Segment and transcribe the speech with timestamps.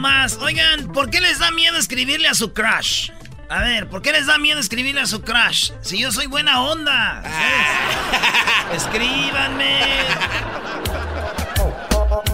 [0.00, 0.40] ¡Universidad!
[0.40, 0.80] Hoy no más.
[0.80, 3.10] Oigan, ¿por qué les da miedo escribirle a su crush?
[3.48, 5.72] A ver, ¿por qué les da miedo escribirle a su crush?
[5.82, 7.22] Si yo soy buena onda.
[7.22, 8.82] ¿sabes?
[8.84, 9.80] Escríbanme.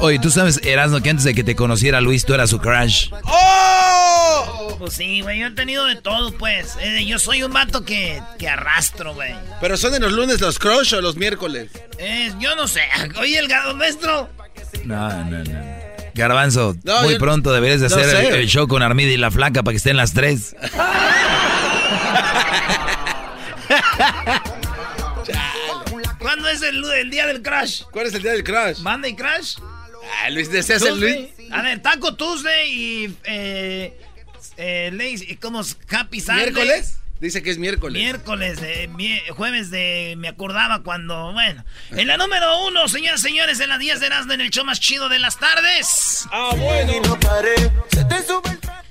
[0.01, 3.11] Oye, tú sabes, Erasmo, que antes de que te conociera Luis, tú eras su crush.
[3.25, 4.77] ¡Oh!
[4.79, 6.77] Pues sí, güey, yo he tenido de todo, pues.
[6.81, 9.35] Eh, yo soy un vato que, que arrastro, güey.
[9.61, 11.71] ¿Pero son en los lunes los crush o los miércoles?
[11.99, 12.83] Eh, yo no sé.
[13.19, 14.29] Oye, el gado maestro.
[14.85, 15.76] No, no, no.
[16.17, 18.39] Garbanzo, No, muy yo- pronto deberías de no hacer el, sé.
[18.41, 20.57] el show con Armida y la flaca para que estén las tres.
[26.19, 27.83] ¿Cuándo es el, el día del crush?
[27.91, 28.79] ¿Cuál es el día del crush?
[28.81, 29.57] ¿Manda y crush?
[30.23, 31.29] Ah, Luis, ¿deseas el Luis?
[31.53, 33.17] A ver, Taco Tuesday y.
[33.25, 33.97] Eh,
[34.57, 35.77] eh, ¿Cómo es?
[35.91, 36.45] Happy Sunday.
[36.53, 36.97] ¿Miércoles?
[37.21, 38.01] Dice que es miércoles.
[38.01, 40.15] Miércoles, de, mi- jueves de.
[40.19, 41.33] Me acordaba cuando.
[41.33, 41.65] Bueno.
[41.93, 44.65] En la número uno, señoras y señores, en las 10 de Erasmo en el show
[44.65, 46.27] más chido de las tardes.
[46.31, 47.19] Ah, bueno.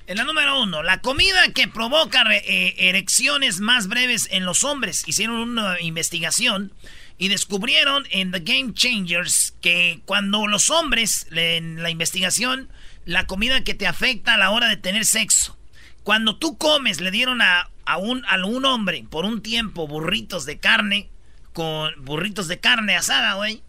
[0.07, 4.63] En la número uno, la comida que provoca re- eh, erecciones más breves en los
[4.63, 5.03] hombres.
[5.07, 6.73] Hicieron una investigación
[7.17, 12.69] y descubrieron en The Game Changers que cuando los hombres, en la investigación,
[13.05, 15.57] la comida que te afecta a la hora de tener sexo.
[16.03, 20.45] Cuando tú comes, le dieron a, a un, a un hombre por un tiempo burritos
[20.45, 21.09] de carne,
[21.53, 23.61] con burritos de carne asada, güey.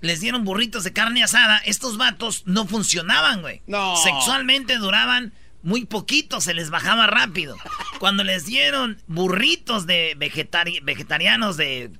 [0.00, 1.58] Les dieron burritos de carne asada.
[1.64, 3.62] Estos vatos no funcionaban, güey.
[3.66, 3.96] No.
[3.96, 5.32] Sexualmente duraban
[5.62, 7.56] muy poquito, se les bajaba rápido.
[8.00, 11.92] Cuando les dieron burritos de vegetari- vegetarianos de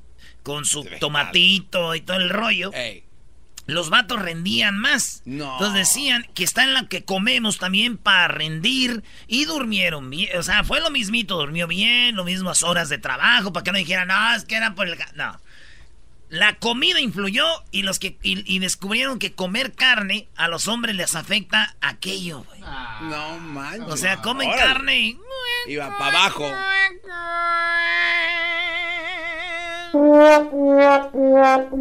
[0.42, 3.04] con su tomatito y todo el rollo, Ey.
[3.66, 5.22] Los vatos rendían más.
[5.24, 5.52] No.
[5.52, 10.36] Entonces decían que está en la que comemos también para rendir y durmieron bien.
[10.38, 13.78] O sea, fue lo mismito, durmió bien, lo mismas horas de trabajo, para que no
[13.78, 14.98] dijeran, no, es que era por el...
[14.98, 15.12] ga-".
[15.14, 15.40] No.
[16.28, 20.96] La comida influyó y los que y, y descubrieron que comer carne a los hombres
[20.96, 22.60] les afecta aquello, güey.
[22.60, 23.88] No manches.
[23.92, 24.62] O sea, comen Órale.
[24.64, 25.18] carne y...
[25.68, 26.50] Iba para abajo.
[29.92, 31.74] Burrito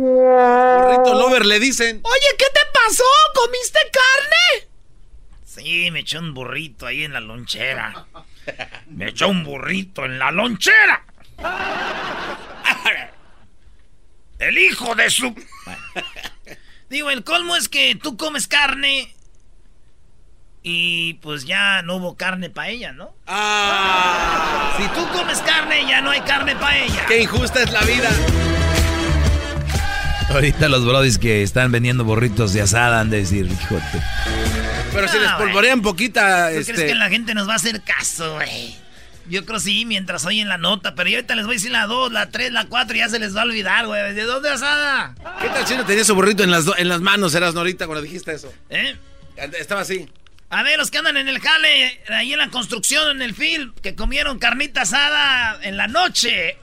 [1.14, 2.02] Lover le dicen.
[2.04, 3.04] Oye, ¿qué te pasó?
[3.34, 4.68] ¿Comiste carne?
[5.46, 8.06] Sí, me echó un burrito ahí en la lonchera.
[8.88, 11.06] Me echó un burrito en la lonchera.
[14.40, 15.34] El hijo de su...
[15.34, 15.82] Bueno.
[16.90, 19.16] Digo, el colmo es que tú comes carne
[20.64, 23.14] y pues ya no hubo carne para ella, ¿no?
[23.28, 24.74] ¡Ah!
[24.78, 27.06] Si tú comes carne, ya no hay carne para ella.
[27.08, 28.10] ¡Qué injusta es la vida!
[30.30, 34.02] Ahorita los brodis que están vendiendo burritos de asada han de decir, hijote.
[34.94, 36.74] Pero si Ah, les polvorean poquita, ¿Tú este...
[36.74, 38.76] crees que la gente nos va a hacer caso, güey?
[39.30, 41.86] Yo creo sí, mientras oyen la nota, pero yo ahorita les voy a decir la
[41.86, 44.14] 2, la 3, la 4 y ya se les va a olvidar, güey.
[44.14, 45.16] ¿De dónde asada?
[45.42, 48.02] ¿Qué tal si no tenía su burrito en las, en las manos, eras ahorita cuando
[48.02, 48.52] dijiste eso?
[48.70, 48.96] ¿Eh?
[49.60, 50.10] Estaba así.
[50.52, 53.74] A ver, los que andan en el jale, ahí en la construcción, en el film,
[53.82, 56.58] que comieron carnita asada en la noche.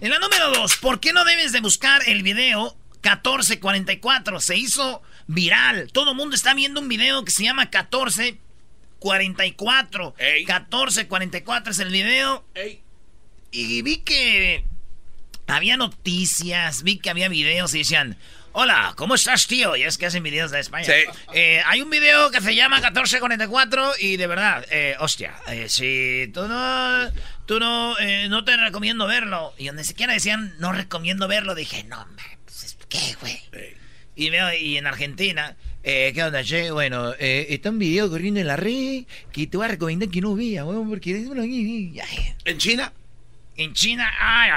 [0.00, 4.38] En la número 2, ¿por qué no debes de buscar el video 1444?
[4.38, 5.90] Se hizo viral.
[5.92, 10.14] Todo el mundo está viendo un video que se llama 1444.
[10.16, 10.46] Ey.
[10.46, 12.44] 1444 es el video.
[12.54, 12.80] Ey.
[13.50, 14.64] Y vi que
[15.48, 18.16] había noticias, vi que había videos y decían,
[18.54, 19.76] hola, ¿cómo estás, tío?
[19.76, 20.84] Y es que hacen videos de España.
[20.84, 20.92] Sí.
[21.34, 26.30] Eh, hay un video que se llama 1444 y de verdad, eh, hostia, eh, si
[26.32, 27.10] tú no,
[27.46, 29.52] tú no, eh, no te recomiendo verlo.
[29.58, 32.06] Y donde siquiera decían, no recomiendo verlo, dije, no,
[32.44, 33.40] pues, ¿qué, güey?
[34.16, 36.70] Y veo, y en Argentina, eh, ¿qué onda, che?
[36.70, 40.20] Bueno, eh, está un video corriendo en la red que te voy a recomendar que
[40.20, 41.10] no veas, weón, porque
[42.44, 42.92] ¿En China?
[43.56, 44.50] en China, ay.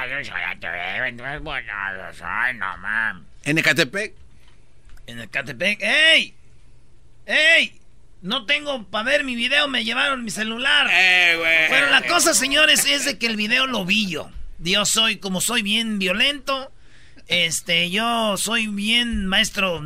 [3.48, 4.14] ¿En Ecatepec?
[5.08, 6.34] En el Catepec, ¡ey!
[7.26, 7.80] ¡ey!
[8.22, 10.90] No tengo para ver mi video, me llevaron mi celular.
[10.92, 11.70] ¡Eh, güey!
[11.70, 14.30] Bueno, la cosa, señores, es de que el video lo vi yo.
[14.60, 16.74] Yo soy, como soy bien violento,
[17.28, 19.82] este, yo soy bien maestro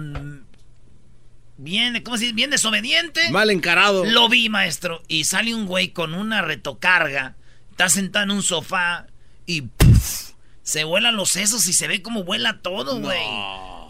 [1.57, 2.33] bien, ¿cómo se dice?
[2.33, 3.29] Bien desobediente.
[3.29, 4.05] Mal encarado.
[4.05, 5.03] Lo vi, maestro.
[5.07, 7.35] Y sale un güey con una retocarga.
[7.69, 9.05] Está sentado en un sofá
[9.45, 9.65] y.
[10.63, 13.25] se vuelan los sesos y se ve como vuela todo, güey.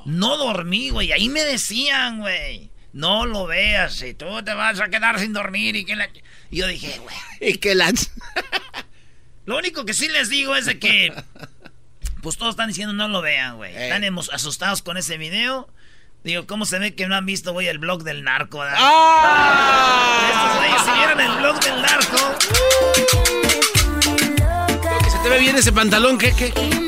[0.06, 0.38] No.
[0.38, 1.12] dormí, güey.
[1.12, 2.72] Ahí me decían, güey.
[2.94, 6.10] No lo veas, si tú te vas a quedar sin dormir y que la...
[6.50, 7.16] Y yo dije, güey.
[7.54, 7.92] Y que la...
[9.46, 11.14] Lo único que sí les digo es de que...
[12.22, 13.76] Pues todos están diciendo no lo vean, güey.
[13.76, 13.86] Eh.
[13.86, 15.70] Están asustados con ese video.
[16.24, 18.60] Digo, ¿cómo se ve que no han visto, güey, el blog del narco?
[18.60, 18.78] ¿verdad?
[20.30, 23.41] Estos güeyes si vieron el blog del narco.
[25.24, 26.34] Te ve bien ese pantalón, ¿qué?
[26.34, 26.81] qué?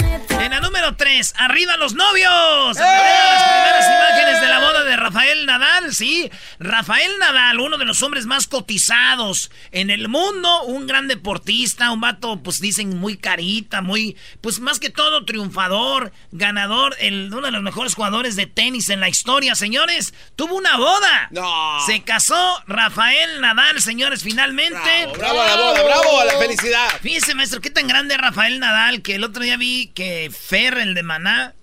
[0.83, 2.75] Número 3, arriba los novios.
[2.75, 6.29] Vean las primeras imágenes de la boda de Rafael Nadal, sí.
[6.59, 12.01] Rafael Nadal, uno de los hombres más cotizados en el mundo, un gran deportista, un
[12.01, 17.51] vato, pues dicen muy carita, muy, pues más que todo triunfador, ganador, el, uno de
[17.51, 20.13] los mejores jugadores de tenis en la historia, señores.
[20.35, 21.29] Tuvo una boda.
[21.31, 21.79] No.
[21.85, 25.07] Se casó Rafael Nadal, señores, finalmente.
[25.17, 26.89] Bravo a la boda, bravo a la felicidad.
[27.01, 30.93] Fíjese, maestro, qué tan grande Rafael Nadal que el otro día vi que Fer, el
[30.93, 31.53] de Maná,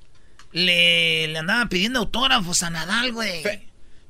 [0.53, 3.43] le, le andaba pidiendo autógrafos a Nadal, güey.
[3.43, 3.67] Fe-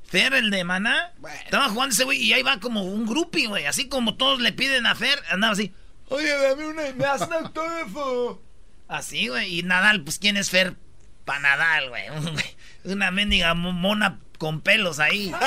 [0.07, 1.13] Fer, el de Maná,
[1.45, 3.65] estaba jugando ese güey y ahí va como un groupie, güey.
[3.65, 5.73] Así como todos le piden a Fer, andaba así.
[6.09, 8.41] Oye, dame una, me das un autógrafo.
[8.89, 9.59] Así, güey.
[9.59, 10.75] Y Nadal, pues, ¿quién es Fer
[11.23, 12.09] para Nadal, güey?
[12.09, 12.45] Un güey,
[12.83, 15.31] Una mendiga mo- mona con pelos ahí.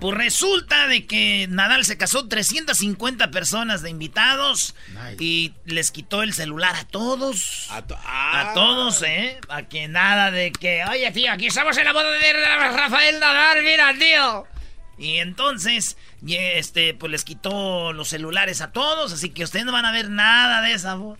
[0.00, 4.74] Pues resulta de que Nadal se casó 350 personas de invitados
[5.18, 7.68] y les quitó el celular a todos.
[7.70, 8.54] A, to- A ah.
[8.54, 9.38] todos, ¿eh?
[9.48, 13.64] A que nada de que, oye, tío, aquí estamos en la boda de Rafael Nadal,
[13.64, 14.44] mira, tío.
[14.98, 19.72] Y entonces, y este, pues les quitó los celulares a todos, así que ustedes no
[19.72, 21.18] van a ver nada de esa boda.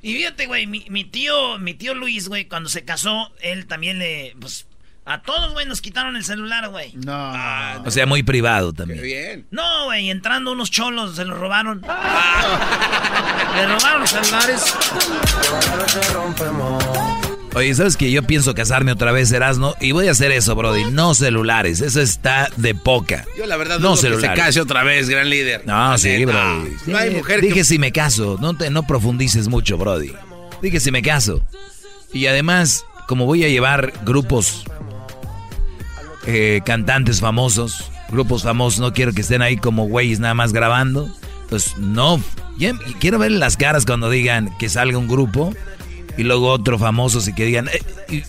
[0.00, 3.98] Y fíjate, güey, mi, mi tío, mi tío Luis, güey, cuando se casó, él también
[3.98, 4.66] le, pues,
[5.08, 6.92] a todos, güey, nos quitaron el celular, güey.
[6.94, 7.12] No.
[7.14, 9.02] Ah, O sea, muy privado Qué también.
[9.02, 9.46] bien.
[9.50, 11.80] No, güey, entrando unos cholos, se lo robaron.
[11.80, 14.74] Le robaron los celulares.
[17.54, 20.84] Oye, ¿sabes que Yo pienso casarme otra vez, Erasno, y voy a hacer eso, Brody.
[20.92, 23.24] No celulares, eso está de poca.
[23.36, 24.38] Yo la verdad No que se celulares.
[24.38, 25.62] case otra vez, gran líder.
[25.66, 26.24] No, La sí.
[26.24, 26.76] Brody.
[26.86, 27.64] No hay mujer Dije que...
[27.64, 30.12] si me caso, no, te, no profundices mucho, Brody.
[30.62, 31.40] Dije si me caso.
[32.12, 34.64] Y además, como voy a llevar grupos,
[36.26, 41.08] eh, cantantes famosos, grupos famosos, no quiero que estén ahí como güeyes nada más grabando.
[41.48, 42.22] Pues no,
[42.58, 45.54] y quiero ver las caras cuando digan que salga un grupo
[46.16, 48.24] y luego otro famoso y que digan eh,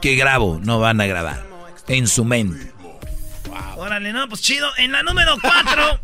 [0.00, 1.46] que grabo, no van a grabar.
[1.88, 2.72] En su mente.
[3.76, 4.68] Órale, no, pues chido.
[4.76, 6.00] En la número 4,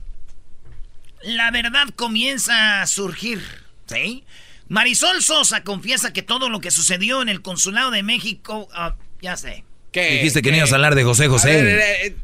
[1.25, 3.43] la verdad comienza a surgir.
[3.87, 4.25] ¿Sí?
[4.69, 8.69] Marisol Sosa confiesa que todo lo que sucedió en el consulado de México.
[8.73, 9.65] ah, ya sé.
[10.03, 10.11] ¿Qué?
[10.17, 11.63] Dijiste que no ibas a hablar de José José.
[11.63, 12.17] ver, eh, eh,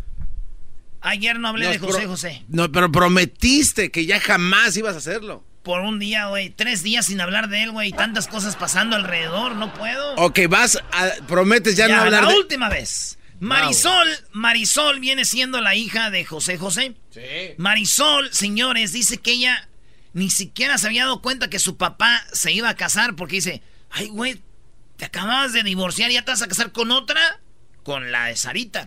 [1.01, 2.43] Ayer no hablé nos de José pro- José.
[2.49, 5.45] No, pero prometiste que ya jamás ibas a hacerlo.
[5.63, 6.51] Por un día, güey.
[6.51, 7.89] Tres días sin hablar de él, güey.
[7.89, 9.55] y Tantas cosas pasando alrededor.
[9.57, 10.15] No puedo.
[10.17, 11.11] Ok, vas a...
[11.27, 12.37] Prometes ya, Ya, no hablar la de...
[12.37, 13.19] última vez.
[13.41, 16.95] Marisol, Marisol viene siendo la hija de José José.
[17.11, 17.21] Sí.
[17.57, 19.69] Marisol, señores, dice que ella
[20.13, 23.63] ni siquiera se había dado cuenta que su papá se iba a casar porque dice,
[23.91, 24.41] ay, güey,
[24.97, 27.41] te acabas de divorciar y ya te vas a casar con otra,
[27.83, 28.87] con la de Sarita.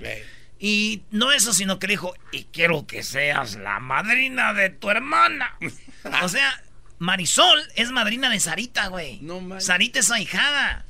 [0.60, 4.90] Y no eso, sino que le dijo, y quiero que seas la madrina de tu
[4.90, 5.58] hermana.
[6.24, 6.64] o sea,
[7.00, 9.20] Marisol es madrina de Sarita, güey.
[9.22, 9.66] No manches.
[9.66, 10.86] Sarita es su ahijada.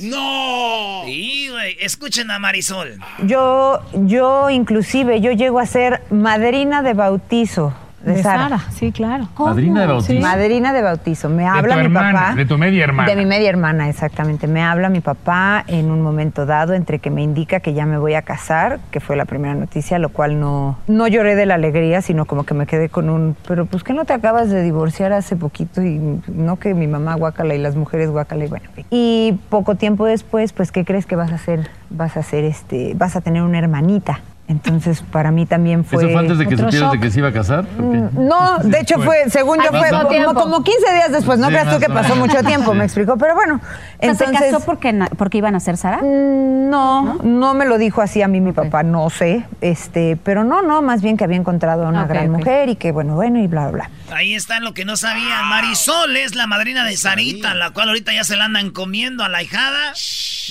[0.00, 1.02] ¡No!
[1.04, 1.76] Sí, güey.
[1.80, 2.98] Escuchen a Marisol.
[3.24, 8.42] Yo, yo inclusive, yo llego a ser madrina de bautizo de, De Sara.
[8.48, 9.28] Sara, sí, claro.
[9.38, 10.20] Madrina de bautizo.
[10.20, 11.28] Madrina de bautizo.
[11.28, 12.34] Me De habla tu mi hermana, papá.
[12.34, 13.08] de tu media hermana.
[13.10, 14.46] De mi media hermana, exactamente.
[14.46, 17.98] Me habla mi papá en un momento dado entre que me indica que ya me
[17.98, 21.54] voy a casar, que fue la primera noticia, lo cual no, no lloré de la
[21.56, 24.62] alegría, sino como que me quedé con un, pero pues que no te acabas de
[24.62, 28.66] divorciar hace poquito y no que mi mamá guácala y las mujeres guácala y bueno.
[28.90, 31.68] Y poco tiempo después, pues, ¿qué crees que vas a hacer?
[31.90, 34.20] Vas a hacer este, vas a tener una hermanita.
[34.50, 36.02] Entonces, para mí también fue...
[36.02, 37.00] ¿Eso fue antes de que supieras de shock.
[37.04, 37.62] que se iba a casar?
[37.78, 39.90] Mm, No, de hecho fue, según yo Al fue
[40.24, 43.16] como, como 15 días después, no Sí, creas tú que pasó mucho tiempo, me explicó,
[43.16, 43.60] pero bueno.
[44.00, 45.98] Entonces, ¿Se casó porque, na- porque iban a ser Sara?
[45.98, 50.42] Mm, No, no, me lo dijo así a mí mi papá, no sé, este, pero
[50.42, 53.38] no, no, más bien que había encontrado a una gran mujer y que bueno, bueno
[53.38, 54.16] y bla, bla, bla.
[54.16, 55.46] Ahí está lo que no sabían.
[55.48, 59.28] Marisol es la madrina de Sarita, la cual ahorita ya se la andan comiendo a
[59.28, 59.92] la hijada.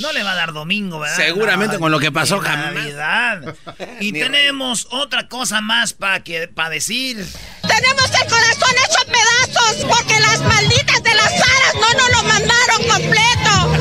[0.02, 1.16] No le va a dar domingo, ¿verdad?
[1.18, 2.74] Seguramente con lo que pasó jamás.
[2.74, 3.56] Navidad.
[4.00, 7.18] Y Ni tenemos otra cosa más para que para decir.
[7.62, 12.84] Tenemos el corazón hecho pedazos porque las malditas de las aras no nos lo mandaron
[12.88, 13.74] completo.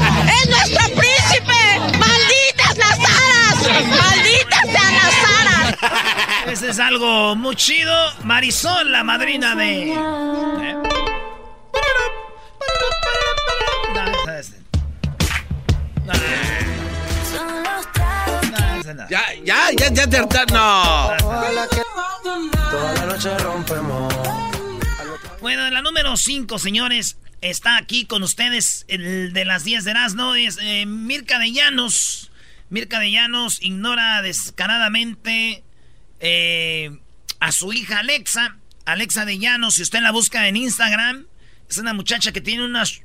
[0.43, 1.99] Es nuestro príncipe.
[1.99, 3.87] Malditas las aras.
[3.87, 5.77] ¡Malditas sean las aras!
[6.47, 7.95] Ese es algo muy chido.
[8.25, 9.93] Marisol, la madrina de.
[9.93, 10.75] ¿Eh?
[16.05, 16.13] No,
[19.11, 21.15] Ya, ya, ya, ya te harta- No.
[25.41, 29.91] Bueno, en la número 5, señores, está aquí con ustedes el de las 10 de
[29.93, 32.31] Erasmo, es eh, Mirka de Llanos.
[32.71, 35.63] Mirka de Llanos ignora descaradamente
[36.21, 36.99] eh,
[37.41, 38.57] a su hija Alexa.
[38.85, 41.27] Alexa de Llanos, si usted la busca en Instagram,
[41.69, 43.01] es una muchacha que tiene unas...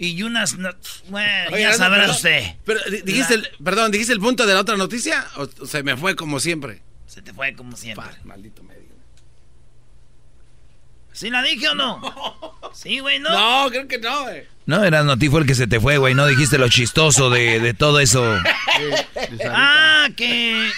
[0.00, 0.56] Y unas...
[0.56, 0.70] no-
[1.08, 2.54] Bueno, Oye, ya sabrá perdón, usted.
[2.64, 5.82] Pero di- dijiste, el, perdón, dijiste el punto de la otra noticia o, o se
[5.82, 6.80] me fue como siempre.
[7.06, 8.06] Se te fue como siempre.
[8.24, 8.78] Maldito medio.
[11.12, 12.00] ¿Sí la dije o no?
[12.74, 13.30] Sí, güey, ¿no?
[13.64, 14.28] No, creo que no.
[14.30, 14.46] eh.
[14.66, 16.14] No, eras ti fue el que se te fue, güey.
[16.14, 18.22] No dijiste lo chistoso de, de todo eso.
[19.50, 20.70] Ah, que.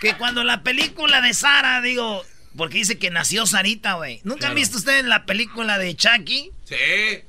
[0.00, 2.22] Que cuando la película de Sara, digo.
[2.56, 4.20] Porque dice que nació Sarita, güey.
[4.24, 6.50] ¿Nunca han visto ustedes la película de Chucky?
[6.64, 6.74] Sí.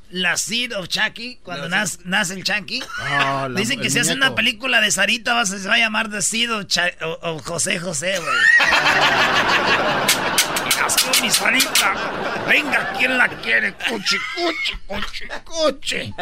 [0.10, 2.82] La Seed of Chucky, cuando nace, nace el Chucky.
[3.00, 4.28] Ah, la- Dicen que si hace muñeco.
[4.28, 6.66] una película de Sarita va se va a llamar The Seed of,
[7.02, 8.28] o- o José José, güey.
[10.80, 11.94] Nació mi Sarita.
[12.48, 13.74] Venga, ¿quién la quiere?
[13.74, 16.14] Cuchi, cuchi, cuchi, cuchi.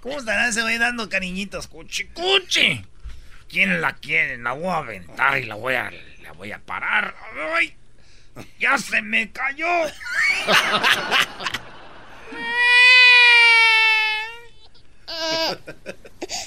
[0.00, 1.66] ¿Cómo estará ese güey dando cariñitos?
[1.66, 2.84] Cuchi, cuchi.
[3.48, 4.38] ¿Quién la quiere?
[4.38, 5.90] La voy a aventar y la voy a,
[6.22, 7.14] la voy a parar.
[7.56, 7.74] ¡Ay!
[8.58, 9.66] ¡Ya se me cayó!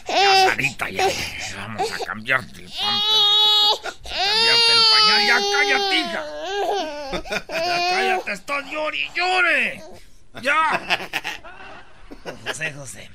[0.08, 1.08] Ya, Sarita, ya.
[1.58, 3.94] Vamos a cambiarte el pamper.
[4.04, 5.22] Cambiarte el pañal.
[5.28, 6.22] Ya cállate, hija.
[7.50, 9.84] Ya cállate, estás llore y llore.
[10.42, 11.10] Ya.
[12.46, 13.10] José, José.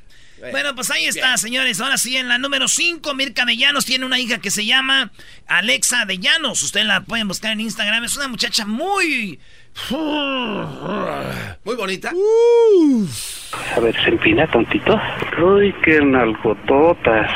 [0.51, 1.81] Bueno, pues ahí está, señores.
[1.81, 5.11] Ahora sí, en la número 5, Mirka de Llanos tiene una hija que se llama
[5.47, 6.63] Alexa de Llanos.
[6.63, 8.05] Ustedes la pueden buscar en Instagram.
[8.05, 9.39] Es una muchacha muy...
[11.65, 12.13] Muy bonita.
[13.77, 15.01] A ver, se empina tontito.
[15.41, 17.31] Uy, qué nalgototas.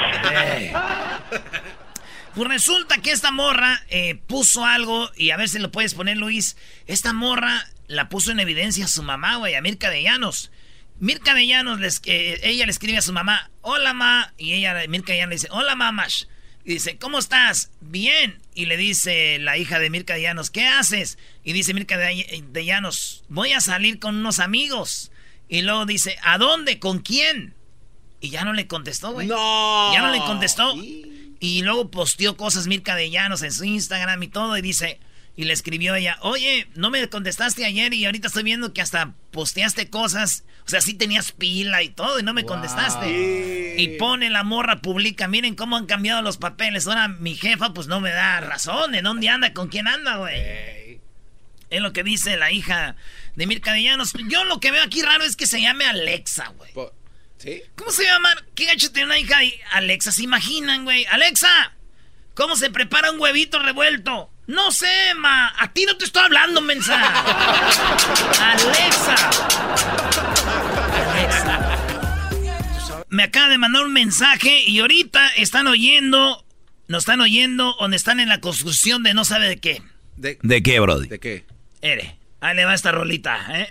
[2.34, 6.16] Pues resulta que esta morra eh, puso algo, y a ver si lo puedes poner,
[6.16, 6.56] Luis.
[6.86, 10.50] Esta morra la puso en evidencia a su mamá, güey, a Mirka de Llanos.
[11.02, 14.76] Mirka de Llanos, les- eh, ella le escribe a su mamá, hola ma, y ella,
[14.88, 16.26] Mirka de Llanos le dice, hola mamash.
[16.64, 17.72] Y dice, ¿cómo estás?
[17.80, 18.38] Bien.
[18.54, 21.18] Y le dice la hija de Mirka de Llanos, ¿qué haces?
[21.42, 25.10] Y dice Mirka de, de Llanos, voy a salir con unos amigos.
[25.48, 26.78] Y luego dice, ¿a dónde?
[26.78, 27.52] ¿Con quién?
[28.20, 29.26] Y ya no le contestó, güey.
[29.26, 29.92] No.
[29.92, 30.72] Ya no le contestó.
[31.40, 34.56] Y luego posteó cosas Mirka de Llanos en su Instagram y todo.
[34.56, 35.00] Y dice,
[35.34, 39.14] y le escribió ella, oye, no me contestaste ayer y ahorita estoy viendo que hasta
[39.30, 40.44] posteaste cosas.
[40.66, 43.74] O sea, sí tenías pila y todo y no me contestaste.
[43.78, 46.86] Y pone la morra, publica, miren cómo han cambiado los papeles.
[46.86, 48.94] Ahora mi jefa pues no me da razón.
[48.94, 49.54] ¿En dónde anda?
[49.54, 51.00] ¿Con quién anda, güey?
[51.70, 52.96] Es lo que dice la hija
[53.34, 54.12] de Mirka de Llanos.
[54.28, 56.72] Yo lo que veo aquí raro es que se llame Alexa, güey.
[57.38, 57.62] ¿Sí?
[57.74, 58.28] ¿Cómo se llama?
[58.54, 59.58] ¿Qué gacho tiene una hija ahí?
[59.72, 61.06] Alexa, ¿se imaginan, güey?
[61.06, 61.72] Alexa,
[62.34, 64.31] ¿cómo se prepara un huevito revuelto?
[64.46, 65.52] No sé, ma.
[65.58, 66.94] A ti no te estoy hablando, mensa.
[68.40, 69.14] Alexa.
[71.10, 71.78] Alexa.
[73.08, 76.44] Me acaba de mandar un mensaje y ahorita están oyendo,
[76.88, 79.82] nos están oyendo donde están en la construcción de no sabe de qué.
[80.16, 81.08] ¿De, ¿De qué, Brody?
[81.08, 81.44] ¿De qué?
[81.82, 83.70] Ere, ahí le va esta rolita, ¿eh?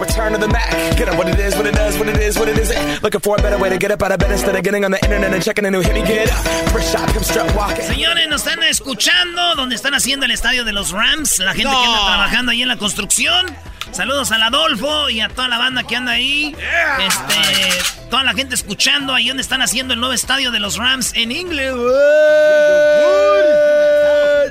[0.00, 0.70] Return to the Mac.
[0.96, 3.02] Get up what it is, what it does, what it is, what it isn't.
[3.02, 4.90] Looking for a better way to get up out of bed instead of getting on
[4.90, 5.94] the internet and checking a new hit.
[5.94, 6.36] Me get up.
[6.72, 7.84] First shot, come strut walking.
[7.84, 11.38] Señores, nos están escuchando donde están haciendo el estadio de los Rams.
[11.38, 12.06] La gente que anda No.
[12.06, 13.46] trabajando ahí en la construcción.
[13.92, 16.56] Saludos al Adolfo y a toda la banda que anda ahí.
[16.98, 21.12] Este, toda la gente escuchando ahí donde están haciendo el nuevo estadio de los Rams
[21.14, 21.92] en Inglewood.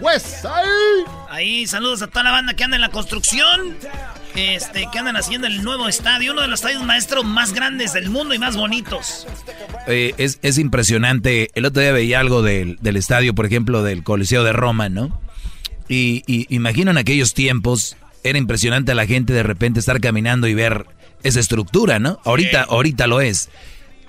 [0.02, 1.06] West Side.
[1.30, 3.78] Ahí, saludos a toda la banda que anda en la construcción.
[4.36, 8.10] Este, que andan haciendo el nuevo estadio, uno de los estadios maestros más grandes del
[8.10, 9.28] mundo y más bonitos.
[9.88, 11.50] Eh, es, es impresionante.
[11.54, 15.20] El otro día veía algo del, del estadio, por ejemplo, del Coliseo de Roma, ¿no?
[15.90, 20.48] Y, y imagino en aquellos tiempos, era impresionante a la gente de repente estar caminando
[20.48, 20.86] y ver
[21.24, 22.20] esa estructura, ¿no?
[22.26, 23.50] Ahorita, ahorita lo es.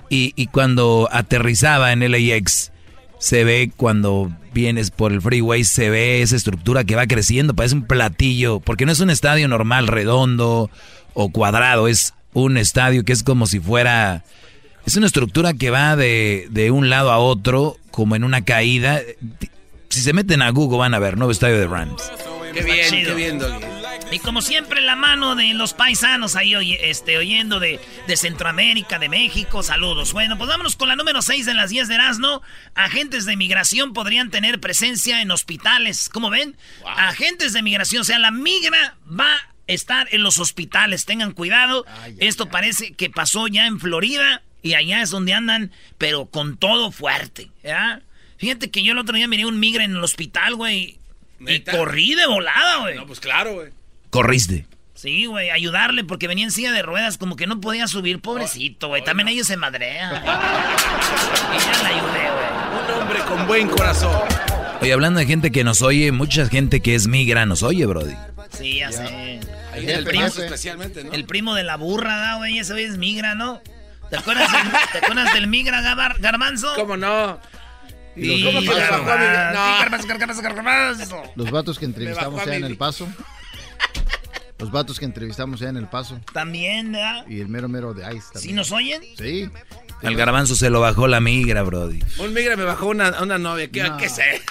[0.09, 2.71] Y, y cuando aterrizaba en LAX,
[3.19, 7.75] se ve cuando vienes por el freeway, se ve esa estructura que va creciendo, parece
[7.75, 10.69] un platillo, porque no es un estadio normal, redondo
[11.13, 14.23] o cuadrado, es un estadio que es como si fuera...
[14.85, 18.99] Es una estructura que va de, de un lado a otro, como en una caída.
[19.87, 22.11] Si se meten a Google van a ver, nuevo estadio de Rams.
[22.53, 23.82] Qué bien, qué bien, Doggy.
[24.13, 29.09] Y como siempre, la mano de los paisanos ahí este, oyendo de, de, Centroamérica, de
[29.09, 29.63] México.
[29.63, 30.13] Saludos.
[30.13, 32.43] Bueno, pues vámonos con la número 6 de las 10 de Erasmo.
[32.75, 36.09] Agentes de migración podrían tener presencia en hospitales.
[36.09, 36.55] ¿Cómo ven?
[36.85, 38.01] Agentes de migración.
[38.01, 41.05] O sea, la migra va a estar en los hospitales.
[41.05, 41.83] Tengan cuidado.
[42.19, 44.43] Esto parece que pasó ya en Florida.
[44.61, 47.49] Y allá es donde andan, pero con todo fuerte.
[47.63, 48.03] ¿ya?
[48.37, 50.99] Fíjate que yo el otro día miré un migra en el hospital, güey.
[51.39, 52.95] Y corrí de volada, güey.
[52.95, 53.71] No, pues claro, güey.
[54.13, 54.65] Corriste.
[54.93, 58.89] Sí, güey, ayudarle porque venía en silla de ruedas, como que no podía subir, pobrecito,
[58.89, 59.03] güey.
[59.03, 60.17] También ellos se madrean.
[60.23, 62.45] y ya la ayudé, güey.
[62.95, 64.15] Un hombre con buen corazón.
[64.81, 68.13] Oye, hablando de gente que nos oye, mucha gente que es migra nos oye, Brody.
[68.55, 69.39] Sí, ya, sé.
[69.73, 71.11] El, primo, especialmente, ¿no?
[71.11, 73.63] El primo de la burra, güey, ese güey es migra, ¿no?
[74.11, 75.81] ¿Te acuerdas del, ¿te acuerdas del migra
[76.19, 76.71] garbanzo?
[76.75, 77.39] ¿Cómo no?
[78.15, 78.73] Y ¿Cómo que no.
[81.35, 83.07] Los vatos que entrevistamos ya en El Paso.
[84.63, 86.21] Los vatos que entrevistamos ya en El Paso.
[86.31, 87.25] También, ¿verdad?
[87.27, 88.41] Y el mero mero de Ice también.
[88.41, 89.01] ¿Sí nos oyen?
[89.17, 89.49] Sí.
[90.01, 91.99] Al garbanzo se lo bajó la migra, Brody.
[92.17, 93.69] Un migra me bajó una, una novia.
[93.69, 94.23] ¿Qué, ¿qué sé?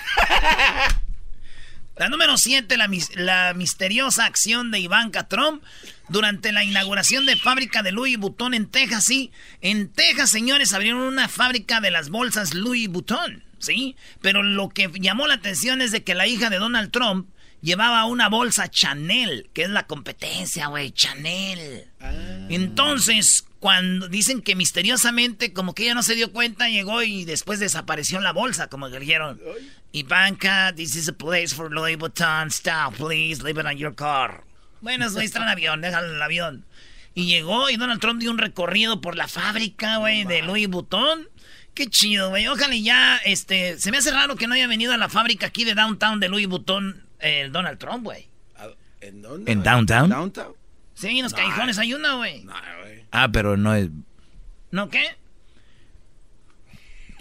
[1.96, 5.62] La número 7, la, la, misteriosa acción de Ivanka Trump
[6.10, 9.04] durante la inauguración de fábrica de Louis Vuitton en Texas.
[9.04, 13.96] Sí, en Texas, señores, abrieron una fábrica de las bolsas Louis Vuitton, ¿sí?
[14.20, 17.28] Pero lo que llamó la atención es de que la hija de Donald Trump
[17.62, 21.88] llevaba una bolsa Chanel, que es la competencia, güey, Chanel.
[22.00, 22.12] Ah.
[22.50, 27.60] Entonces, cuando dicen que misteriosamente, como que ella no se dio cuenta, llegó y después
[27.60, 29.40] desapareció en la bolsa, como que dijeron.
[29.92, 34.44] Ivanka, this is a place for Louis Vuitton, stop, please, leave it on your car.
[34.80, 36.66] Bueno, eso está en el avión, déjalo en el avión.
[37.14, 41.28] Y llegó y Donald Trump dio un recorrido por la fábrica, güey, de Louis Vuitton.
[41.74, 42.48] Qué chido, güey.
[42.48, 45.64] Ojalá ya, este, se me hace raro que no haya venido a la fábrica aquí
[45.64, 48.28] de Downtown de Louis Vuitton el Donald Trump, güey.
[49.00, 49.50] ¿En dónde?
[49.50, 50.10] ¿En Downtown?
[50.10, 50.54] ¿Downtown?
[50.94, 52.46] Sí, en los callejones hay una, güey.
[53.10, 53.88] Ah, pero no es...
[54.70, 55.16] ¿No qué?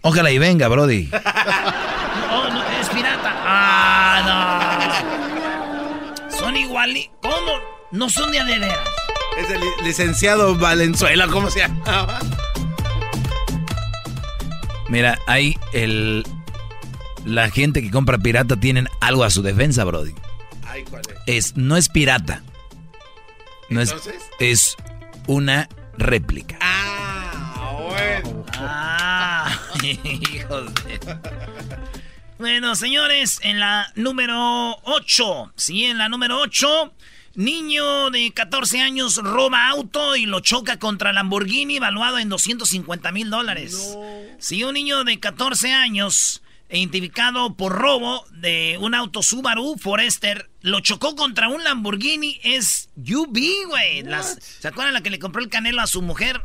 [0.03, 1.10] Ojalá y venga, Brody.
[2.31, 3.34] oh, no, es pirata.
[3.34, 4.22] Ah,
[6.30, 6.38] no.
[6.38, 6.95] Son igual...
[7.21, 7.60] ¿Cómo?
[7.91, 8.78] No son de adeveras.
[9.38, 12.19] Es el licenciado Valenzuela, ¿cómo se llama?
[14.89, 16.26] Mira, hay el
[17.25, 20.13] la gente que compra pirata tienen algo a su defensa, Brody.
[20.65, 21.55] Ay, ¿cuál es?
[21.55, 22.43] no es pirata.
[23.69, 23.93] No es,
[24.39, 24.75] es
[25.27, 26.57] una réplica.
[26.62, 28.45] Ah, bueno.
[28.53, 30.99] Ah, hijos de...
[32.38, 36.91] Bueno, señores, en la número 8, sí, en la número 8,
[37.36, 43.29] niño de 14 años roba auto y lo choca contra Lamborghini valuado en 250 mil
[43.29, 43.95] dólares.
[43.95, 44.01] No.
[44.39, 50.49] Sí, un niño de 14 años identificado por robo de un auto Subaru Forester.
[50.62, 52.39] Lo chocó contra un Lamborghini.
[52.43, 54.03] Es UV, güey.
[54.60, 56.41] ¿Se acuerdan la que le compró el canelo a su mujer?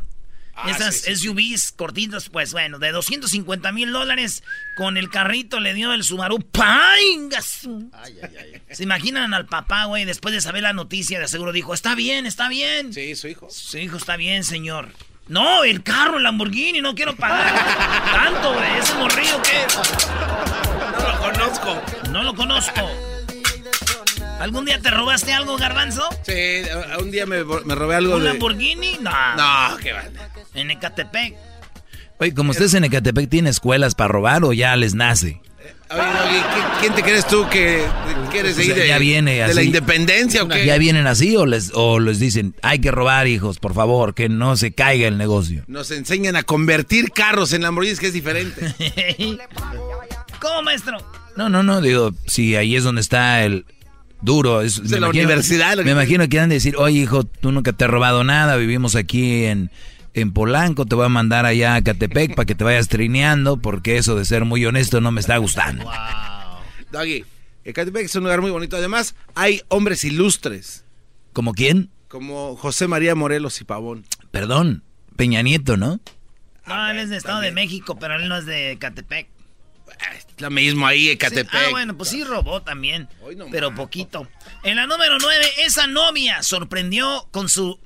[0.59, 4.41] Ah, Esas SUVs cortitas, pues bueno, de 250 mil dólares
[4.75, 6.39] con el carrito le dio el Subaru.
[6.39, 7.67] ¡Pangas!
[8.71, 10.03] ¿Se imaginan al papá, güey?
[10.05, 12.91] Después de saber la noticia, de seguro dijo: Está bien, está bien.
[12.91, 13.47] Sí, su hijo.
[13.51, 14.89] Su hijo está bien, señor.
[15.29, 17.53] No, el carro, el Lamborghini, no quiero pagar
[18.13, 18.79] tanto, güey.
[18.79, 19.65] Ese morrillo que
[20.97, 21.81] No lo conozco.
[22.11, 22.81] No lo conozco.
[24.39, 26.07] ¿Algún día te robaste algo, Garbanzo?
[26.23, 26.61] Sí,
[26.99, 28.29] un día me, robé algo ¿Un de...
[28.29, 28.97] Lamborghini?
[29.01, 29.11] No.
[29.35, 30.03] No, qué va.
[30.53, 31.35] En Ecatepec.
[32.19, 35.41] Oye, como ustedes en Ecatepec tienen escuelas para robar o ya les nace.
[36.79, 37.85] ¿Quién te crees tú que
[38.31, 40.65] quieres seguir de, ya viene de la independencia o qué?
[40.65, 44.29] ¿Ya vienen así o les, o les dicen, hay que robar, hijos, por favor, que
[44.29, 45.63] no se caiga el negocio?
[45.67, 48.73] Nos enseñan a convertir carros en Lamborghinis, que es diferente.
[50.39, 50.97] ¿Cómo, maestro?
[51.35, 53.65] No, no, no, digo, si ahí es donde está el
[54.21, 54.61] duro.
[54.61, 55.77] Es, de la universidad.
[55.77, 58.95] Me imagino que han de decir, oye, hijo, tú nunca te has robado nada, vivimos
[58.95, 59.71] aquí en
[60.21, 63.97] en Polanco, te voy a mandar allá a Catepec para que te vayas trineando, porque
[63.97, 65.83] eso de ser muy honesto no me está gustando.
[65.83, 65.93] Wow.
[66.91, 67.25] Doggy,
[67.73, 68.77] Catepec es un lugar muy bonito.
[68.77, 70.85] Además, hay hombres ilustres.
[71.33, 71.89] ¿Como quién?
[72.07, 74.05] Como José María Morelos y Pavón.
[74.31, 74.83] Perdón,
[75.15, 75.99] Peña Nieto, ¿no?
[76.65, 79.27] No, él es de Estado de México, pero él no es de Catepec.
[80.39, 81.53] Lo mismo ahí, Ecatepec.
[81.53, 83.09] ah, bueno, pues sí robó también.
[83.51, 84.27] pero poquito.
[84.63, 87.79] En la número 9, esa novia sorprendió con su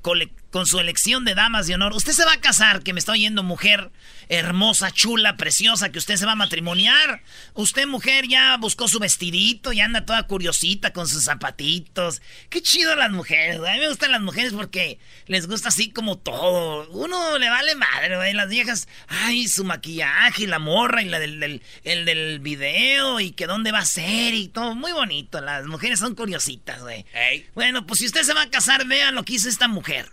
[0.52, 1.94] con su elección de damas de honor.
[1.94, 3.92] Usted se va a casar, que me está oyendo mujer
[4.32, 7.22] hermosa, chula, preciosa, que usted se va a matrimoniar.
[7.54, 12.22] Usted, mujer, ya buscó su vestidito y anda toda curiosita con sus zapatitos.
[12.50, 13.70] Qué chido las mujeres, güey.
[13.70, 16.90] A mí me gustan las mujeres porque les gusta así como todo.
[16.92, 18.34] Uno le vale madre, güey.
[18.34, 23.20] Las viejas, ay, su maquillaje y la morra y la del, del, el del video
[23.20, 24.76] y que dónde va a ser y todo.
[24.76, 25.42] Muy bonito.
[25.42, 27.06] Las mujeres son curiositas, güey.
[27.54, 30.10] Bueno, pues si usted se va a casar, vea lo que hizo esta mujer.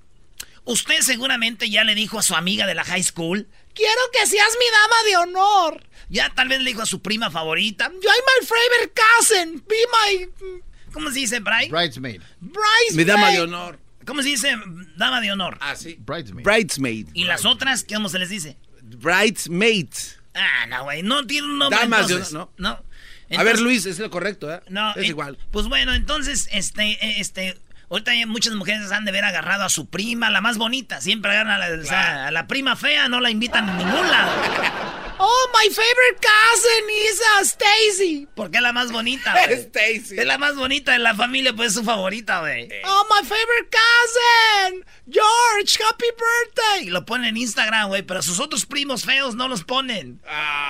[0.68, 4.50] Usted seguramente ya le dijo a su amiga de la high school, quiero que seas
[4.59, 5.83] mi dama de honor.
[6.11, 10.61] Ya tal vez le dijo a su prima favorita, yo my favorite cousin, be my...
[10.92, 11.68] ¿Cómo se dice, Bri?
[11.70, 12.20] Bridesmaid.
[12.40, 12.94] Bridesmaid.
[12.96, 13.78] Mi dama de honor.
[14.07, 14.54] ¿Cómo se dice
[14.96, 15.57] dama de honor?
[15.62, 15.96] Ah, sí.
[16.00, 16.44] Bridesmaid.
[16.44, 17.09] Bridesmaid.
[17.14, 17.85] ¿Y las otras?
[17.90, 18.59] ¿Cómo se les dice?
[18.83, 19.88] Bridesmaid.
[20.35, 22.35] Ah, no, güey, no tiene un nombre Damas de entonces.
[22.35, 22.68] honor, No.
[22.68, 22.85] a ver,
[23.31, 24.61] Entonces- Luis, es lo correcto, ¿eh?
[24.68, 25.38] No, es eh, igual.
[25.50, 27.59] Pues bueno, entonces, este, eh, este,
[27.90, 31.01] ahorita muchas mujeres han de ver agarrado a su prima, la más bonita.
[31.01, 34.11] Siempre agarran a la, o sea, a la prima fea, no la invitan a ningún
[34.11, 34.33] lado.
[35.20, 38.29] Oh, my favorite cousin is uh, Stacy.
[38.37, 39.35] Porque es la más bonita.
[39.51, 40.16] Stacy.
[40.16, 42.68] Es la más bonita de la familia, pues es su favorita, güey.
[42.85, 44.85] Oh, my favorite cousin.
[45.11, 46.87] George, happy birthday.
[46.87, 50.20] Y lo ponen en Instagram, güey, pero sus otros primos feos no los ponen.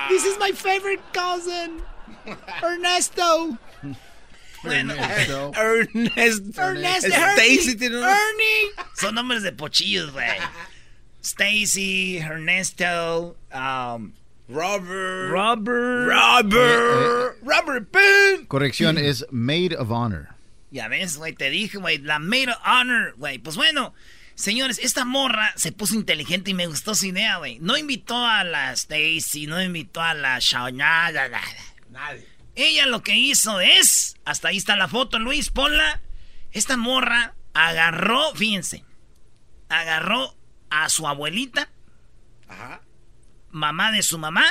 [0.09, 1.83] This is my favorite cousin.
[2.63, 3.57] Ernesto.
[4.63, 5.51] Bueno, Ernesto.
[5.55, 6.61] Ernesto.
[6.61, 8.85] Ernesto, Stacy Ernie, tiene un- Ernie.
[8.95, 10.27] Son nombres de pochillos, güey.
[11.21, 14.13] Stacy, Ernesto, um,
[14.47, 15.29] Robert.
[15.31, 16.07] Robert.
[16.09, 17.37] Robert.
[17.43, 18.47] Robert Boone.
[18.47, 20.29] Corrección, es Maid of Honor.
[20.71, 23.39] Ya ves, güey, te dije, güey, la maid of honor, güey.
[23.39, 23.93] Pues bueno,
[24.35, 27.57] señores, esta morra se puso inteligente y me gustó su idea, güey.
[27.59, 31.41] No invitó a la Stacy, no invitó a la Shawnada, nada.
[31.89, 32.27] Nadie.
[32.61, 36.01] Ella lo que hizo es, hasta ahí está la foto, Luis, ponla.
[36.51, 38.83] Esta morra agarró, fíjense,
[39.69, 40.35] agarró
[40.69, 41.69] a su abuelita,
[42.49, 42.81] Ajá.
[43.49, 44.45] mamá de su mamá,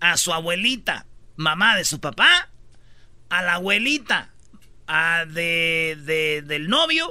[0.00, 2.50] a su abuelita, mamá de su papá,
[3.30, 4.34] a la abuelita
[4.86, 7.10] a de, de- del novio,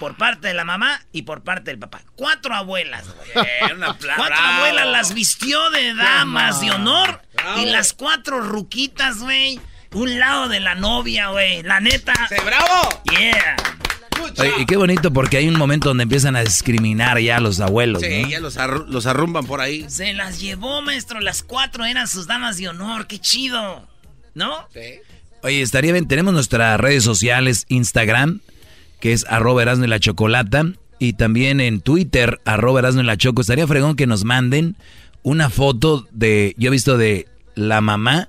[0.00, 2.02] por parte de la mamá y por parte del papá.
[2.16, 3.46] Cuatro abuelas, güey.
[3.70, 3.98] Aplauso.
[4.16, 4.52] Cuatro Bravo.
[4.64, 7.22] abuelas las vistió de damas de honor.
[7.34, 7.60] Bravo.
[7.62, 9.60] Y las cuatro ruquitas, güey.
[9.92, 11.62] Un lado de la novia, güey.
[11.62, 12.14] La neta.
[12.28, 12.88] ¡Sí, bravo!
[13.18, 13.56] Yeah.
[14.38, 17.58] Oye, y qué bonito porque hay un momento donde empiezan a discriminar ya a los
[17.60, 18.28] abuelos, Sí, ¿no?
[18.28, 19.88] ya los, arru- los arrumban por ahí.
[19.88, 21.20] Se las llevó, maestro.
[21.20, 23.06] Las cuatro eran sus damas de honor.
[23.06, 23.88] Qué chido.
[24.34, 24.68] ¿No?
[24.72, 25.00] Sí.
[25.42, 28.40] Oye, estaría bien, tenemos nuestras redes sociales, Instagram,
[29.00, 30.66] que es arroba Erasmo y la Chocolata,
[30.98, 33.40] y también en Twitter, arroba Erasmo y la Choco.
[33.40, 34.76] Estaría fregón que nos manden
[35.22, 38.28] una foto de, yo he visto de la mamá,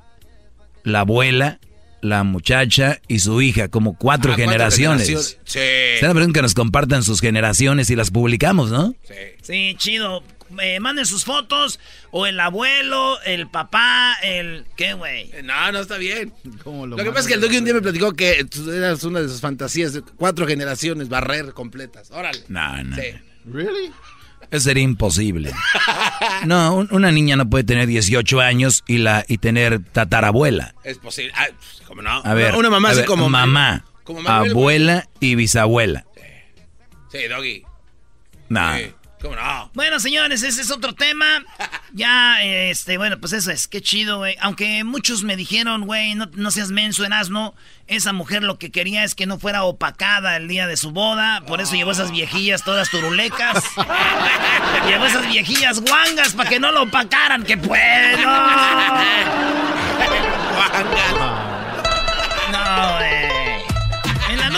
[0.84, 1.60] la abuela,
[2.01, 5.07] la muchacha y su hija, como cuatro Ah, cuatro generaciones.
[5.07, 5.39] generaciones.
[5.43, 5.60] Sí.
[5.95, 8.95] Estaría fregón que nos compartan sus generaciones y las publicamos, ¿no?
[9.03, 9.13] Sí.
[9.41, 10.23] Sí, chido.
[10.62, 11.80] Eh, manden sus fotos.
[12.12, 14.66] O el abuelo, el papá, el...
[14.76, 15.30] ¿Qué, güey?
[15.34, 16.34] Eh, No, no está bien.
[16.64, 19.04] ¿Cómo Lo que pasa es que el Doggy un día me platicó que tú eras
[19.04, 22.12] una de sus fantasías de cuatro generaciones, barrer completas.
[22.12, 22.44] Órale.
[22.48, 22.96] No, no.
[22.96, 23.04] Sí.
[23.46, 23.92] ¿Really?
[24.50, 25.52] Eso sería imposible.
[26.46, 30.76] No, un- una niña no puede tener 18 años y la y tener tatarabuela.
[30.84, 31.32] Es posible.
[31.36, 32.22] Ay, pues, ¿Cómo no?
[32.24, 33.30] A ver, Una, una mamá a así ver, como.
[33.30, 36.06] mamá, como abuela y bisabuela.
[37.12, 37.64] Sí, Doggy.
[38.50, 38.76] No.
[38.78, 38.92] Sí.
[39.21, 39.69] ¿Cómo no?
[39.73, 41.25] Bueno, señores, ese es otro tema.
[41.93, 43.67] Ya, este, bueno, pues eso es.
[43.67, 44.38] Qué chido, güey.
[44.39, 47.53] Aunque muchos me dijeron, güey, no, no seas menso en asno.
[47.86, 51.41] Esa mujer lo que quería es que no fuera opacada el día de su boda.
[51.45, 53.62] Por eso llevó esas viejillas todas turulecas.
[54.88, 57.43] llevó esas viejillas guangas para que no lo opacaran.
[57.43, 57.77] ¡Que puedo!
[62.51, 63.31] No, güey.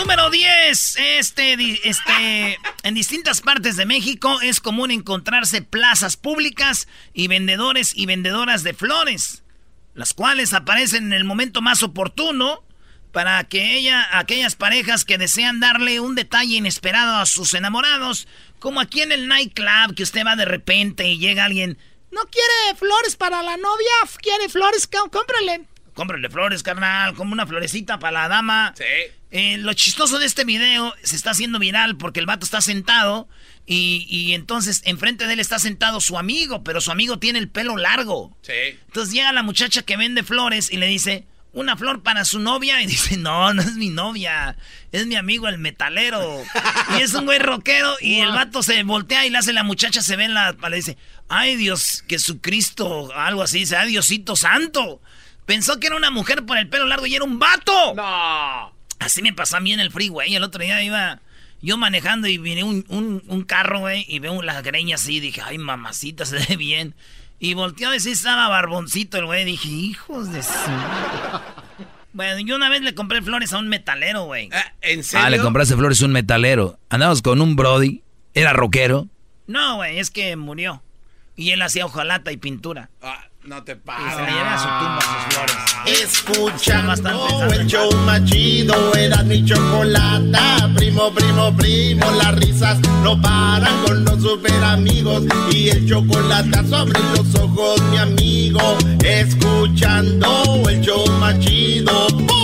[0.04, 1.54] Número 10, este,
[1.88, 8.62] este, en distintas partes de México es común encontrarse plazas públicas y vendedores y vendedoras
[8.64, 9.42] de flores,
[9.94, 12.62] las cuales aparecen en el momento más oportuno
[13.12, 18.80] para que ella, aquellas parejas que desean darle un detalle inesperado a sus enamorados, como
[18.80, 21.78] aquí en el nightclub que usted va de repente y llega alguien,
[22.10, 23.92] ¿no quiere flores para la novia?
[24.20, 24.86] ¿Quiere flores?
[24.86, 25.62] Có- Cómprale.
[25.94, 28.74] Cómprale flores, carnal, como una florecita para la dama.
[28.76, 28.84] Sí.
[29.36, 33.28] Eh, lo chistoso de este video se está haciendo viral porque el vato está sentado
[33.66, 37.48] y, y entonces enfrente de él está sentado su amigo, pero su amigo tiene el
[37.48, 38.38] pelo largo.
[38.42, 38.52] Sí.
[38.86, 42.80] Entonces llega la muchacha que vende flores y le dice, una flor para su novia.
[42.84, 44.56] Y dice, no, no es mi novia,
[44.92, 46.40] es mi amigo el metalero.
[46.96, 50.00] y es un güey rockero y el vato se voltea y le hace la muchacha,
[50.00, 50.52] se ve en la...
[50.52, 50.96] Le dice,
[51.28, 55.00] ay Dios, Jesucristo, algo así, dice, ay Diosito santo.
[55.44, 57.94] Pensó que era una mujer por el pelo largo y era un vato.
[57.94, 58.73] No.
[58.98, 60.34] Así me pasó a mí en el freeway.
[60.34, 61.20] El otro día iba
[61.60, 65.20] Yo manejando y viene un, un, un carro, güey, y veo las greñas así.
[65.20, 66.94] Dije, ay, mamacita, se ve bien.
[67.40, 69.44] Y volteó a decir, estaba barboncito el güey.
[69.44, 70.50] Dije, hijos de su...
[72.12, 74.48] Bueno, yo una vez le compré flores a un metalero, güey.
[74.80, 75.26] ¿En serio?
[75.26, 76.78] Ah, le compraste flores a un metalero.
[76.88, 78.02] Andamos con un Brody.
[78.34, 79.08] Era rockero.
[79.46, 80.82] No, güey, es que murió.
[81.36, 82.88] Y él hacía hojalata y pintura.
[83.02, 84.16] Ah, no te Y se pases.
[84.16, 85.56] le lleva a su tumba sus flores.
[86.02, 90.70] Escuchando el show más chido, era mi chocolata.
[90.74, 95.24] Primo, primo, primo, las risas no paran con los super amigos.
[95.52, 98.78] Y el chocolate sobre los ojos, mi amigo.
[99.02, 102.08] Escuchando el show más chido.
[102.08, 102.43] ¡Bum!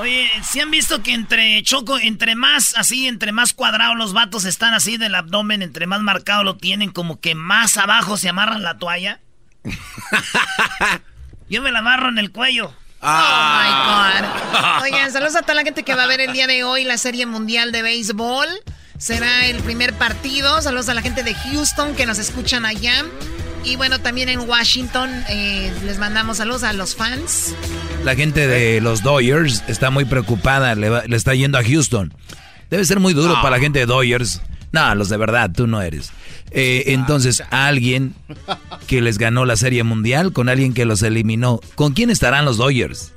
[0.00, 4.46] Oye, ¿sí han visto que entre Choco, entre más así, entre más cuadrados los vatos
[4.46, 8.62] están así del abdomen, entre más marcado lo tienen, como que más abajo se amarran
[8.62, 9.20] la toalla?
[11.50, 12.74] Yo me la amarro en el cuello.
[13.02, 14.82] Oh my God.
[14.82, 16.96] Oigan, saludos a toda la gente que va a ver el día de hoy la
[16.96, 18.48] Serie Mundial de Béisbol.
[18.98, 20.62] Será el primer partido.
[20.62, 23.04] Saludos a la gente de Houston que nos escuchan allá.
[23.64, 27.54] Y bueno, también en Washington eh, les mandamos saludos a los fans.
[28.04, 30.74] La gente de los Dodgers está muy preocupada.
[30.74, 32.12] Le, va- le está yendo a Houston.
[32.70, 34.40] Debe ser muy duro para la gente de Dodgers.
[34.72, 36.10] No, los de verdad, tú no eres.
[36.52, 38.14] Eh, entonces, alguien
[38.86, 41.60] que les ganó la Serie Mundial con alguien que los eliminó.
[41.74, 43.12] ¿Con quién estarán los Dodgers?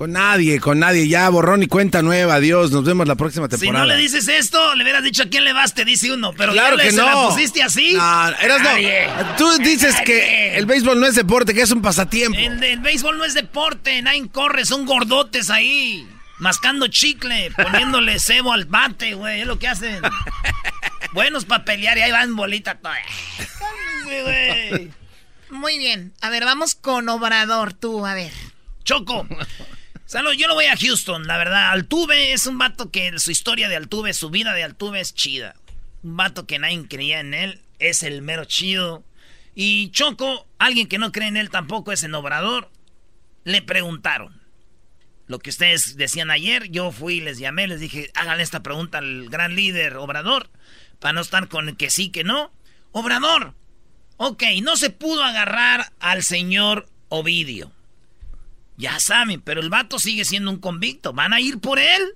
[0.00, 1.08] Con nadie, con nadie.
[1.08, 2.36] Ya, borrón y cuenta nueva.
[2.36, 2.70] Adiós.
[2.70, 3.84] Nos vemos la próxima Si temporada.
[3.84, 6.32] no le dices esto, le hubieras dicho a quién le vas, te dice uno.
[6.32, 7.04] Pero Claro ya le- que se no.
[7.04, 7.92] la pusiste así.
[7.92, 9.36] No, eras no.
[9.36, 12.38] Tú dices que el béisbol no es deporte, que es un pasatiempo.
[12.38, 16.08] El, el béisbol no es deporte, nadie corre, son gordotes ahí.
[16.38, 20.00] Mascando chicle, poniéndole cebo al bate, güey, es lo que hacen.
[21.12, 22.96] Buenos para pelear y ahí van bolita toda.
[24.06, 24.90] Güey.
[25.50, 26.14] Muy bien.
[26.22, 28.32] A ver, vamos con Obrador, tú, a ver.
[28.82, 29.26] Choco.
[30.12, 31.70] Yo lo voy a Houston, la verdad.
[31.70, 35.54] Altuve es un vato que su historia de Altuve, su vida de Altuve es chida.
[36.02, 39.04] Un vato que nadie creía en él, es el mero chido.
[39.54, 42.72] Y Choco, alguien que no cree en él tampoco es en Obrador.
[43.44, 44.40] Le preguntaron.
[45.28, 49.28] Lo que ustedes decían ayer, yo fui les llamé, les dije, hagan esta pregunta al
[49.28, 50.50] gran líder Obrador,
[50.98, 52.52] para no estar con el que sí, que no.
[52.90, 53.54] Obrador,
[54.16, 57.70] ok, no se pudo agarrar al señor Ovidio.
[58.80, 61.12] Ya saben, pero el vato sigue siendo un convicto.
[61.12, 62.14] ¿Van a ir por él?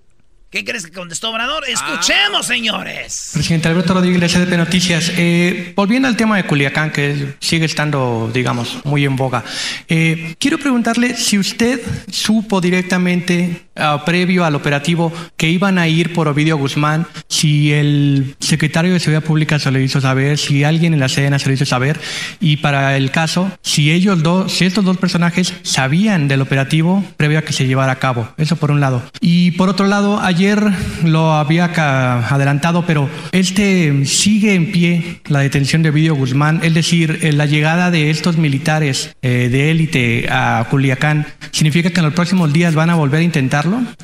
[0.49, 1.65] ¿Qué crees que contestó Obrador?
[1.69, 3.31] Escuchemos, señores.
[3.35, 5.13] Presidente Alberto Rodríguez, SDP Noticias.
[5.17, 9.45] Eh, volviendo al tema de Culiacán, que sigue estando, digamos, muy en boga.
[9.89, 16.13] eh, quiero preguntarle si usted supo directamente, ah, previo al operativo, que iban a ir
[16.13, 20.95] por Ovidio Guzmán, si el secretario de Seguridad Pública se lo hizo saber, si alguien
[20.95, 21.99] en la Sedena se lo hizo saber,
[22.41, 27.39] y para el caso, si ellos dos, si estos dos personajes sabían del operativo previo
[27.39, 28.29] a que se llevara a cabo.
[28.37, 29.03] Eso por un lado.
[29.21, 30.63] Y por otro lado, ayer
[31.05, 37.21] lo había adelantado, pero este sigue en pie la detención de Ovidio Guzmán, es decir,
[37.23, 42.15] eh, la llegada de estos militares eh, de élite a Culiacán, ¿significa que en los
[42.15, 43.25] próximos días van a volver a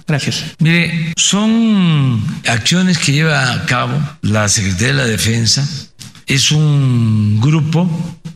[0.06, 0.44] Gracias.
[0.58, 3.92] Mire, son acciones que lleva a cabo
[4.22, 5.66] la Secretaría de la Defensa.
[6.30, 7.90] Es un grupo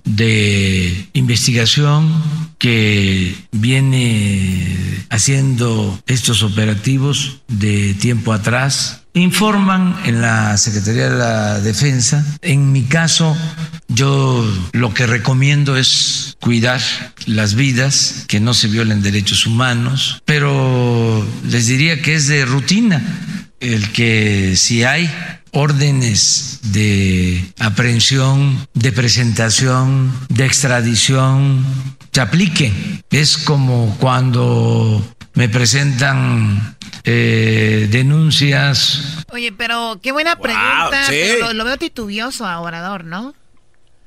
[0.04, 2.12] de investigación
[2.58, 9.02] que viene haciendo estos operativos de tiempo atrás.
[9.14, 12.26] Informan en la Secretaría de la Defensa.
[12.42, 13.36] En mi caso,
[13.86, 16.80] yo lo que recomiendo es cuidar
[17.26, 23.00] las vidas, que no se violen derechos humanos, pero les diría que es de rutina
[23.60, 25.10] el que si hay
[25.52, 31.64] órdenes de aprehensión, de presentación, de extradición,
[32.12, 33.02] se apliquen.
[33.10, 41.06] Es como cuando me presentan eh, denuncias Oye, pero qué buena pregunta.
[41.06, 41.12] sí.
[41.16, 43.34] pero lo, lo veo titubioso a Obrador, ¿no?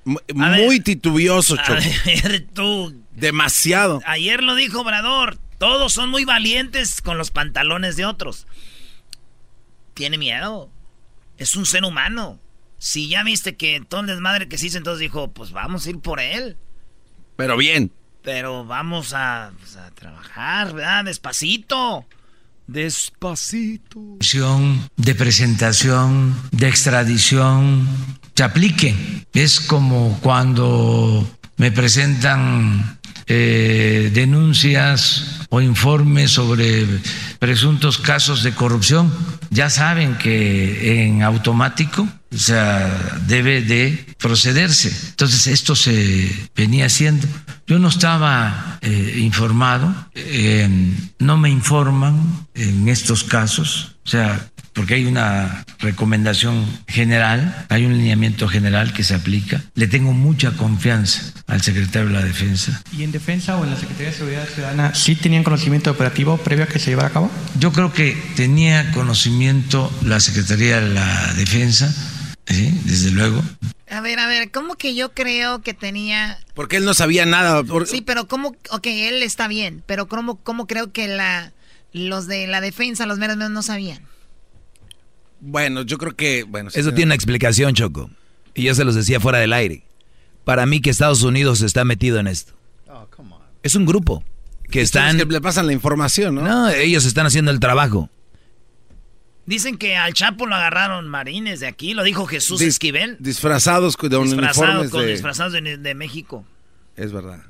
[0.05, 2.95] M- Muy titubioso, A ver, tú.
[3.13, 4.01] Demasiado.
[4.05, 5.38] Ayer lo dijo Obrador.
[5.57, 8.45] Todos son muy valientes con los pantalones de otros.
[9.97, 10.69] Tiene miedo.
[11.39, 12.39] Es un ser humano.
[12.77, 15.89] Si ya viste que todo el desmadre que se hizo, entonces dijo, pues vamos a
[15.89, 16.55] ir por él.
[17.36, 17.91] Pero bien.
[18.21, 21.05] Pero vamos a, pues, a trabajar, ¿verdad?
[21.05, 22.05] Despacito.
[22.67, 24.17] Despacito.
[24.97, 27.88] De presentación, de extradición,
[28.36, 28.95] se aplique.
[29.33, 32.96] Es como cuando me presentan
[33.27, 36.85] eh, denuncias o informes sobre
[37.39, 39.13] presuntos casos de corrupción,
[39.49, 44.93] ya saben que en automático o sea, debe de procederse.
[45.09, 47.27] Entonces esto se venía haciendo.
[47.65, 50.69] Yo no estaba eh, informado, eh,
[51.19, 57.97] no me informan en estos casos, o sea, porque hay una recomendación general, hay un
[57.97, 59.63] lineamiento general que se aplica.
[59.73, 62.83] Le tengo mucha confianza al secretario de la Defensa.
[62.95, 66.65] ¿Y en Defensa o en la Secretaría de Seguridad Ciudadana sí tenían conocimiento operativo previo
[66.65, 67.31] a que se llevara a cabo?
[67.59, 71.91] Yo creo que tenía conocimiento la Secretaría de la Defensa,
[72.45, 72.79] ¿sí?
[72.85, 73.43] desde luego.
[73.89, 76.37] A ver, a ver, ¿cómo que yo creo que tenía...
[76.53, 77.63] Porque él no sabía nada.
[77.87, 78.49] Sí, pero ¿cómo?
[78.69, 81.51] Ok, él está bien, pero ¿cómo, cómo creo que la,
[81.93, 84.05] los de la defensa, los meros no sabían?
[85.39, 86.43] Bueno, yo creo que...
[86.43, 88.10] Bueno, Eso tiene una explicación, Choco.
[88.54, 89.84] Y yo se los decía fuera del aire.
[90.43, 92.54] Para mí que Estados Unidos está metido en esto.
[92.89, 93.08] Oh,
[93.63, 94.23] es un grupo
[94.71, 95.17] que están...
[95.17, 96.41] que le pasan la información, ¿no?
[96.41, 98.10] No, ellos están haciendo el trabajo.
[99.45, 103.15] Dicen que al Chapo lo agarraron marines de aquí, lo dijo Jesús Esquivel.
[103.19, 105.06] Disfrazados con uniformes de...
[105.06, 106.45] Disfrazados de México.
[106.97, 107.43] Es verdad.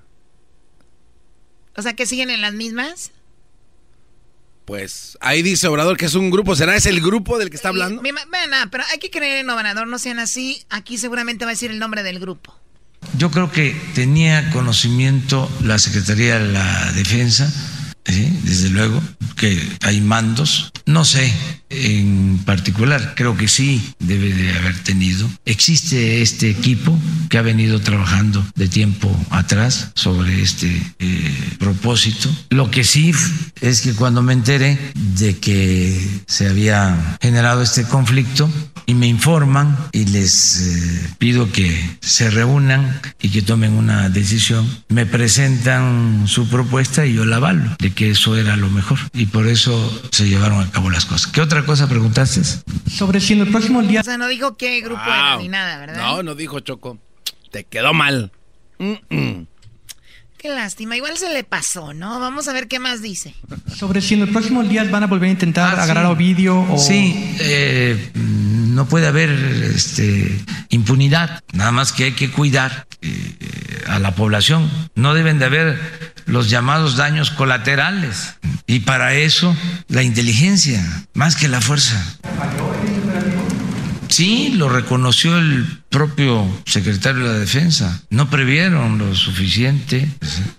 [1.76, 3.12] O sea, que siguen en las mismas.
[4.68, 6.54] Pues ahí dice Obrador que es un grupo.
[6.54, 8.02] ¿Será ese el grupo del que está hablando?
[8.02, 8.20] Bueno,
[8.70, 10.62] pero hay que creer en Obrador, no sean así.
[10.70, 12.54] Aquí seguramente va a decir el nombre del grupo.
[13.18, 17.50] Yo creo que tenía conocimiento la Secretaría de la Defensa
[18.14, 19.02] desde luego
[19.36, 20.72] que hay mandos.
[20.86, 21.34] No sé
[21.70, 25.30] en particular, creo que sí debe de haber tenido.
[25.46, 26.98] Existe este equipo
[27.30, 32.30] que ha venido trabajando de tiempo atrás sobre este eh, propósito.
[32.50, 33.12] Lo que sí
[33.62, 38.50] es que cuando me enteré de que se había generado este conflicto
[38.86, 44.66] y me informan y les eh, pido que se reúnan y que tomen una decisión,
[44.88, 49.48] me presentan su propuesta y yo la avalo que eso era lo mejor y por
[49.48, 49.74] eso
[50.12, 51.32] se llevaron a cabo las cosas.
[51.32, 52.42] ¿Qué otra cosa preguntaste?
[52.88, 54.02] Sobre si en el próximo día...
[54.02, 55.98] O sea, no dijo qué grupo era ni nada, ¿verdad?
[55.98, 57.00] No, no dijo Choco.
[57.52, 58.32] Te quedó mal.
[60.38, 62.20] Qué lástima, igual se le pasó, ¿no?
[62.20, 63.34] Vamos a ver qué más dice.
[63.76, 66.62] Sobre si en los próximos días van a volver a intentar ah, agarrar a Ovidio
[66.72, 66.78] o...
[66.78, 73.98] Sí, eh, no puede haber este, impunidad, nada más que hay que cuidar eh, a
[73.98, 74.70] la población.
[74.94, 78.36] No deben de haber los llamados daños colaterales.
[78.68, 79.56] Y para eso
[79.88, 82.18] la inteligencia, más que la fuerza.
[84.10, 88.02] Sí, lo reconoció el propio secretario de la Defensa.
[88.10, 90.08] No previeron lo suficiente.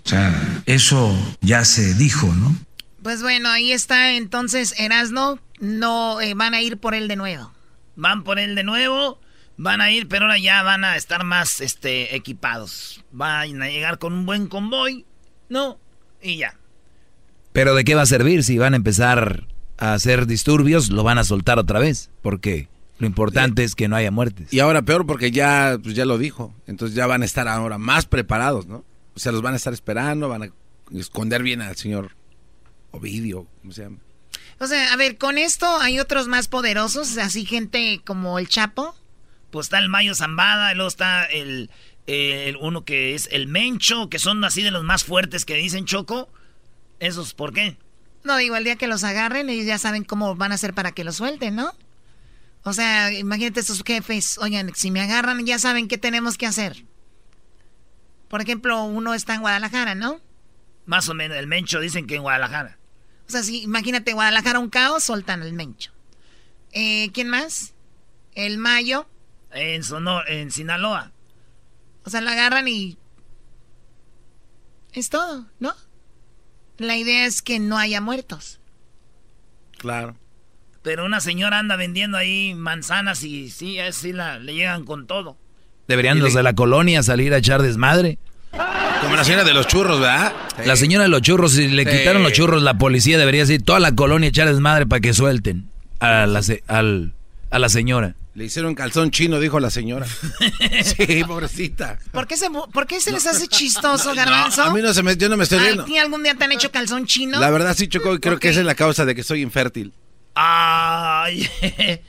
[0.05, 2.55] O sea, eso ya se dijo, ¿no?
[3.03, 5.39] Pues bueno, ahí está entonces Erasno.
[5.59, 7.51] No eh, van a ir por él de nuevo.
[7.95, 9.19] Van por él de nuevo.
[9.57, 13.03] Van a ir, pero ahora ya van a estar más este, equipados.
[13.11, 15.05] Van a llegar con un buen convoy
[15.49, 15.77] no,
[16.21, 16.55] y ya.
[17.51, 20.91] Pero ¿de qué va a servir si van a empezar a hacer disturbios?
[20.91, 24.53] Lo van a soltar otra vez, porque lo importante es que no haya muertes.
[24.53, 27.77] Y ahora peor porque ya, pues ya lo dijo, entonces ya van a estar ahora
[27.77, 28.85] más preparados, ¿no?
[29.15, 30.49] O sea, los van a estar esperando, van a
[30.93, 32.11] esconder bien al señor
[32.91, 33.97] Ovidio, ¿cómo se llama?
[34.59, 38.95] O sea, a ver, con esto hay otros más poderosos, así gente como el Chapo.
[39.51, 41.71] Pues está el Mayo Zambada, luego está el,
[42.09, 45.85] el uno que es el Mencho, que son así de los más fuertes que dicen
[45.85, 46.29] Choco.
[46.99, 47.77] ¿Esos por qué?
[48.23, 50.91] No, digo, el día que los agarren, ellos ya saben cómo van a hacer para
[50.91, 51.73] que los suelten, ¿no?
[52.63, 56.83] O sea, imagínate esos jefes, oigan, si me agarran, ya saben qué tenemos que hacer.
[58.27, 60.19] Por ejemplo, uno está en Guadalajara, ¿no?
[60.85, 62.77] Más o menos, el Mencho dicen que en Guadalajara.
[63.27, 65.91] O sea, si imagínate Guadalajara un caos, soltan el Mencho.
[66.71, 67.73] Eh, ¿Quién más?
[68.35, 69.07] El Mayo.
[69.51, 71.11] En, Sonor, en Sinaloa.
[72.05, 72.97] O sea, la agarran y...
[74.93, 75.73] Es todo, ¿no?
[76.77, 78.59] La idea es que no haya muertos.
[79.77, 80.15] Claro.
[80.81, 85.37] Pero una señora anda vendiendo ahí manzanas y sí, así la, le llegan con todo.
[85.87, 88.17] Deberían los de la colonia salir a echar desmadre.
[89.01, 90.33] Como la señora de los churros, ¿verdad?
[90.65, 93.79] La señora de los churros, si le quitaron los churros, la policía debería decir toda
[93.79, 97.13] la colonia echar desmadre para que suelten a la, al,
[97.49, 98.15] a la señora.
[98.35, 100.05] Le hicieron calzón chino, dijo la señora.
[100.83, 101.97] sí, pobrecita.
[102.11, 104.63] ¿Por qué se, por qué se les hace chistoso, Garbanzo?
[104.63, 105.85] a mí no se me, yo no me estoy riendo.
[105.85, 107.39] ¿A algún día te han hecho calzón chino?
[107.39, 109.93] La verdad sí, Choco, y creo que esa es la causa de que soy infértil.
[110.35, 111.49] Ay,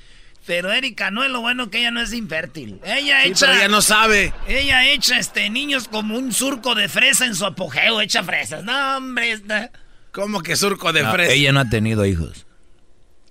[0.46, 2.80] pero Erika, no es lo bueno que ella no es infértil.
[2.84, 3.46] Ella sí, echa...
[3.46, 4.34] pero ella no sabe.
[4.46, 8.62] Ella echa este, niños como un surco de fresa en su apogeo, echa fresas.
[8.62, 9.40] No, hombre,
[10.12, 11.32] ¿Cómo que surco de No, fresa?
[11.32, 12.46] ella no ha tenido hijos.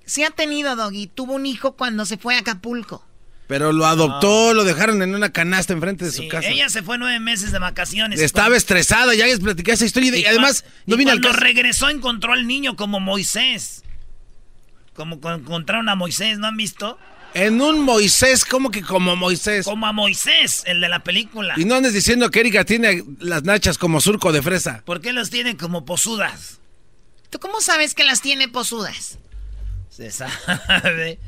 [0.10, 1.06] Sí ha tenido, Doggy.
[1.06, 3.06] Tuvo un hijo cuando se fue a Acapulco.
[3.46, 6.48] Pero lo adoptó, lo dejaron en una canasta enfrente de su casa.
[6.50, 8.20] Ella se fue nueve meses de vacaciones.
[8.20, 11.30] Estaba estresada, ya les platicé esa historia y, Y además no y vine al cuando
[11.38, 11.44] caso.
[11.44, 13.84] regresó encontró al niño como Moisés.
[14.96, 16.98] Como encontraron a Moisés, ¿no han visto?
[17.36, 19.66] En un Moisés, ¿cómo que como Moisés?
[19.66, 21.54] Como a Moisés, el de la película.
[21.56, 24.82] Y no andes diciendo que Erika tiene las nachas como surco de fresa.
[24.86, 26.60] ¿Por qué los tiene como posudas?
[27.30, 29.20] ¿Tú cómo sabes que las tiene posudas?
[30.12, 31.20] Sabe.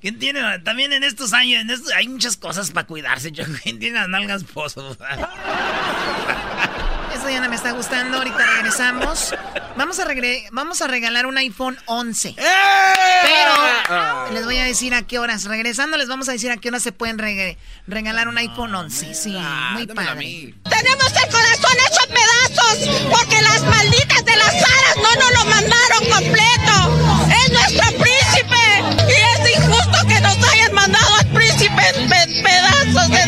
[0.00, 0.40] ¿Quién tiene?
[0.60, 3.32] También en estos años, en estos- hay muchas cosas para cuidarse.
[3.32, 4.96] ¿Quién tiene las nalgas posudas?
[7.20, 8.16] Eso ya no me está gustando.
[8.18, 9.34] Ahorita regresamos.
[9.76, 12.34] Vamos a, regre- vamos a regalar un iPhone 11.
[12.36, 15.44] Pero les voy a decir a qué horas.
[15.44, 17.56] Regresando les vamos a decir a qué horas se pueden reg-
[17.86, 19.14] regalar un iPhone 11.
[19.14, 19.36] Sí,
[19.72, 20.54] muy padre.
[20.68, 22.78] Tenemos el corazón hecho pedazos
[23.10, 27.28] porque las malditas de las aras no nos lo mandaron completo.
[27.44, 33.08] Es nuestro príncipe y es injusto que nos hayan mandado al príncipe en pe- pedazos
[33.10, 33.26] de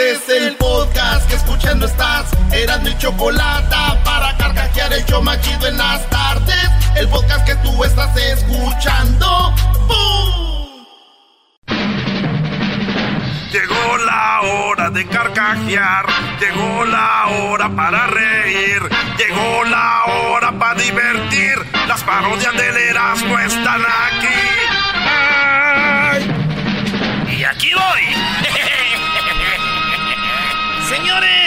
[0.00, 2.30] Este es el podcast que escuchando estás.
[2.52, 6.70] Eran mi chocolate para carcajear el show machido en las tardes.
[6.96, 9.54] El podcast que tú estás escuchando.
[9.88, 10.86] ¡Bum!
[13.52, 16.06] Llegó la hora de carcajear,
[16.40, 18.80] llegó la hora para reír,
[19.18, 21.58] llegó la hora para divertir.
[21.86, 24.28] Las parodias del Erasmo están aquí.
[26.14, 26.30] ¡Ay!
[27.38, 28.69] Y aquí voy.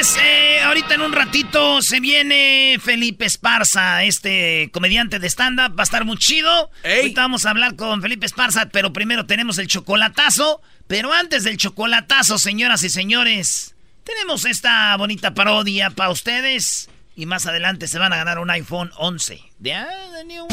[0.03, 5.77] Señores, eh, ahorita en un ratito se viene Felipe Esparza, este comediante de stand-up.
[5.77, 6.69] Va a estar muy chido.
[6.83, 10.61] Ahorita vamos a hablar con Felipe Esparza, pero primero tenemos el chocolatazo.
[10.87, 16.89] Pero antes del chocolatazo, señoras y señores, tenemos esta bonita parodia para ustedes.
[17.15, 19.41] Y más adelante se van a ganar un iPhone 11.
[19.59, 19.87] De, ah,
[20.17, 20.45] the new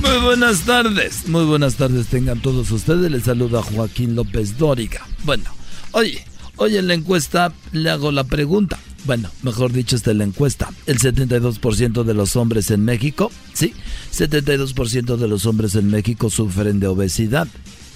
[0.00, 3.10] Muy buenas tardes, muy buenas tardes tengan todos ustedes.
[3.10, 5.06] Les saluda Joaquín López Dóriga.
[5.24, 5.58] Bueno,
[5.92, 6.24] oye,
[6.56, 8.78] hoy en la encuesta le hago la pregunta.
[9.04, 10.68] Bueno, mejor dicho, esta es la encuesta.
[10.86, 13.72] El 72% de los hombres en México, sí,
[14.12, 17.48] 72% de los hombres en México sufren de obesidad.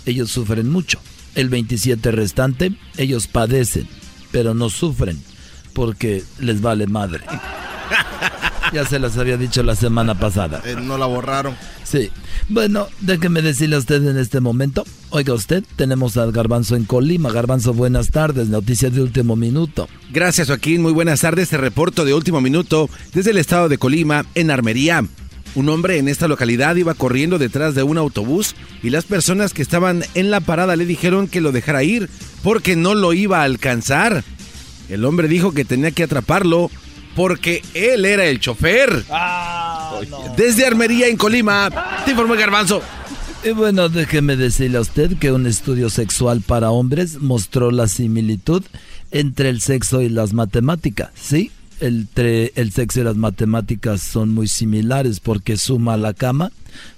[0.07, 1.01] Ellos sufren mucho.
[1.35, 3.89] El 27 restante, ellos padecen,
[4.31, 5.23] pero no sufren
[5.73, 7.25] porque les vale madre.
[8.83, 10.63] Ya se las había dicho la semana pasada.
[10.65, 11.55] Eh, no la borraron.
[11.85, 12.11] Sí.
[12.49, 14.85] Bueno, déjeme decirle a usted en este momento.
[15.11, 17.31] Oiga usted, tenemos al Garbanzo en Colima.
[17.31, 18.49] Garbanzo, buenas tardes.
[18.49, 19.89] Noticias de último minuto.
[20.11, 21.51] Gracias Joaquín, muy buenas tardes.
[21.51, 25.05] Te reporto de último minuto desde el estado de Colima, en Armería.
[25.55, 29.61] Un hombre en esta localidad iba corriendo detrás de un autobús y las personas que
[29.61, 32.09] estaban en la parada le dijeron que lo dejara ir
[32.43, 34.25] porque no lo iba a alcanzar.
[34.89, 36.71] El hombre dijo que tenía que atraparlo
[37.15, 39.05] porque él era el chofer.
[40.37, 41.71] Desde Armería en Colima,
[42.05, 42.83] te informó Garbanzo.
[43.45, 48.63] Y bueno, déjeme decirle a usted que un estudio sexual para hombres mostró la similitud
[49.11, 51.11] entre el sexo y las matemáticas.
[51.15, 51.51] Sí,
[51.81, 56.53] entre el sexo y las matemáticas son muy similares porque suma la cama,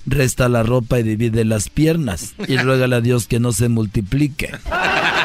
[0.04, 2.34] resta la ropa y divide las piernas.
[2.46, 4.50] Y ruégale a Dios que no se multiplique.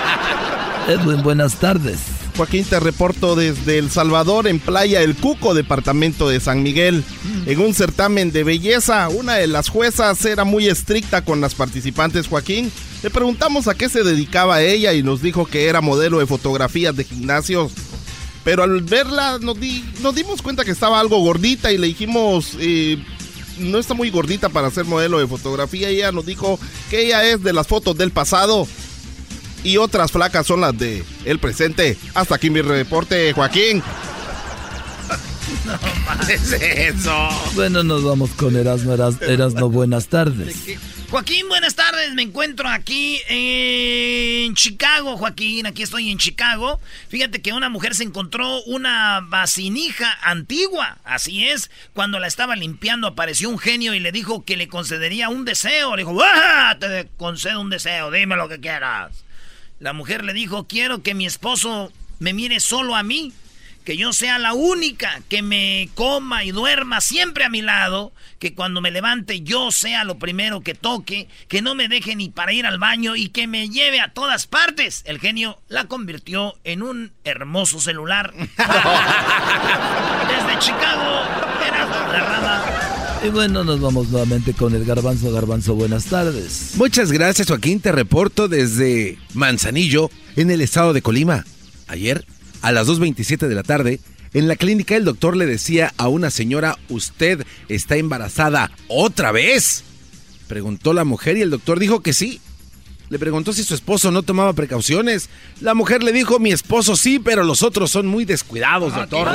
[0.87, 1.99] Edwin, buenas tardes.
[2.39, 7.03] Joaquín, te reporto desde El Salvador, en Playa El Cuco, departamento de San Miguel.
[7.45, 12.27] En un certamen de belleza, una de las juezas era muy estricta con las participantes,
[12.29, 12.71] Joaquín.
[13.03, 16.95] Le preguntamos a qué se dedicaba ella y nos dijo que era modelo de fotografías
[16.95, 17.73] de gimnasios.
[18.45, 22.51] Pero al verla nos, di- nos dimos cuenta que estaba algo gordita y le dijimos,
[22.57, 23.03] eh,
[23.57, 25.91] no está muy gordita para ser modelo de fotografía.
[25.91, 26.57] Y ella nos dijo
[26.89, 28.65] que ella es de las fotos del pasado
[29.63, 31.97] y otras flacas son las de el presente.
[32.13, 33.83] Hasta aquí mi reporte, Joaquín.
[36.29, 37.29] es eso?
[37.55, 40.55] Bueno, nos vamos con Erasmo, Eras- Erasmo, buenas tardes.
[41.09, 42.13] Joaquín, buenas tardes.
[42.13, 45.65] Me encuentro aquí en Chicago, Joaquín.
[45.65, 46.79] Aquí estoy en Chicago.
[47.07, 50.99] Fíjate que una mujer se encontró una vasinija antigua.
[51.03, 51.71] Así es.
[51.93, 55.95] Cuando la estaba limpiando apareció un genio y le dijo que le concedería un deseo.
[55.95, 56.77] Le dijo, ¡Ah!
[56.79, 58.11] Te concedo un deseo.
[58.11, 59.11] Dime lo que quieras.
[59.79, 63.31] La mujer le dijo, quiero que mi esposo me mire solo a mí.
[63.85, 68.11] Que yo sea la única que me coma y duerma siempre a mi lado.
[68.37, 71.29] Que cuando me levante yo sea lo primero que toque.
[71.47, 74.47] Que no me deje ni para ir al baño y que me lleve a todas
[74.47, 75.01] partes.
[75.05, 78.33] El genio la convirtió en un hermoso celular.
[78.35, 78.49] Desde
[80.59, 81.23] Chicago,
[81.65, 82.88] era la rama.
[83.21, 85.31] Y bueno, nos vamos nuevamente con el garbanzo.
[85.31, 86.71] Garbanzo, buenas tardes.
[86.75, 87.81] Muchas gracias, Joaquín.
[87.81, 91.45] Te reporto desde Manzanillo, en el estado de Colima.
[91.87, 92.25] Ayer,
[92.61, 93.99] a las 2.27 de la tarde,
[94.33, 99.83] en la clínica el doctor le decía a una señora, ¿usted está embarazada otra vez?
[100.47, 102.39] Preguntó la mujer y el doctor dijo que sí.
[103.09, 105.29] Le preguntó si su esposo no tomaba precauciones.
[105.61, 109.27] La mujer le dijo, mi esposo sí, pero los otros son muy descuidados, Ah, doctor.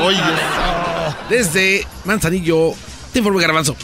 [1.28, 2.72] Desde Manzanillo,
[3.15, 3.77] te informo Garbanzo.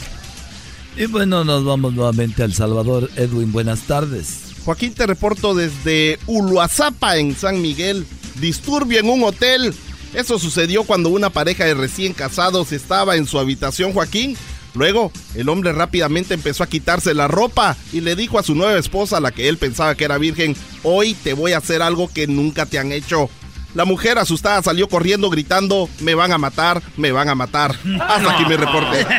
[0.96, 3.08] Y bueno, nos vamos nuevamente a El Salvador.
[3.16, 4.40] Edwin, buenas tardes.
[4.64, 8.06] Joaquín, te reporto desde Uluazapa, en San Miguel.
[8.40, 9.72] Disturbio en un hotel.
[10.14, 14.36] Eso sucedió cuando una pareja de recién casados estaba en su habitación, Joaquín.
[14.74, 18.78] Luego, el hombre rápidamente empezó a quitarse la ropa y le dijo a su nueva
[18.78, 22.26] esposa, la que él pensaba que era virgen, hoy te voy a hacer algo que
[22.26, 23.30] nunca te han hecho.
[23.74, 27.76] La mujer asustada salió corriendo gritando, me van a matar, me van a matar.
[28.00, 29.06] Hasta aquí mi reporte.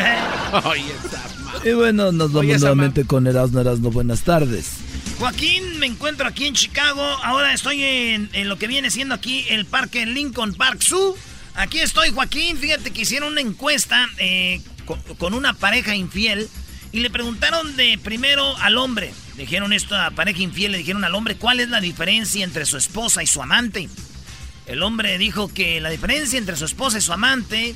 [1.63, 3.91] Y bueno, nos vamos nuevamente con Erasmo Erasmo.
[3.91, 4.71] Buenas tardes.
[5.19, 7.03] Joaquín, me encuentro aquí en Chicago.
[7.23, 11.15] Ahora estoy en, en lo que viene siendo aquí el parque Lincoln Park Zoo.
[11.53, 12.57] Aquí estoy, Joaquín.
[12.57, 16.49] Fíjate que hicieron una encuesta eh, con, con una pareja infiel
[16.91, 19.13] y le preguntaron de primero al hombre.
[19.37, 22.77] Dijeron esto a pareja infiel, le dijeron al hombre cuál es la diferencia entre su
[22.77, 23.87] esposa y su amante.
[24.71, 27.75] El hombre dijo que la diferencia entre su esposa y su amante,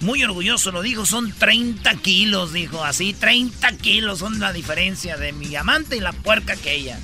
[0.00, 5.32] muy orgulloso lo dijo, son 30 kilos, dijo así, 30 kilos son la diferencia de
[5.34, 6.98] mi amante y la puerca que ella.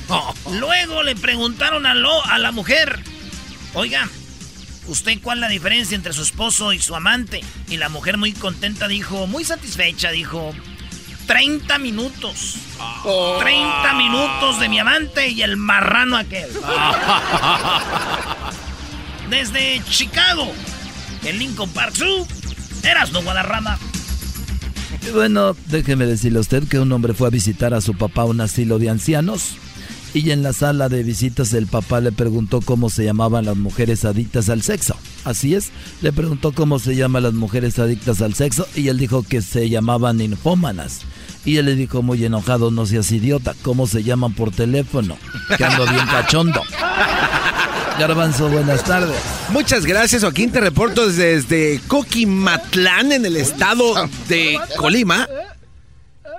[0.58, 2.98] Luego le preguntaron a, lo, a la mujer,
[3.74, 4.08] oiga,
[4.86, 7.42] ¿usted cuál es la diferencia entre su esposo y su amante?
[7.68, 10.54] Y la mujer muy contenta dijo, muy satisfecha, dijo,
[11.26, 12.54] 30 minutos.
[13.38, 16.48] 30 minutos de mi amante y el marrano aquel.
[19.30, 20.52] Desde Chicago,
[21.24, 22.26] en Lincoln Park Zoo,
[22.82, 23.78] Erasmo Guadarrama.
[25.06, 28.22] Y bueno, déjeme decirle a usted que un hombre fue a visitar a su papá
[28.22, 29.56] a un asilo de ancianos.
[30.14, 34.06] Y en la sala de visitas el papá le preguntó cómo se llamaban las mujeres
[34.06, 34.96] adictas al sexo.
[35.24, 35.70] Así es,
[36.00, 39.68] le preguntó cómo se llaman las mujeres adictas al sexo y él dijo que se
[39.68, 41.02] llamaban ninfómanas.
[41.44, 45.18] Y él le dijo muy enojado, no seas idiota, ¿cómo se llaman por teléfono?
[45.56, 46.62] Que ando bien cachondo.
[47.98, 49.16] Garbanzo, buenas tardes.
[49.50, 50.52] Muchas gracias, Joaquín.
[50.52, 55.28] Te reporto desde Coquimatlán, en el estado de Colima.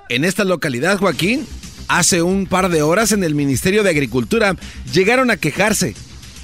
[0.08, 1.46] En esta localidad, Joaquín,
[1.90, 4.56] hace un par de horas en el Ministerio de Agricultura
[4.94, 5.96] llegaron a quejarse.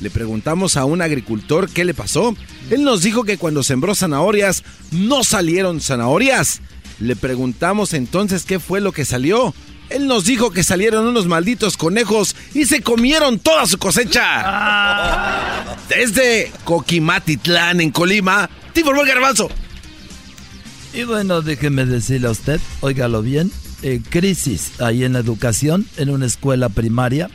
[0.01, 2.35] Le preguntamos a un agricultor qué le pasó.
[2.69, 6.59] Él nos dijo que cuando sembró zanahorias no salieron zanahorias.
[6.99, 9.53] Le preguntamos entonces qué fue lo que salió.
[9.89, 15.75] Él nos dijo que salieron unos malditos conejos y se comieron toda su cosecha.
[15.89, 19.49] Desde Coquimatitlán, en Colima, el garbanzo.
[20.93, 23.51] Y bueno, déjeme decirle a usted, óigalo bien,
[23.83, 27.29] eh, crisis ahí en la educación, en una escuela primaria,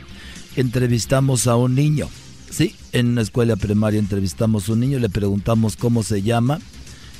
[0.55, 2.09] entrevistamos a un niño,
[2.49, 6.59] sí, en una escuela primaria entrevistamos a un niño, le preguntamos cómo se llama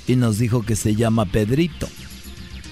[0.08, 1.88] y nos dijo que se llama Pedrito.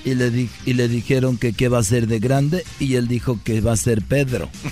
[0.10, 3.08] Y le, di- y le dijeron que qué va a ser de grande y él
[3.08, 4.50] dijo que va a ser Pedro.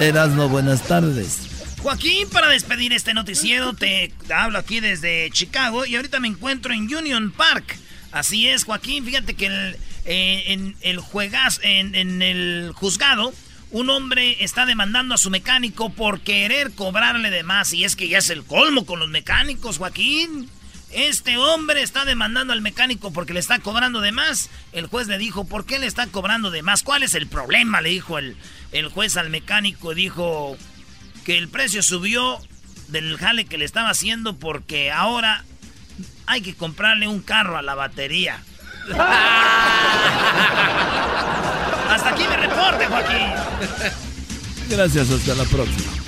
[0.00, 1.40] Erasmo, buenas tardes.
[1.82, 6.92] Joaquín, para despedir este noticiero, te hablo aquí desde Chicago y ahorita me encuentro en
[6.92, 7.76] Union Park.
[8.10, 13.32] Así es, Joaquín, fíjate que el, eh, en el juegas, en, en el juzgado,
[13.70, 17.72] un hombre está demandando a su mecánico por querer cobrarle de más.
[17.72, 20.48] Y es que ya es el colmo con los mecánicos, Joaquín.
[20.90, 24.48] Este hombre está demandando al mecánico porque le está cobrando de más.
[24.72, 26.82] El juez le dijo, ¿por qué le está cobrando de más?
[26.82, 27.80] ¿Cuál es el problema?
[27.80, 28.36] Le dijo el,
[28.72, 29.94] el juez al mecánico.
[29.94, 30.56] Dijo
[31.24, 32.38] que el precio subió
[32.88, 35.44] del jale que le estaba haciendo porque ahora
[36.26, 38.42] hay que comprarle un carro a la batería.
[41.90, 43.32] Hasta aquí mi reporte, Joaquín.
[44.68, 46.07] Gracias, hasta la próxima.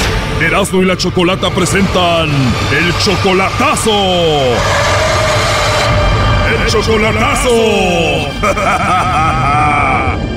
[0.41, 3.91] Erasmo y la Chocolata presentan el chocolatazo.
[6.49, 7.49] El chocolatazo.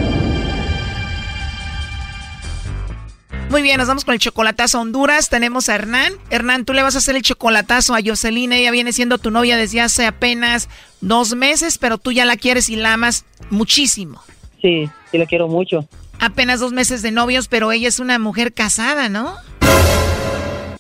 [3.49, 5.31] Muy bien, nos vamos con el chocolatazo a Honduras.
[5.31, 6.13] Tenemos a Hernán.
[6.29, 8.53] Hernán, tú le vas a hacer el chocolatazo a Jocelyn.
[8.53, 10.69] Ella viene siendo tu novia desde hace apenas
[11.01, 14.21] dos meses, pero tú ya la quieres y la amas muchísimo.
[14.61, 15.89] Sí, sí la quiero mucho.
[16.21, 19.35] Apenas dos meses de novios, pero ella es una mujer casada, ¿no?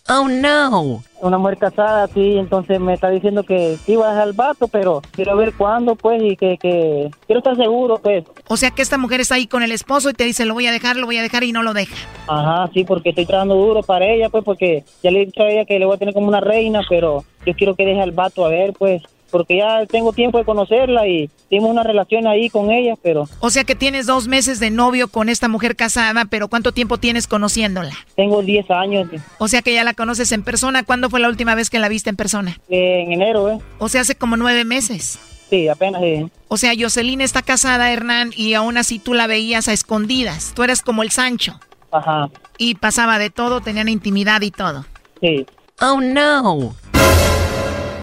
[0.07, 1.03] Oh no.
[1.23, 4.69] Una mujer casada, sí, entonces me está diciendo que sí va a dejar el vato,
[4.69, 8.25] pero quiero ver cuándo, pues, y que, que quiero estar seguro, pues.
[8.49, 10.67] O sea que esta mujer está ahí con el esposo y te dice, lo voy
[10.67, 11.97] a dejar, lo voy a dejar y no lo deja.
[12.27, 15.49] Ajá, sí, porque estoy trabajando duro para ella, pues, porque ya le he dicho a
[15.51, 18.13] ella que le voy a tener como una reina, pero yo quiero que deje al
[18.13, 19.03] vato a ver, pues,
[19.35, 23.29] porque ya tengo tiempo de conocerla y tengo una relación ahí con ella, pero...
[23.41, 26.99] O sea que tienes dos meses de novio con esta mujer casada, pero ¿cuánto tiempo
[26.99, 27.91] tienes conociéndola?
[28.15, 29.09] Tengo 10 años.
[29.39, 30.85] O sea que ya la conoces en persona.
[30.85, 32.61] ¿Cuándo fue la última vez que la viste en persona?
[32.69, 33.59] en enero, ¿eh?
[33.79, 35.19] O sea, hace como nueve meses.
[35.51, 36.01] Sí, apenas.
[36.47, 40.53] O sea, Jocelyn está casada, Hernán, y aún así tú la veías a escondidas.
[40.55, 41.59] Tú eres como el Sancho.
[41.91, 42.31] Ajá.
[42.57, 44.87] Y pasaba de todo, tenían intimidad y todo.
[45.21, 45.45] Sí.
[45.81, 46.77] Oh, no.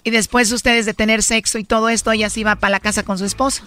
[0.04, 3.04] Y después ustedes de tener sexo y todo esto, ella se iba para la casa
[3.04, 3.62] con su esposo.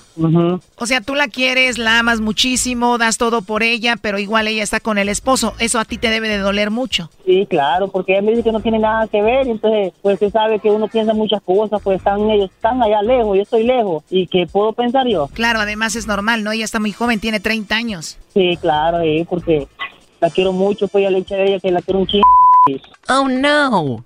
[0.76, 4.62] O sea, tú la quieres, la amas muchísimo, das todo por ella, pero igual ella
[4.62, 5.54] está con el esposo.
[5.60, 7.10] Eso a ti te debe de doler mucho.
[7.26, 10.30] Sí, claro, porque ella me dice que no tiene nada que ver, entonces pues se
[10.30, 14.04] sabe que uno piensa muchas cosas, pues están ellos están allá lejos, yo estoy lejos,
[14.10, 15.30] ¿y qué puedo pensar yo?
[15.34, 16.52] Claro, además es normal, ¿no?
[16.52, 18.18] Ella está muy joven, tiene 30 años.
[18.34, 19.68] Sí, claro, sí, porque
[20.20, 22.26] la quiero mucho, pues ya le eché a ella que la quiero un chingo.
[23.08, 24.04] Oh, no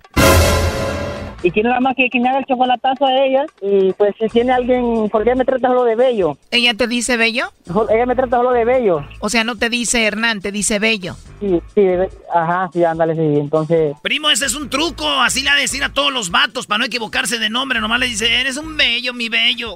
[1.42, 4.28] y quiero nada más que, que me haga el chocolatazo a ella y pues si
[4.28, 6.36] tiene alguien, porque ella me trata solo de bello.
[6.50, 7.52] ¿Ella te dice bello?
[7.90, 9.04] Ella me trata solo de bello.
[9.20, 11.16] O sea, no te dice Hernán, te dice bello.
[11.40, 11.86] Sí, sí,
[12.32, 13.94] ajá, sí, ándale, sí, entonces...
[14.02, 16.78] Primo, ese es un truco, así le va a decir a todos los vatos para
[16.80, 19.74] no equivocarse de nombre, nomás le dice, eres un bello, mi bello.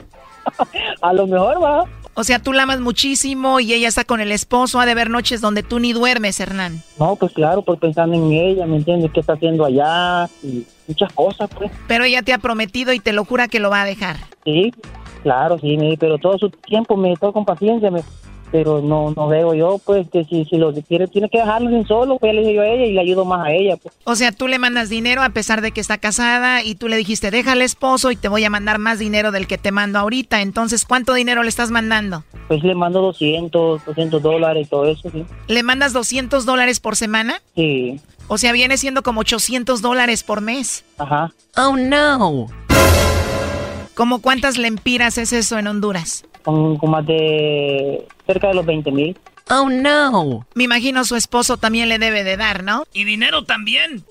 [1.00, 1.84] a lo mejor va.
[2.16, 4.78] O sea, tú la amas muchísimo y ella está con el esposo.
[4.78, 6.80] Ha de haber noches donde tú ni duermes, Hernán.
[6.98, 9.10] No, pues claro, pues pensando en ella, ¿me entiendes?
[9.12, 10.28] ¿Qué está haciendo allá?
[10.42, 11.72] Y muchas cosas, pues.
[11.88, 14.16] Pero ella te ha prometido y te lo jura que lo va a dejar.
[14.44, 14.72] Sí,
[15.24, 18.02] claro, sí, pero todo su tiempo me todo con paciencia, me,
[18.50, 21.86] pero no no veo yo pues que si, si lo quiere tiene que dejarlo sin
[21.86, 23.94] solo pues le dije yo a ella y le ayudo más a ella pues.
[24.04, 26.96] o sea tú le mandas dinero a pesar de que está casada y tú le
[26.96, 29.98] dijiste deja al esposo y te voy a mandar más dinero del que te mando
[29.98, 35.10] ahorita entonces cuánto dinero le estás mandando pues le mando 200 200 dólares todo eso
[35.10, 35.24] sí.
[35.46, 38.00] Le mandas 200 dólares por semana sí.
[38.26, 40.84] O sea viene siendo como 800 dólares por mes.
[40.98, 41.32] Ajá.
[41.56, 42.48] Oh no
[43.94, 46.24] ¿Cómo cuántas lempiras es eso en Honduras?
[46.42, 49.16] Con, más de cerca de los 20 mil.
[49.50, 50.46] Oh no.
[50.54, 52.84] Me imagino su esposo también le debe de dar, ¿no?
[52.92, 54.04] Y dinero también.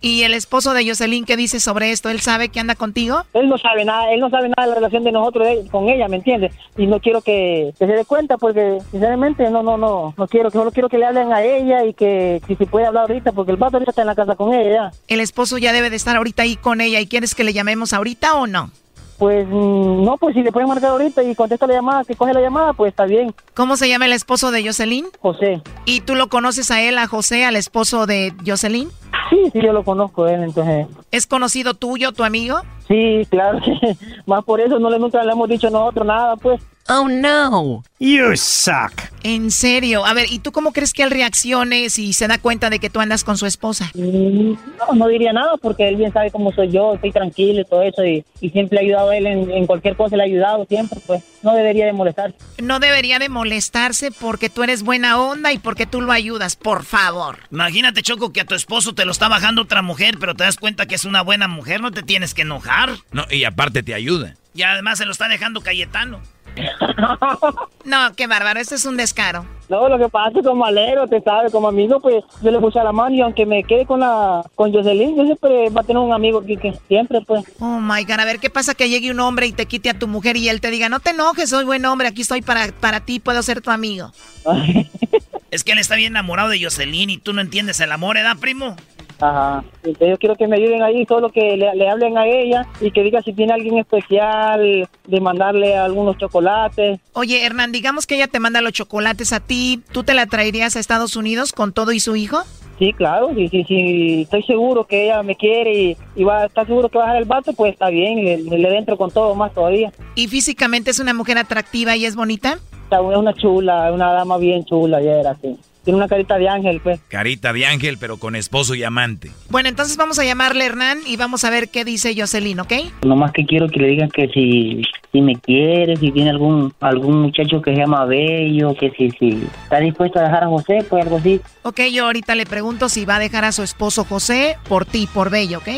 [0.00, 2.10] ¿Y el esposo de Jocelyn qué dice sobre esto?
[2.10, 3.22] ¿Él sabe que anda contigo?
[3.34, 6.08] Él no sabe nada, él no sabe nada de la relación de nosotros con ella,
[6.08, 6.52] ¿me entiendes?
[6.76, 10.58] Y no quiero que, se dé cuenta porque sinceramente no, no, no, no quiero, que
[10.58, 13.52] solo quiero que le hablen a ella y que si se puede hablar ahorita porque
[13.52, 14.90] el vato ahorita está en la casa con ella.
[15.08, 17.92] El esposo ya debe de estar ahorita ahí con ella y quieres que le llamemos
[17.92, 18.70] ahorita o no?
[19.18, 22.34] Pues mm, no, pues si le pueden marcar ahorita y contesta la llamada, que coge
[22.34, 23.34] la llamada, pues está bien.
[23.54, 25.06] ¿Cómo se llama el esposo de Jocelyn?
[25.20, 25.62] José.
[25.86, 28.88] ¿Y tú lo conoces a él, a José, al esposo de Jocelyn?
[29.30, 30.86] Sí, sí, yo lo conozco él, entonces.
[31.10, 32.60] ¿Es conocido tuyo, tu amigo?
[32.86, 33.58] Sí, claro.
[34.26, 36.60] Más por eso no le nunca le hemos dicho nosotros nada, pues.
[36.88, 37.82] Oh no.
[37.98, 38.92] You suck.
[39.24, 40.06] En serio.
[40.06, 42.90] A ver, ¿y tú cómo crees que él reaccione si se da cuenta de que
[42.90, 43.90] tú andas con su esposa?
[43.94, 47.64] Mm, no, no diría nada porque él bien sabe cómo soy yo, estoy tranquilo y
[47.64, 51.00] todo eso y, siempre he ayudado a él en, cualquier cosa, le he ayudado siempre,
[51.04, 52.36] pues no debería de molestarse.
[52.62, 56.84] No debería de molestarse porque tú eres buena onda y porque tú lo ayudas, por
[56.84, 57.38] favor.
[57.50, 60.56] Imagínate, Choco, que a tu esposo te lo está bajando otra mujer, pero te das
[60.56, 62.90] cuenta que es una buena mujer, no te tienes que enojar.
[63.10, 64.36] No, y aparte te ayuda.
[64.54, 66.20] Y además se lo está dejando Cayetano.
[67.84, 69.46] No, qué bárbaro, esto es un descaro.
[69.68, 72.58] No, lo que pasa es que como alero, te sabe, como amigo, pues yo le
[72.58, 75.82] puse a la mano y aunque me quede con la con Jocelyn, yo siempre va
[75.82, 77.44] a tener un amigo que, que siempre, pues.
[77.60, 79.98] Oh my god, a ver qué pasa que llegue un hombre y te quite a
[79.98, 82.72] tu mujer y él te diga, no te enojes, soy buen hombre, aquí estoy para,
[82.72, 84.10] para ti, puedo ser tu amigo.
[85.50, 88.36] es que él está bien enamorado de Jocelyn y tú no entiendes el amor, ¿edad,
[88.38, 88.76] primo?
[89.20, 89.64] Ajá.
[89.82, 93.02] Entonces yo quiero que me ayuden ahí, solo que le, hablen a ella y que
[93.02, 97.00] diga si tiene alguien especial, de mandarle algunos chocolates.
[97.12, 100.76] Oye, Hernán, digamos que ella te manda los chocolates a ti, ¿tú te la traerías
[100.76, 102.42] a Estados Unidos con todo y su hijo?
[102.78, 106.66] Sí, claro, sí, sí, sí, estoy seguro que ella me quiere y, va a estar
[106.66, 109.34] seguro que va a dejar el vato, pues está bien, le, le dentro con todo
[109.34, 109.90] más todavía.
[110.14, 112.58] ¿Y físicamente es una mujer atractiva y es bonita?
[112.90, 115.58] Es una chula, una dama bien chula, ya era así.
[115.86, 117.00] Tiene una carita de ángel, pues.
[117.06, 119.30] Carita de ángel, pero con esposo y amante.
[119.50, 122.72] Bueno, entonces vamos a llamarle a Hernán y vamos a ver qué dice Jocelyn, ¿ok?
[123.04, 124.82] Nomás que quiero que le digan que si,
[125.12, 129.46] si me quiere, si tiene algún algún muchacho que se llama Bello, que si, si
[129.62, 131.40] está dispuesto a dejar a José, pues algo así.
[131.62, 135.08] Ok, yo ahorita le pregunto si va a dejar a su esposo José por ti,
[135.14, 135.68] por Bello, ¿ok?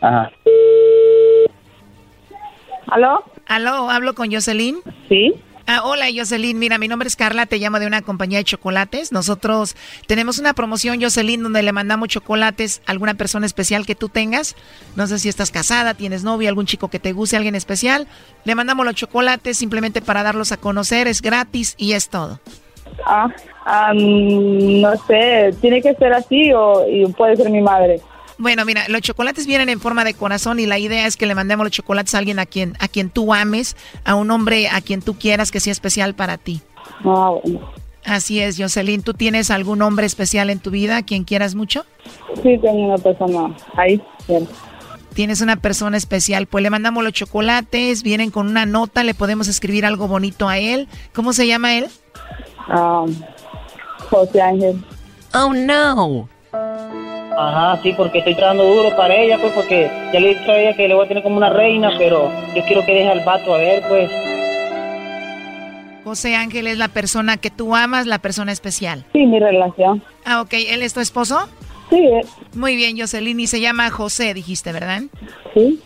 [0.00, 0.30] Ajá.
[2.86, 3.24] ¿Aló?
[3.46, 3.90] ¿Aló?
[3.90, 4.76] ¿Hablo con Jocelyn?
[5.08, 5.34] Sí.
[5.68, 9.10] Ah, hola Jocelyn, mira, mi nombre es Carla, te llamo de una compañía de chocolates.
[9.10, 9.74] Nosotros
[10.06, 14.54] tenemos una promoción, Jocelyn, donde le mandamos chocolates a alguna persona especial que tú tengas.
[14.94, 18.06] No sé si estás casada, tienes novio, algún chico que te guste, alguien especial.
[18.44, 22.38] Le mandamos los chocolates simplemente para darlos a conocer, es gratis y es todo.
[23.04, 23.26] Ah,
[23.64, 28.00] ah, mm, no sé, tiene que ser así o y puede ser mi madre.
[28.38, 31.34] Bueno, mira, los chocolates vienen en forma de corazón y la idea es que le
[31.34, 34.80] mandemos los chocolates a alguien a quien, a quien tú ames, a un hombre a
[34.80, 36.60] quien tú quieras que sea especial para ti.
[37.04, 37.60] Ah, bueno.
[38.04, 39.02] Así es, Jocelyn.
[39.02, 41.84] ¿Tú tienes algún hombre especial en tu vida a quien quieras mucho?
[42.36, 44.00] Sí, tengo una persona ahí.
[44.28, 44.46] bien.
[45.12, 49.48] Tienes una persona especial, pues le mandamos los chocolates, vienen con una nota, le podemos
[49.48, 50.88] escribir algo bonito a él.
[51.14, 51.88] ¿Cómo se llama él?
[52.68, 53.06] Ah,
[54.10, 54.84] José Ángel.
[55.32, 56.28] Oh, no.
[57.38, 60.58] Ajá, sí, porque estoy trabajando duro para ella, pues, porque ya le he dicho a
[60.58, 63.24] ella que le voy a tener como una reina, pero yo quiero que deje al
[63.24, 64.10] vato a ver, pues.
[66.02, 69.04] José Ángel es la persona que tú amas, la persona especial.
[69.12, 70.02] Sí, mi relación.
[70.24, 70.54] Ah, ok.
[70.54, 71.48] ¿Él es tu esposo?
[71.90, 71.96] Sí.
[71.98, 72.22] eh,
[72.54, 73.38] Muy bien, Jocelyn.
[73.40, 75.02] Y se llama José, dijiste, ¿verdad?
[75.52, 75.80] Sí.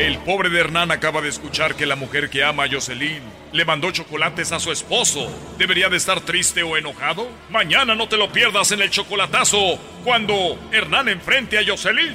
[0.00, 3.20] El pobre de Hernán acaba de escuchar que la mujer que ama a Jocelyn
[3.52, 5.30] le mandó chocolates a su esposo.
[5.58, 7.28] ¿Debería de estar triste o enojado?
[7.50, 12.14] Mañana no te lo pierdas en el chocolatazo cuando Hernán enfrente a Jocelyn.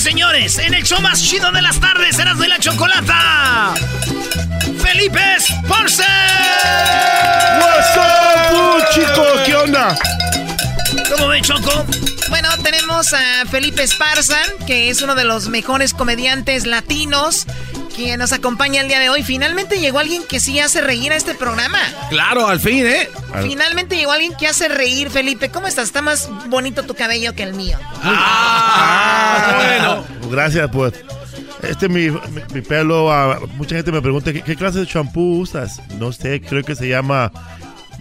[0.00, 3.74] y señores, en el show más chido de las tardes, eras de la chocolata.
[4.82, 6.02] Felipe Esparce.
[7.60, 9.40] What's up, chicos?
[9.44, 9.94] ¿Qué onda?
[11.10, 11.84] ¿Cómo ven, Choco?
[12.30, 17.46] Bueno, tenemos a Felipe Esparza, que es uno de los mejores comediantes latinos,
[17.94, 19.22] que nos acompaña el día de hoy.
[19.22, 21.78] Finalmente llegó alguien que sí hace reír a este programa.
[22.08, 23.08] Claro, al fin, ¿eh?
[23.42, 25.50] Finalmente llegó alguien que hace reír, Felipe.
[25.50, 25.84] ¿Cómo estás?
[25.86, 27.78] Está más bonito tu cabello que el mío.
[28.02, 30.04] Ah, bueno.
[30.30, 30.94] Gracias, pues.
[31.62, 33.12] Este es mi, mi, mi pelo.
[33.12, 35.80] ah, mucha gente me pregunta, ¿qué, qué clase de champú usas?
[35.98, 37.30] No sé, creo que se llama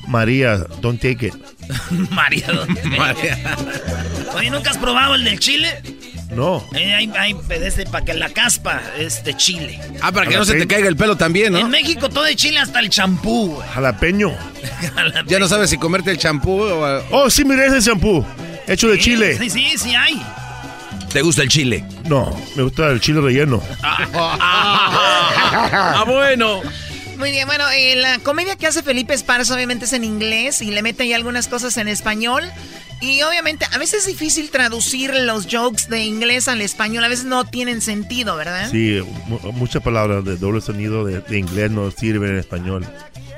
[0.08, 0.58] María.
[0.82, 1.34] Don't take it.
[2.12, 2.82] María, ¿dónde?
[4.36, 5.82] Oye, ¿nunca has probado el del chile?
[6.30, 6.64] No.
[6.76, 9.80] Eh, hay, hay este para que la caspa es de chile.
[10.02, 11.68] Ah, para que no se te caiga el pelo también, En ¿no?
[11.70, 13.56] México todo de chile hasta el champú.
[13.56, 13.68] güey.
[13.74, 14.32] Jalapeño.
[15.28, 17.04] Ya no sabes si comerte el champú o...
[17.12, 18.24] Oh, sí, mire ese champú.
[18.68, 19.38] Hecho de Sí, chile.
[19.40, 20.22] Sí, sí, sí hay.
[21.12, 21.84] ¿Te gusta el chile?
[22.08, 23.64] No, me gusta el chile relleno.
[24.72, 26.62] Ah, bueno.
[27.18, 30.72] Muy bien, bueno, eh, la comedia que hace Felipe Esparza obviamente es en inglés y
[30.72, 32.44] le mete ahí algunas cosas en español.
[33.02, 37.26] Y obviamente a veces es difícil traducir los jokes de inglés al español, a veces
[37.26, 38.70] no tienen sentido, ¿verdad?
[38.70, 42.86] Sí, mu- muchas palabras de doble sonido de, de inglés no sirven en español.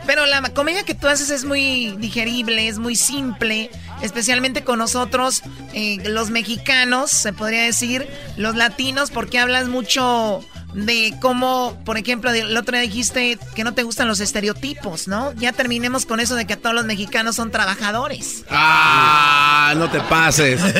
[0.05, 3.69] Pero la comedia que tú haces es muy digerible, es muy simple,
[4.01, 5.41] especialmente con nosotros,
[5.73, 10.43] eh, los mexicanos, se podría decir, los latinos, porque hablas mucho
[10.73, 15.33] de cómo, por ejemplo, el otro día dijiste que no te gustan los estereotipos, ¿no?
[15.33, 18.43] Ya terminemos con eso de que todos los mexicanos son trabajadores.
[18.49, 20.61] Ah, no te pases.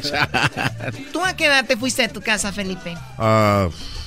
[1.12, 2.96] ¿Tú a qué edad te fuiste de tu casa, Felipe?
[3.18, 3.99] Ah, de-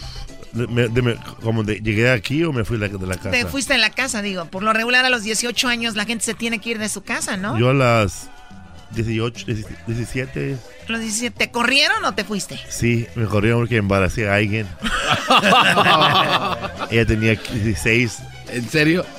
[0.54, 3.32] me- de- me- como de- llegué aquí o me fui la- de la casa.
[3.32, 4.45] Te fuiste de la casa, digo.
[4.45, 7.04] Por lo regular a los 18 años la gente se tiene que ir de su
[7.04, 7.58] casa, ¿no?
[7.58, 8.30] Yo a las
[8.91, 9.45] 18,
[9.88, 12.60] 17, Los 17, ¿Te corrieron o te fuiste?
[12.70, 14.68] sí, me corrieron porque embaracé a alguien.
[16.91, 18.20] Ella tenía 16.
[18.49, 19.06] ¿En serio?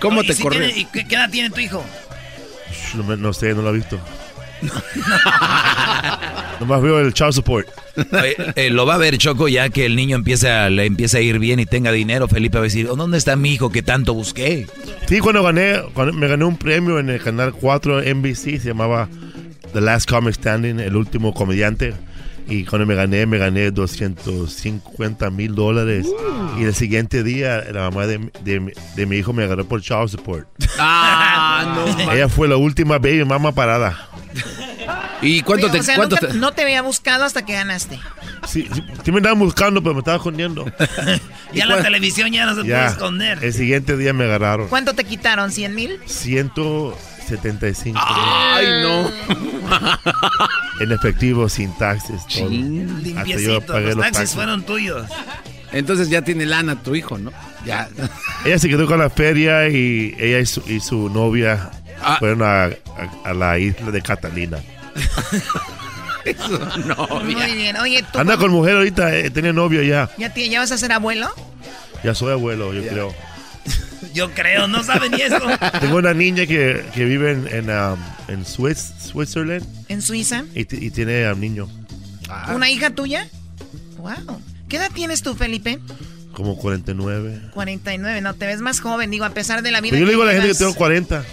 [0.00, 0.60] ¿Cómo te ¿y si corrió?
[0.66, 1.84] tiene- ¿Y qué, edad tiene tu hijo?
[2.94, 3.98] No, no sé, no lo he visto.
[6.60, 7.66] Nomás veo el child support.
[8.12, 11.20] Oye, eh, lo va a ver Choco ya que el niño empieza, le empieza a
[11.20, 12.28] ir bien y tenga dinero.
[12.28, 14.66] Felipe va a decir, "Oh, ¿dónde está mi hijo que tanto busqué?
[15.06, 19.08] Sí, cuando gané, cuando me gané un premio en el canal 4 NBC, se llamaba
[19.72, 21.94] The Last Comic Standing, el último comediante.
[22.46, 26.06] Y cuando me gané, me gané 250 mil dólares.
[26.58, 30.08] Y el siguiente día, la mamá de, de- de mi hijo me agarró por child
[30.08, 30.46] support.
[30.78, 32.12] Ah, no.
[32.12, 34.08] Ella fue la última baby mamá parada.
[35.22, 37.52] ¿Y cuánto Oye, te, o sea, cuánto nunca- te- no te había buscado hasta que
[37.54, 37.98] ganaste.
[38.48, 40.64] Sí, sí, sí me estaban buscando, pero me estaba escondiendo.
[41.54, 43.38] Ya la televisión ya no se puede esconder.
[43.40, 44.66] el siguiente día me agarraron.
[44.66, 45.50] ¿Cuánto te quitaron?
[45.52, 46.00] ¿100 mil?
[46.06, 48.00] 175.
[48.04, 49.10] Ay, no.
[50.80, 52.26] En efectivo, sin taxes.
[52.26, 52.50] todo.
[53.16, 54.34] Hasta yo pagué los los taxis taxes.
[54.34, 55.08] fueron tuyos.
[55.72, 57.30] Entonces ya tiene lana tu hijo, ¿no?
[57.64, 57.88] Ya.
[58.44, 61.70] Ella se quedó con la feria y ella y su, y su novia
[62.02, 62.16] Ah.
[62.18, 64.58] fueron a, a- a la isla de Catalina.
[67.24, 67.76] Muy bien.
[67.76, 70.08] Oye, ¿tú Anda con mujer ahorita, eh, tiene novio ya.
[70.16, 71.28] ¿ya, te- ya vas a ser abuelo?
[72.02, 73.14] Ya soy abuelo, yo creo.
[74.14, 75.38] Yo creo, no saben ni eso.
[75.80, 80.44] Tengo una niña que, que vive en, en, um, en Swiss, Switzerland ¿En Suiza?
[80.54, 81.68] y, tiene a un niño
[82.54, 83.26] ¿Una hija tuya?
[83.96, 84.40] Wow.
[84.68, 85.80] ¿Qué edad tienes tú, Felipe?
[86.34, 87.40] como 49.
[87.54, 88.20] 49.
[88.20, 90.22] No, te ves más joven, digo, a pesar de la vida Pero yo le digo
[90.22, 91.24] a la gente que tengo 40,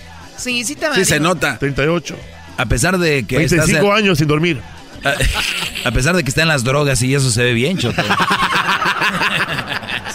[0.42, 0.96] Sí, sí te va.
[0.96, 1.58] Sí, se nota.
[1.60, 2.16] 38,
[2.58, 4.60] A pesar de que estás 25 años sin dormir.
[5.04, 8.02] a, a pesar de que está en las drogas y eso se ve bien, Choco.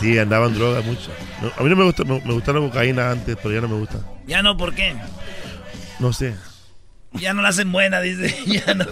[0.01, 1.11] Sí, andaban drogas mucho.
[1.41, 3.69] No, a mí no me gusta, me, me gustaba la cocaína antes, pero ya no
[3.69, 3.99] me gusta.
[4.27, 4.95] Ya no, ¿por qué?
[5.99, 6.35] No sé.
[7.15, 8.35] Ya no la hacen buena, dice.
[8.47, 8.85] Ya no.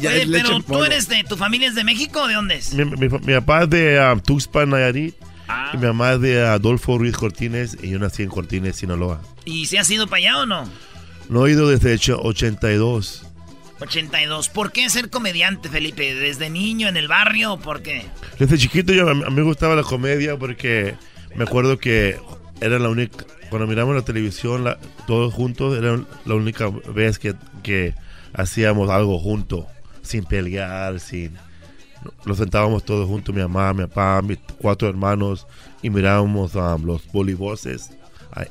[0.00, 1.24] Ya Oye, pero tú eres de.
[1.24, 2.72] ¿Tu familia es de México o de dónde es?
[2.74, 5.16] Mi, mi- mi papá es de um, Tuxpan, Nayarit.
[5.48, 5.70] Ah.
[5.74, 7.76] Y mi mamá es de Adolfo Ruiz Cortines.
[7.82, 9.20] Y yo nací en Cortines, Sinaloa.
[9.44, 10.68] ¿Y si has ido para allá o no?
[11.28, 13.24] No he ido desde hecho 82.
[13.80, 14.48] 82.
[14.48, 16.14] ¿Por qué ser comediante, Felipe?
[16.14, 18.04] ¿Desde niño en el barrio o por qué?
[18.38, 20.94] Desde chiquito yo, a mí me gustaba la comedia porque
[21.34, 22.16] me acuerdo que
[22.60, 27.34] era la única, cuando miramos la televisión la- todos juntos, era la única vez que,
[27.64, 27.94] que
[28.34, 29.66] hacíamos algo juntos,
[30.02, 31.36] sin pelear, sin...
[32.24, 35.46] Nos sentábamos todos juntos, mi mamá, mi papá, mis cuatro hermanos,
[35.82, 38.01] y mirábamos um, los boliboses ah,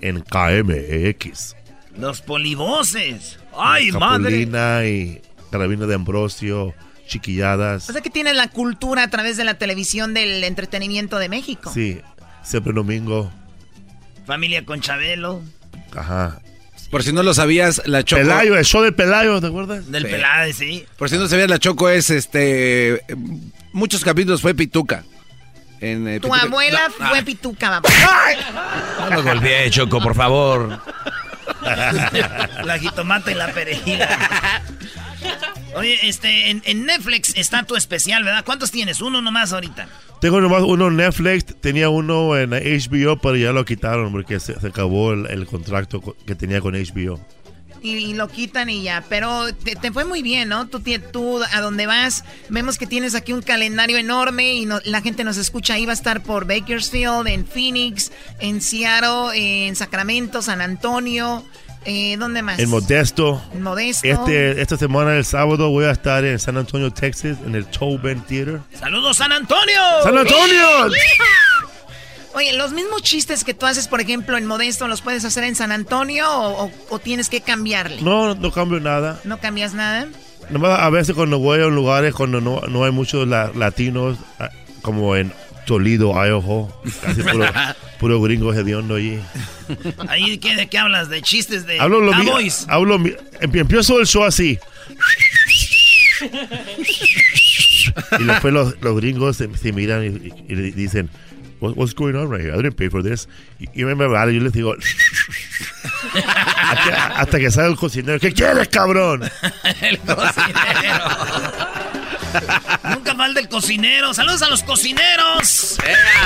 [0.02, 1.56] en KMX.
[1.98, 3.40] Los polivoces.
[3.58, 4.24] ¡Ay, madre!
[4.24, 5.22] Capulina y
[5.52, 6.74] Carabina de Ambrosio,
[7.08, 7.90] Chiquilladas.
[7.90, 11.72] O sea que tienes la cultura a través de la televisión del entretenimiento de México.
[11.74, 12.00] Sí,
[12.44, 13.32] siempre domingo.
[14.26, 15.42] Familia con Chabelo.
[15.96, 16.42] Ajá.
[16.90, 18.22] Por si no lo sabías, la Choco.
[18.22, 19.90] Pelayo, el show de Pelayo, ¿te acuerdas?
[19.92, 20.10] Del Sí.
[20.12, 20.86] Pelade, sí.
[20.98, 23.02] Por si no sabías, la Choco es este.
[23.72, 25.04] Muchos capítulos fue Pituca.
[25.82, 27.90] En, eh, Tu Pituca- abuela No, fue ah, pituca, papá.
[29.10, 30.80] No lo golpeé, Choco, por favor.
[31.62, 34.00] la jitomata y la perejil.
[35.76, 38.44] Oye, este, en, en Netflix está tu especial, ¿verdad?
[38.46, 39.02] ¿Cuántos tienes?
[39.02, 39.88] Uno nomás ahorita.
[40.20, 44.60] Tengo nomás uno en Netflix, tenía uno en HBO, pero ya lo quitaron porque se,
[44.60, 47.20] se acabó el, el contrato co- que tenía con HBO.
[47.84, 49.04] Y, y lo quitan y ya.
[49.10, 50.68] Pero te, te fue muy bien, ¿no?
[50.68, 55.02] Tú, tú a donde vas, vemos que tienes aquí un calendario enorme y no- la
[55.02, 55.74] gente nos escucha.
[55.74, 59.32] Ahí va a estar por Bakersfield, en Phoenix, en Seattle,
[59.68, 61.44] en Sacramento, San Antonio.
[61.84, 62.60] Eh, ¿Dónde más?
[62.60, 63.42] En Modesto.
[63.54, 64.08] En Modesto.
[64.08, 68.22] Este, esta semana, el sábado, voy a estar en San Antonio, Texas, en el Tobin
[68.22, 68.60] Theater.
[68.80, 69.82] ¡Saludos, San Antonio!
[70.04, 70.92] ¡San Antonio!
[72.34, 75.56] Oye, los mismos chistes que tú haces, por ejemplo, en Modesto, ¿los puedes hacer en
[75.56, 78.02] San Antonio o, o- o tienes que cambiarle?
[78.02, 79.20] No, no cambio nada.
[79.26, 80.08] ¿No cambias nada?
[80.50, 84.50] Nomás a veces cuando voy a lugares cuando no, no hay muchos la- latinos, ah,
[84.82, 85.32] como en
[85.66, 87.46] Toledo, Idaho, casi puro,
[88.00, 89.20] puro gringo hediondo allí.
[90.08, 91.10] Ahí, ¿qué, ¿de qué hablas?
[91.10, 92.30] ¿De chistes de Hablo lo mi-
[92.68, 94.58] hablo mi- em- empiezo el show así.
[98.20, 101.10] Y después los, los gringos se, se miran y, y- y dicen,
[101.62, 102.54] What- what's going on right here?
[102.54, 103.28] I didn't pay for this.
[103.60, 104.76] Y, y me vale, yo les digo,
[106.14, 109.22] hasta, hasta que sale el cocinero, ¿qué quieres, cabrón?
[109.82, 111.06] el cocinero.
[112.90, 114.14] Nunca falta el cocinero.
[114.14, 115.78] Saludos a los cocineros.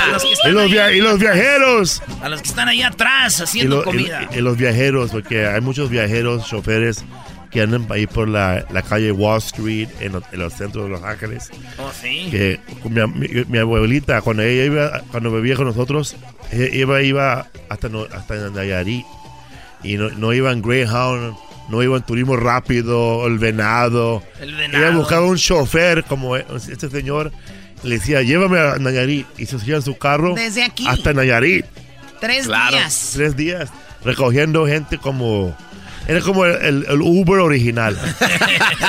[0.02, 2.02] A los que Y los, y viajeros.
[2.22, 4.28] a los que están ahí atrás Y, haciendo lo- y- comida.
[4.32, 7.04] y los viajeros, porque hay muchos viajeros, choferes,
[7.56, 10.90] que andan ahí por la, la calle Wall Street, en, los- en los centros de
[10.90, 11.50] Los Ángeles.
[11.78, 12.28] Oh, sí.
[12.30, 16.16] que mi, mi- mi abuelita cuando ella iba cuando vivía con nosotros
[16.52, 19.04] ella iba iba hasta no, hasta Nayarit
[19.82, 21.34] y no, no iba en Greyhound
[21.68, 24.84] no iba en turismo rápido el venado El venado.
[24.86, 27.32] ella buscaba un chofer como este señor
[27.82, 30.86] le decía llévame a Nayarit y se subía en su carro Desde aquí.
[30.86, 31.64] hasta Nayarit
[32.20, 33.10] Tres días.
[33.14, 33.70] tres días
[34.04, 35.56] recogiendo gente como
[36.08, 37.98] era como el, el- el Uber original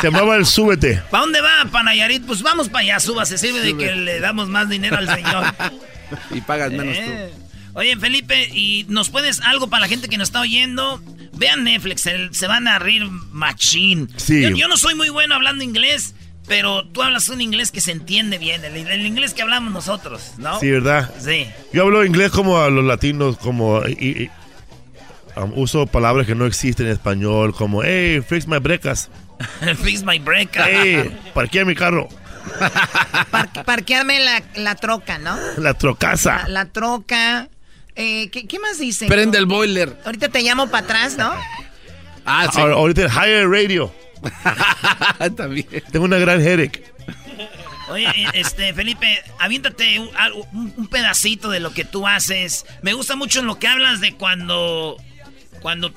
[0.01, 2.25] se llamaba el súbete ¿Para dónde va, Panayarit?
[2.25, 3.25] Pues vamos para allá, suba.
[3.25, 5.45] Se sirve de que le damos más dinero al señor.
[6.31, 7.31] Y pagas menos Eh.
[7.73, 11.01] Oye, Felipe, ¿y nos puedes algo para la gente que nos está oyendo?
[11.33, 14.09] Vean Netflix, el- se van a rir machín.
[14.15, 14.41] Sí.
[14.41, 16.15] Yo, yo no soy muy bueno hablando inglés,
[16.47, 20.59] Pero tú hablas un inglés que se entiende bien, el, inglés que hablamos nosotros, ¿no?
[20.61, 21.13] Sí, ¿verdad?
[21.19, 21.45] Sí.
[21.73, 23.81] Yo hablo inglés como a los latinos, como...
[23.85, 24.29] Y,
[25.43, 29.09] um, uso palabras que no existen en español, como, hey, fix my brecas.
[29.83, 30.67] fix my brecas.
[30.69, 32.07] Hey, parquea mi carro.
[33.65, 35.37] parquearme la, la, troca, ¿no?
[35.57, 36.47] La trocaza.
[36.47, 37.49] La, troca.
[37.95, 39.07] Eh, ¿qué, más dice?
[39.07, 39.99] Prende el boiler.
[40.05, 41.33] Ahorita te llamo para atrás, ¿no?
[42.25, 42.61] Ah, sí.
[42.61, 43.91] Ahorita el higher radio.
[45.35, 45.67] También.
[45.91, 46.83] Tengo una gran headache.
[47.89, 52.65] Oye, este, Felipe, aviéntate un, pedacito de lo que tú haces.
[52.81, 54.97] Me gusta mucho lo que hablas de cuando,
[55.61, 55.91] cuando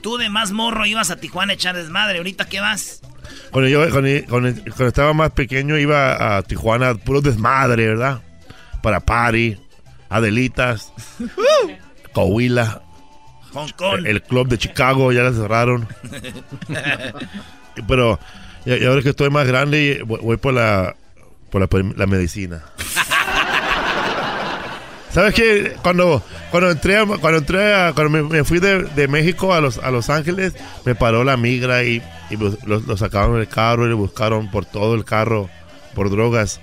[0.00, 2.18] tú de más morro ibas a Tijuana a echar desmadre.
[2.18, 3.02] ¿Ahorita qué vas?
[3.50, 4.48] Cuando yo cuando,
[4.86, 8.22] estaba más pequeño iba a Tijuana puro desmadre, ¿verdad?
[8.82, 9.58] Para party,
[10.08, 10.92] Adelitas,
[12.12, 12.82] Coahuila,
[13.52, 14.06] Hong Kong.
[14.06, 15.88] El, club de Chicago ya la cerraron.
[17.88, 18.18] Pero
[18.64, 20.96] y, ahora que estoy más grande voy, por la
[21.50, 21.60] por
[21.98, 22.62] la, medicina.
[25.12, 25.76] ¿Sabes qué?
[25.82, 30.54] Cuando, cuando entré, cuando entré cuando me, fui de, México a Los, a Los Ángeles,
[30.84, 32.00] me paró la migra y,
[32.66, 35.50] lo, sacaron del carro y le buscaron por todo el carro
[35.94, 36.60] por drogas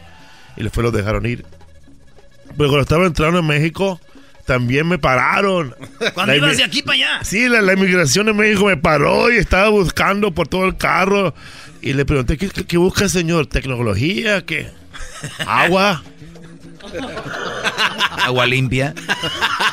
[0.55, 1.45] y después lo dejaron ir.
[2.57, 3.99] Pero cuando estaba entrando en México,
[4.45, 5.75] también me pararon.
[6.13, 7.23] Cuando ibas de aquí para allá.
[7.23, 11.35] Sí, la, inmigración en México me paró y estaba buscando por todo el carro.
[11.81, 13.47] Y le pregunté, ¿qué, qué busca, señor?
[13.47, 14.45] ¿Tecnología?
[14.45, 14.71] ¿Qué?
[15.45, 16.01] ¿Agua?
[18.25, 18.93] Agua limpia.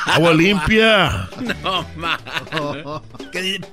[0.05, 1.29] Agua limpia.
[1.63, 2.19] No, ma.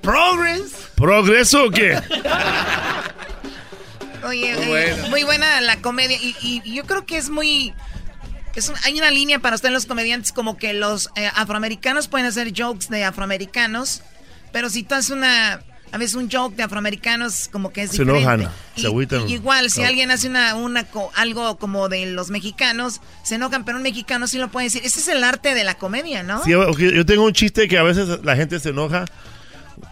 [0.01, 0.91] ¿Progress?
[0.95, 1.99] ¿Progreso o qué?
[4.25, 6.17] Oye, eh, muy buena la comedia.
[6.21, 7.75] Y, yo creo que es muy.
[8.55, 12.27] Es hay una línea para usted en los comediantes como que los eh, afroamericanos pueden
[12.27, 14.03] hacer jokes de afroamericanos,
[14.53, 15.63] pero si tú haces una
[15.93, 19.29] a veces un joke de afroamericanos como que es se enojan, se agüitan.
[19.29, 20.87] igual, si alguien hace una, una
[21.17, 24.83] algo como de los mexicanos, se enojan, pero un mexicano sí lo puede decir.
[24.85, 26.43] Ese es el arte de la comedia, ¿no?
[26.45, 29.05] Sí, yo tengo un chiste que a veces la gente se enoja.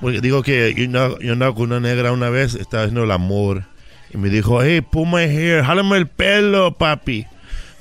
[0.01, 0.75] Porque digo que
[1.21, 3.65] yo andaba, con una negra una vez, estaba haciendo el amor.
[4.13, 7.27] Y me dijo, hey, pull my hair, jálame el pelo, papi.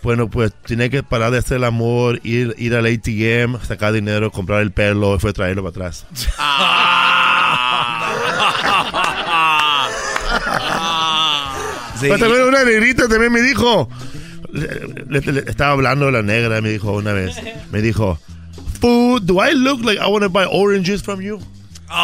[0.01, 4.31] Bueno, pues tiene que parar de hacer el amor, ir, ir al ATM, sacar dinero,
[4.31, 6.05] comprar el pelo y fue traerlo para atrás.
[12.01, 13.89] Pero también una negrita también me dijo.
[15.47, 17.35] estaba hablando de la negra, me dijo una vez.
[17.71, 18.19] Me dijo,
[18.79, 21.41] Food, do I look like I want to buy oranges from you?
[21.89, 21.99] Ah.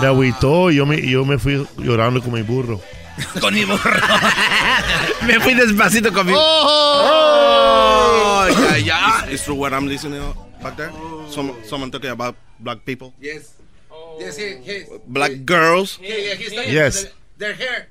[0.00, 2.78] Me agüitó y yo me, yo me fui llorando con mi burro.
[3.40, 3.98] con mi burro.
[5.26, 6.44] me fui despacito con mi burro.
[6.44, 9.24] Oh, yeah, yeah.
[9.30, 10.20] It's true what I'm listening
[10.62, 10.92] back there.
[11.30, 13.14] Some, someone talking about black people.
[13.20, 13.54] Yes.
[14.18, 15.98] Yes, he, he, black he, girls.
[16.02, 16.34] Yeah, yeah,
[16.68, 17.06] yes.
[17.38, 17.88] Their, hair.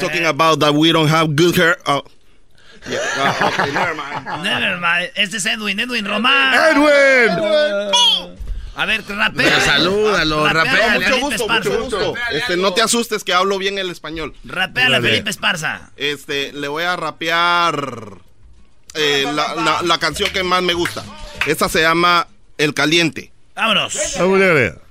[0.00, 1.76] Talking about that we don't have good hair.
[1.86, 2.02] Oh.
[2.88, 2.98] Yeah.
[3.16, 4.42] Uh, okay, never mind.
[4.42, 5.10] Never mind.
[5.14, 6.54] Este es Edwin, Edwin Román.
[6.54, 7.38] Edwin.
[7.38, 8.38] Edwin.
[8.76, 9.60] A ver, rapea.
[9.60, 10.94] Salúdalo, rapea.
[10.94, 12.14] Mucho gusto, mucho gusto.
[12.30, 14.34] Este, no te asustes que hablo bien el español.
[14.44, 15.90] Rapea a Felipe Esparza.
[15.96, 18.18] Este, le voy a rapear
[18.94, 21.04] eh, la, la, la, canción que más me gusta.
[21.46, 23.32] Esta se llama El Caliente.
[23.54, 24.14] Vámonos.
[24.18, 24.85] Vámonos.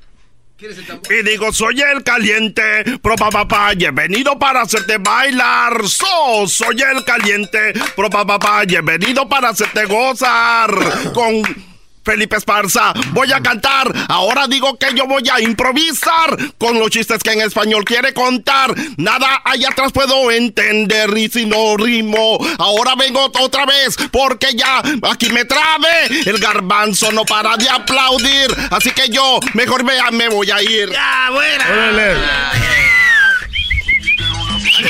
[0.57, 5.85] Y digo, soy el caliente, pro papá, y he venido para hacerte bailar.
[5.85, 10.71] So, soy el caliente, pro papá, y he venido para hacerte gozar.
[11.13, 11.74] Con
[12.05, 13.91] Felipe Esparza, voy a cantar.
[14.07, 18.75] Ahora digo que yo voy a improvisar con los chistes que en español quiere contar.
[18.97, 24.83] Nada allá atrás puedo entender y si no rimo, ahora vengo otra vez porque ya
[25.09, 26.05] aquí me trabe.
[26.25, 30.91] El garbanzo no para de aplaudir, así que yo mejor vea, me voy a ir.
[30.91, 31.65] Ya, buena.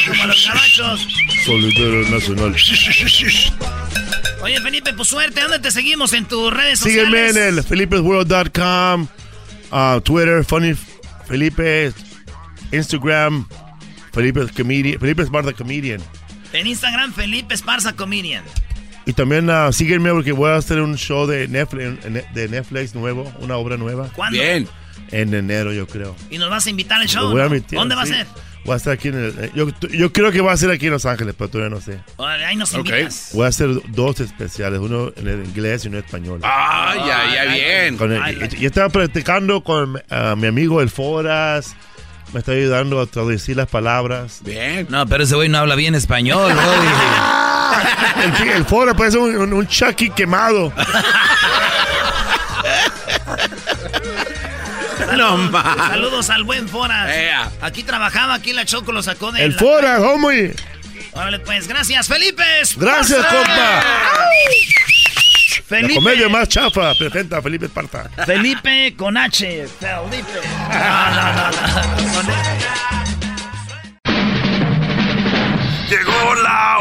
[0.07, 0.49] Como los
[1.45, 2.55] Solidario Nacional.
[4.41, 5.41] Oye, Felipe, pues suerte.
[5.41, 7.09] ¿Dónde te seguimos en tus redes sociales?
[7.09, 9.07] Sígueme en el felipesworld.com,
[9.71, 10.75] uh, Twitter, Funny
[11.27, 11.93] Felipe,
[12.71, 13.47] Instagram,
[14.13, 16.01] Felipe, Comedian, Felipe Esparza Comedian.
[16.53, 18.43] En Instagram, Felipe Esparza Comedian.
[19.05, 23.31] Y también uh, sígueme porque voy a hacer un show de Netflix, de Netflix nuevo,
[23.39, 24.09] una obra nueva.
[24.15, 24.39] ¿Cuándo?
[24.39, 24.67] Bien.
[25.11, 26.15] En enero, yo creo.
[26.31, 27.29] ¿Y nos vas a invitar al show?
[27.71, 28.25] ¿Dónde va a ser?
[28.66, 30.93] Voy a estar aquí en el, yo, yo, creo que va a ser aquí en
[30.93, 31.99] Los Ángeles, pero todavía no sé.
[32.18, 33.30] ahí nos invitas.
[33.34, 36.39] Voy a hacer dos especiales, uno en el inglés y uno en español.
[36.43, 37.99] Ah, ya, ya, bien.
[38.59, 41.76] y, estaba practicando con uh, mi amigo El Foras.
[42.34, 44.39] Me está ayudando a traducir las palabras.
[44.43, 44.88] Bien.
[44.89, 46.51] No, pero ese güey no habla bien español,
[48.41, 50.74] el, el Foras parece un, un Chucky quemado.
[55.18, 55.89] no más.
[55.89, 57.07] Saludos al buen Fora.
[57.61, 59.43] Aquí trabajaba, aquí la Choco lo sacó de.
[59.43, 60.53] El Fora, homie.
[61.13, 62.43] Órale, pues, gracias, Felipe.
[62.76, 63.84] Gracias, compa.
[65.68, 65.93] Felipe.
[65.95, 68.09] La comedia más chafa presenta a Felipe Esparta.
[68.26, 69.68] Felipe con H.
[69.80, 70.30] Felipe.
[70.76, 72.55] No, no, no, no.
[75.89, 76.64] Llegó la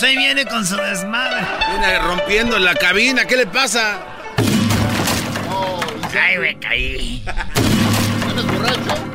[0.00, 1.46] José viene con su desmadre.
[1.68, 3.98] Viene rompiendo la cabina, ¿qué le pasa?
[6.18, 7.22] Ay, me caí.
[8.32, 9.09] ¿Eres borracho?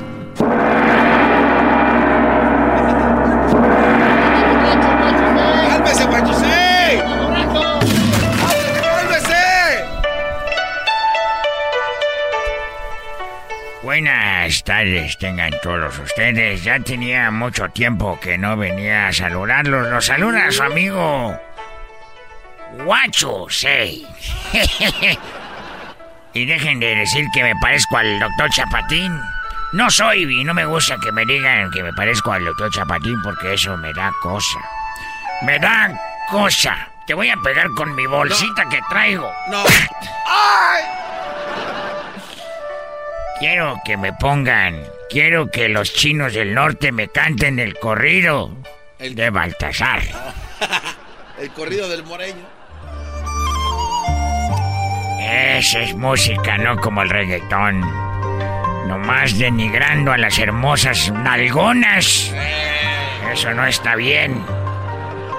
[13.96, 16.66] Buenas tardes, tengan todos ustedes.
[16.66, 19.88] Ya tenía mucho tiempo que no venía a saludarlos.
[19.88, 21.39] Los saluda su amigo
[22.84, 24.06] Guacho 6.
[26.34, 29.18] y dejen de decir que me parezco al doctor Chapatín.
[29.72, 33.22] No soy y no me gusta que me digan que me parezco al doctor Chapatín
[33.24, 34.60] porque eso me da cosa.
[35.43, 35.98] Me da
[36.30, 36.89] cosa.
[37.08, 39.32] Te voy a pegar con mi bolsita que traigo.
[39.50, 39.64] No.
[40.28, 40.84] ¡Ay!
[43.40, 48.56] Quiero que me pongan, quiero que los chinos del norte me canten el corrido
[49.00, 50.02] de Baltasar.
[51.38, 52.46] El corrido del moreño.
[55.20, 57.82] Esa es música, no como el reggaetón.
[58.88, 62.34] Nomás denigrando a las hermosas nalgonas.
[63.34, 64.46] Eso no está bien.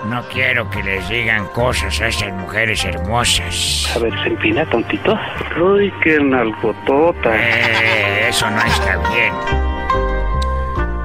[0.09, 3.93] No quiero que les digan cosas a esas mujeres hermosas.
[3.95, 5.19] A ver, se empina tontito.
[5.61, 7.35] Uy, qué nalgotota.
[7.35, 9.35] Eh, eso no está bien.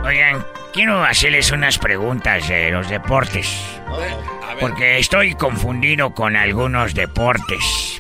[0.06, 3.82] Oigan, quiero hacerles unas preguntas de los deportes.
[4.60, 7.99] Porque estoy confundido con algunos deportes.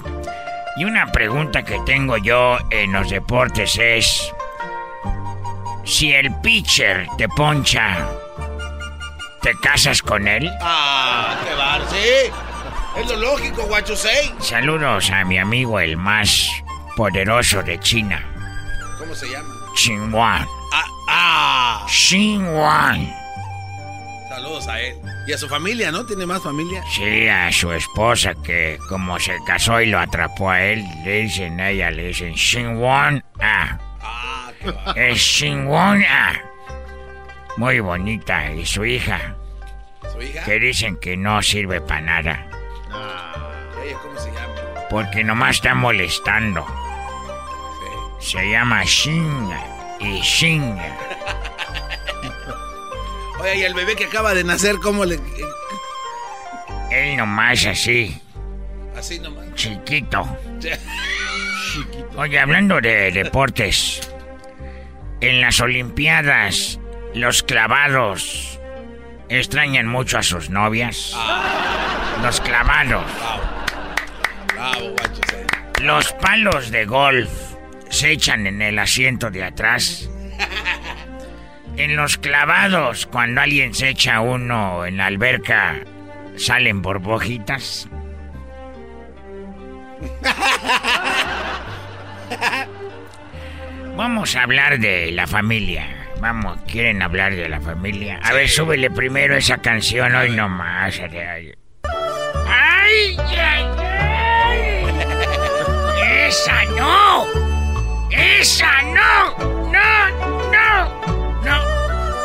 [0.77, 4.31] Y una pregunta que tengo yo en los deportes es...
[5.83, 8.07] Si el pitcher te poncha,
[9.41, 10.49] ¿te casas con él?
[10.61, 12.31] Ah, qué bar, sí.
[12.99, 14.33] Es lo lógico, guachusei.
[14.39, 16.49] Saludos a mi amigo el más
[16.95, 18.23] poderoso de China,
[18.99, 19.49] ¿Cómo se llama?
[19.75, 20.45] Xinhuan.
[20.73, 21.85] Ah, ah.
[21.87, 23.13] Xinhuan.
[24.29, 24.95] Saludos a él.
[25.27, 26.05] Y a su familia, ¿no?
[26.05, 26.83] ¿Tiene más familia?
[26.89, 31.59] Sí, a su esposa que como se casó y lo atrapó a él, le dicen
[31.59, 33.23] a ella, le dicen Xinhuan.
[33.39, 33.77] Ah.
[34.01, 34.51] Ah,
[34.93, 35.11] qué.
[35.11, 36.03] Es Xinhuan.
[36.07, 36.33] Ah.
[37.57, 38.51] Muy bonita.
[38.53, 39.35] Y su hija,
[40.11, 40.43] ¿Su hija?
[40.45, 42.47] que dicen que no sirve para nada.
[43.85, 44.87] ¿Ella cómo se llama?
[44.89, 46.65] Porque nomás está molestando.
[48.19, 50.97] Se llama Shinga y Shinga.
[53.39, 55.19] Oye, y el bebé que acaba de nacer, ¿cómo le...?
[56.91, 58.21] Él nomás así,
[58.97, 59.45] Así nomás.
[59.55, 60.27] chiquito.
[62.17, 64.01] Oye, hablando de deportes,
[65.21, 66.80] en las Olimpiadas,
[67.13, 68.59] los clavados
[69.29, 71.15] extrañan mucho a sus novias.
[72.21, 73.05] Los clavados.
[74.53, 75.45] Bravo, guachusei.
[75.81, 77.29] Los palos de golf
[77.89, 80.09] se echan en el asiento de atrás.
[81.77, 85.79] En los clavados, cuando alguien se echa uno en la alberca,
[86.35, 87.87] salen burbujitas.
[93.95, 96.00] Vamos a hablar de la familia.
[96.21, 98.19] Vamos, ¿quieren hablar de la familia?
[98.21, 100.99] A ver, súbele primero esa canción hoy nomás.
[100.99, 101.55] ¡Ay,
[103.17, 104.85] ay, ay!
[106.27, 107.25] ¡Esa no!
[108.11, 109.35] ¡Esa no!
[109.71, 110.09] ¡No,
[110.51, 111.41] no!
[111.43, 111.57] ¡No!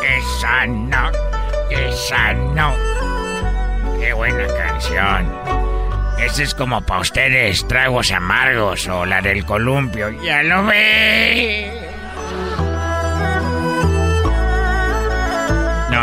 [0.03, 1.11] ¡Esa no!
[1.71, 2.75] ¡Esa no!
[3.99, 5.35] ¡Qué buena canción!
[6.19, 10.11] Esta es como para ustedes, tragos amargos o la del columpio.
[10.23, 11.76] ¡Ya lo ve!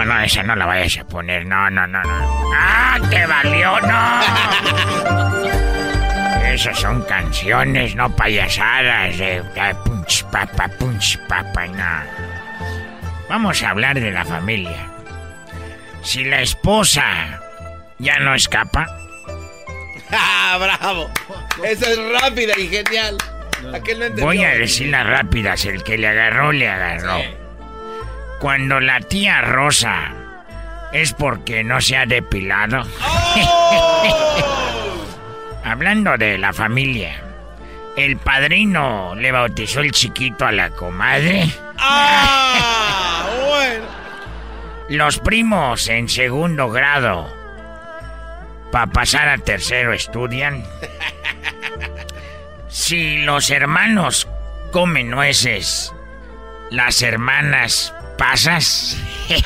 [0.06, 1.46] No, no, esa no la vayas a poner.
[1.46, 2.52] No, no, no, no.
[2.56, 3.80] ¡Ah, te valió!
[3.82, 4.22] ¡No!
[6.54, 9.42] Esas son canciones, no payasadas de
[9.86, 12.04] punch papa, punch papa, no.
[13.30, 14.88] Vamos a hablar de la familia.
[16.04, 17.40] Si la esposa
[17.98, 18.86] ya no escapa,
[20.12, 21.10] ¡Ah, bravo!
[21.64, 23.18] Esa es rápida y genial.
[24.20, 25.66] Voy a decir las rápidas.
[25.66, 27.43] El que le agarró, le agarró.
[28.44, 30.12] Cuando la tía Rosa
[30.92, 32.84] es porque no se ha depilado.
[35.64, 37.24] Hablando de la familia.
[37.96, 41.50] El padrino le bautizó el chiquito a la comadre.
[41.78, 43.30] ¡Ah!
[43.48, 43.86] Bueno.
[44.90, 47.34] Los primos en segundo grado.
[48.74, 50.66] Para pasar a tercero estudian.
[52.68, 54.28] Si los hermanos
[54.74, 55.94] comen nueces,
[56.72, 58.98] las hermanas pasas.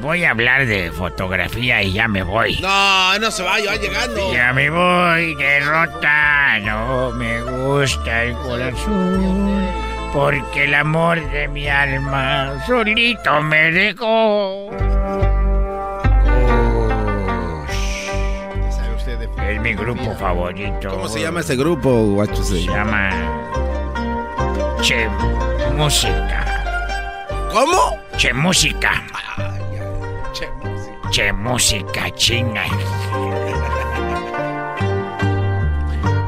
[0.00, 2.58] Voy a hablar de fotografía y ya me voy.
[2.60, 4.32] No, no se vaya, va llegando.
[4.32, 6.60] Ya me voy, derrota.
[6.60, 9.66] No me gusta el corazón.
[10.12, 14.70] Porque el amor de mi alma solito me dejó.
[18.70, 20.90] ¿Sabe usted de Es mi grupo favorito.
[20.90, 22.44] ¿Cómo se llama ese grupo, guacho?
[22.44, 23.10] Se llama.
[24.80, 25.08] Che
[25.78, 26.57] Música.
[27.50, 27.98] ¿Cómo?
[28.16, 29.02] Che Música.
[30.32, 30.48] Che,
[31.10, 32.62] Che Música China.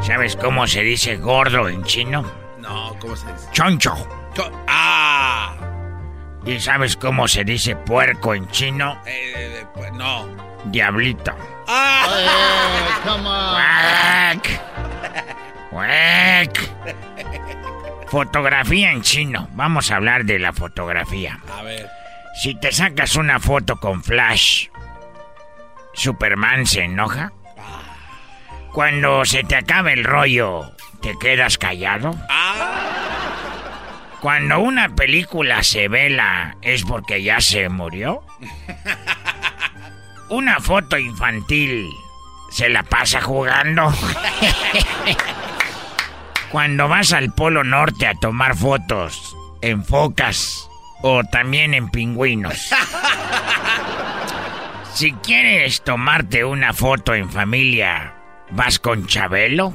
[0.03, 2.25] ¿Sabes cómo se dice gordo en chino?
[2.59, 3.49] No, ¿cómo se dice?
[3.53, 3.95] Choncho.
[4.35, 5.55] Co- ¡Ah!
[6.45, 8.99] ¿Y sabes cómo se dice puerco en chino?
[9.07, 10.27] Eh, eh, pues, no.
[10.65, 11.33] Diablito.
[11.69, 13.01] ¡Ah!
[13.05, 13.55] come on.
[13.55, 14.61] ¡Cuac!
[15.71, 16.71] ¡Cuac!
[18.11, 19.49] Fotografía en chino.
[19.53, 21.39] Vamos a hablar de la fotografía.
[21.57, 21.89] A ver.
[22.43, 24.69] Si te sacas una foto con flash,
[25.95, 27.33] ¿Superman se enoja?
[28.73, 32.17] Cuando se te acaba el rollo, ¿te quedas callado?
[34.21, 38.25] Cuando una película se vela, ¿es porque ya se murió?
[40.29, 41.89] Una foto infantil,
[42.51, 43.93] ¿se la pasa jugando?
[46.51, 50.69] Cuando vas al Polo Norte a tomar fotos, ¿enfocas
[51.03, 52.71] o también en pingüinos?
[54.93, 58.13] Si quieres tomarte una foto en familia,
[58.51, 59.73] ¿vas con Chabelo?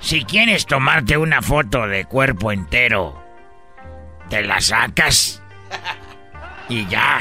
[0.00, 3.22] Si quieres tomarte una foto de cuerpo entero,
[4.30, 5.42] ¿te la sacas?
[6.68, 7.20] Y ya.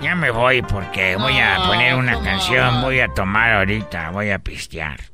[0.00, 4.38] Ya me voy porque voy a poner una canción, voy a tomar ahorita, voy a
[4.38, 5.09] pistear.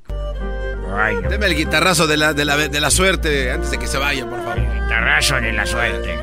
[0.95, 1.29] Ay, no.
[1.29, 4.25] Deme el guitarrazo de la, de, la, de la suerte antes de que se vaya,
[4.29, 4.61] por favor.
[4.75, 6.19] Guitarrazo de la suerte.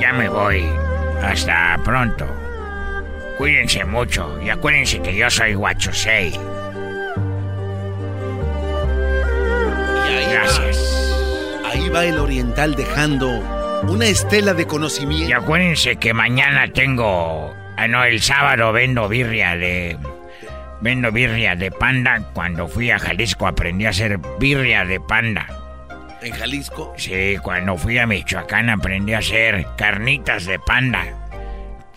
[0.00, 0.64] Ya me voy.
[1.22, 2.26] Hasta pronto.
[3.38, 6.38] Cuídense mucho y acuérdense que yo soy Guachosei.
[10.30, 10.95] Gracias.
[11.76, 13.28] Ahí va el oriental dejando
[13.82, 15.36] una estela de Y conocimiento.
[15.36, 17.54] acuérdense que mañana tengo.
[17.76, 19.98] Ah, no, el sábado vendo birria de.
[20.80, 22.22] Vendo birria de panda.
[22.32, 25.48] Cuando fui a Jalisco aprendí a hacer birria de panda.
[26.22, 26.94] En Jalisco.
[26.96, 31.04] Sí, cuando fui a Michoacán aprendí a hacer carnitas de panda.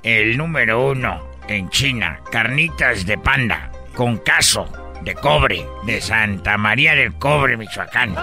[0.03, 6.95] El número uno en China, carnitas de panda con caso de cobre de Santa María
[6.95, 8.15] del Cobre, Michoacán.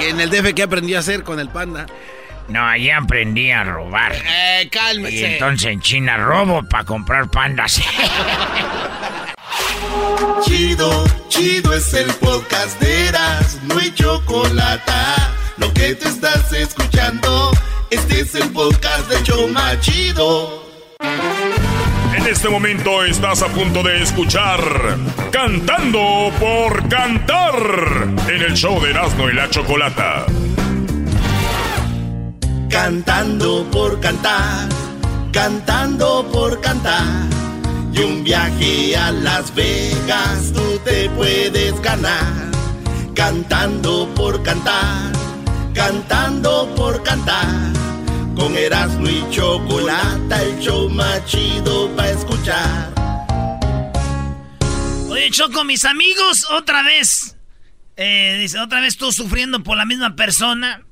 [0.00, 1.86] ¿Y en el DF qué aprendió a hacer con el panda?
[2.48, 4.12] No, allí aprendí a robar.
[4.14, 5.32] Eh, Y cálmese.
[5.34, 7.80] entonces en China robo para comprar pandas.
[10.44, 14.92] Chido, chido es el podcast de Eras, no hay chocolate.
[15.56, 17.50] Lo que te estás escuchando,
[17.90, 20.64] este es el podcast de Choma Chido.
[22.18, 24.58] En este momento estás a punto de escuchar
[25.30, 27.54] Cantando por Cantar
[28.26, 30.26] en el show de Erasmo y la Chocolata.
[32.68, 34.68] Cantando por cantar,
[35.32, 37.28] cantando por cantar.
[37.92, 42.50] Y un viaje a Las Vegas tú te puedes ganar.
[43.14, 45.12] Cantando por cantar,
[45.72, 47.46] cantando por cantar.
[48.38, 52.92] Con Erasmo y Chocolata, el show más chido para escuchar.
[55.08, 57.36] Oye, Choco, mis amigos, otra vez.
[57.96, 60.84] Eh, dice, otra vez tú sufriendo por la misma persona.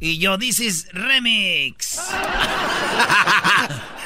[0.00, 2.00] Y yo, dices remix.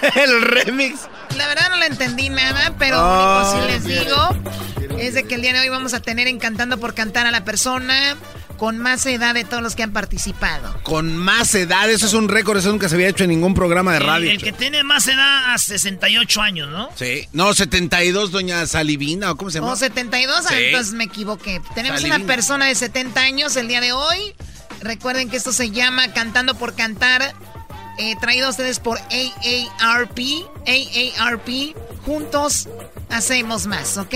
[0.15, 1.09] el remix.
[1.37, 5.35] La verdad no le entendí nada, pero lo único sí les digo es de que
[5.37, 8.17] el día de hoy vamos a tener en Cantando por Cantar a la persona
[8.57, 10.81] con más edad de todos los que han participado.
[10.83, 13.93] Con más edad, eso es un récord, eso nunca se había hecho en ningún programa
[13.93, 14.31] de radio.
[14.31, 16.89] el que tiene más edad a 68 años, ¿no?
[16.97, 17.29] Sí.
[17.33, 19.73] No, 72, doña Salivina, ¿o cómo se llama?
[19.73, 20.55] O 72, ah, Sí.
[20.65, 21.61] entonces me equivoqué.
[21.75, 22.17] Tenemos Salivina.
[22.25, 24.35] una persona de 70 años el día de hoy
[24.81, 27.35] Recuerden que esto se llama Cantando por Cantar,
[27.99, 30.19] eh, traído a ustedes por AARP.
[30.67, 32.69] AARP, juntos
[33.11, 34.15] hacemos más, ¿ok?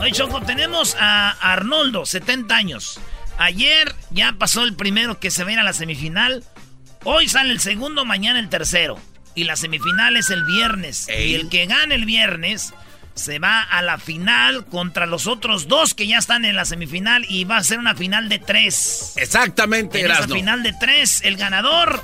[0.00, 3.00] Hoy, Choco, tenemos a Arnoldo, 70 años.
[3.38, 6.44] Ayer ya pasó el primero que se ve a la semifinal.
[7.04, 8.98] Hoy sale el segundo, mañana el tercero.
[9.34, 11.08] Y la semifinal es el viernes.
[11.08, 12.72] Y el que gane el viernes
[13.14, 17.24] se va a la final contra los otros dos que ya están en la semifinal
[17.28, 19.14] y va a ser una final de tres.
[19.16, 22.02] Exactamente, En esa final de tres, el ganador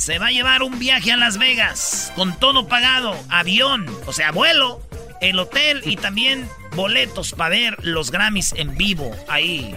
[0.00, 4.32] se va a llevar un viaje a Las Vegas con todo pagado, avión, o sea,
[4.32, 4.80] vuelo,
[5.20, 9.74] el hotel y también boletos para ver los Grammys en vivo ahí.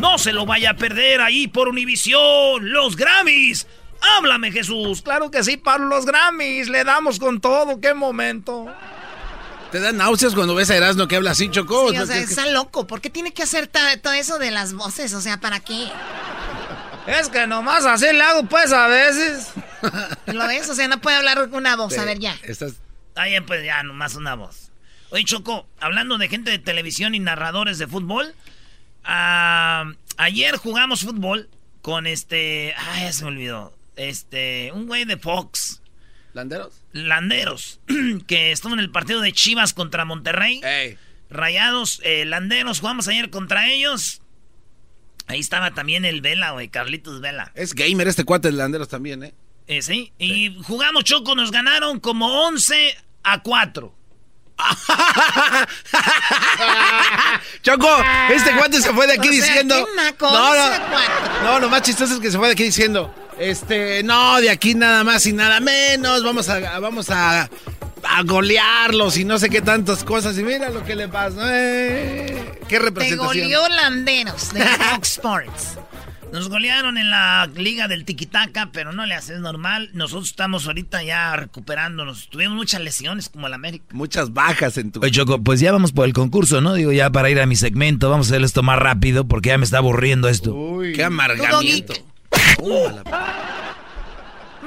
[0.00, 3.68] No se lo vaya a perder ahí por Univisión, los Grammys.
[4.16, 5.02] Háblame, Jesús.
[5.02, 6.68] Claro que sí, para los Grammys.
[6.68, 7.80] Le damos con todo.
[7.80, 8.66] ¡Qué momento!
[9.70, 11.90] ¿Te dan náuseas cuando ves a Erasmo que habla así, Choco?
[11.90, 12.88] Sí, o sea, está loco.
[12.88, 15.14] ¿Por qué tiene que hacer todo eso de las voces?
[15.14, 15.86] O sea, ¿para qué?
[17.18, 19.52] Es que nomás así le hago, pues, a veces.
[20.26, 20.68] ¿Lo ves?
[20.68, 21.96] O sea, no puede hablar con una voz.
[21.98, 22.36] A ver, ya.
[22.42, 22.74] Estás...
[23.16, 24.70] Ah, ya, pues, ya, nomás una voz.
[25.10, 28.34] Oye, Choco, hablando de gente de televisión y narradores de fútbol,
[29.04, 31.48] ah, ayer jugamos fútbol
[31.82, 32.74] con este...
[32.76, 33.74] Ay, ya se me olvidó.
[33.96, 35.82] Este, un güey de Fox.
[36.32, 36.74] ¿Landeros?
[36.92, 37.80] Landeros,
[38.28, 40.60] que estuvo en el partido de Chivas contra Monterrey.
[41.28, 44.22] Rayados, eh, Landeros, jugamos ayer contra ellos.
[45.30, 47.52] Ahí estaba también el Vela, güey, Carlitos Vela.
[47.54, 49.32] Es gamer este cuate de Landeros también, ¿eh?
[49.68, 53.94] eh sí, y jugamos Choco, nos ganaron como 11 a 4.
[57.62, 57.88] Choco,
[58.30, 59.86] este cuate se fue de aquí diciendo.
[60.20, 60.70] no, no,
[61.44, 63.14] no, lo más chistoso es que se fue de aquí diciendo.
[63.38, 66.24] Este, no, de aquí nada más y nada menos.
[66.24, 67.48] Vamos a, vamos a,
[68.10, 70.38] a golearlos y no sé qué tantas cosas.
[70.38, 71.40] Y mira lo que le pasó.
[71.44, 73.32] Eh, qué representación.
[73.32, 75.78] Te goleó Landeros de Fox Sports.
[76.32, 79.90] Nos golearon en la liga del tiquitaca, pero no le haces normal.
[79.94, 82.28] Nosotros estamos ahorita ya recuperándonos.
[82.28, 83.86] Tuvimos muchas lesiones como el América.
[83.90, 85.00] Muchas bajas en tu.
[85.00, 86.74] Oye, Choco, pues ya vamos por el concurso, ¿no?
[86.74, 89.58] Digo, ya para ir a mi segmento, vamos a hacer esto más rápido porque ya
[89.58, 90.54] me está aburriendo esto.
[90.54, 91.94] Uy, qué amargamiento.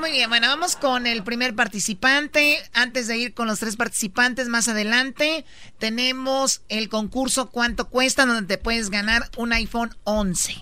[0.03, 2.61] Muy bien, bueno, vamos con el primer participante.
[2.73, 5.45] Antes de ir con los tres participantes, más adelante
[5.79, 8.25] tenemos el concurso ¿Cuánto cuesta?
[8.25, 10.61] donde te puedes ganar un iPhone 11.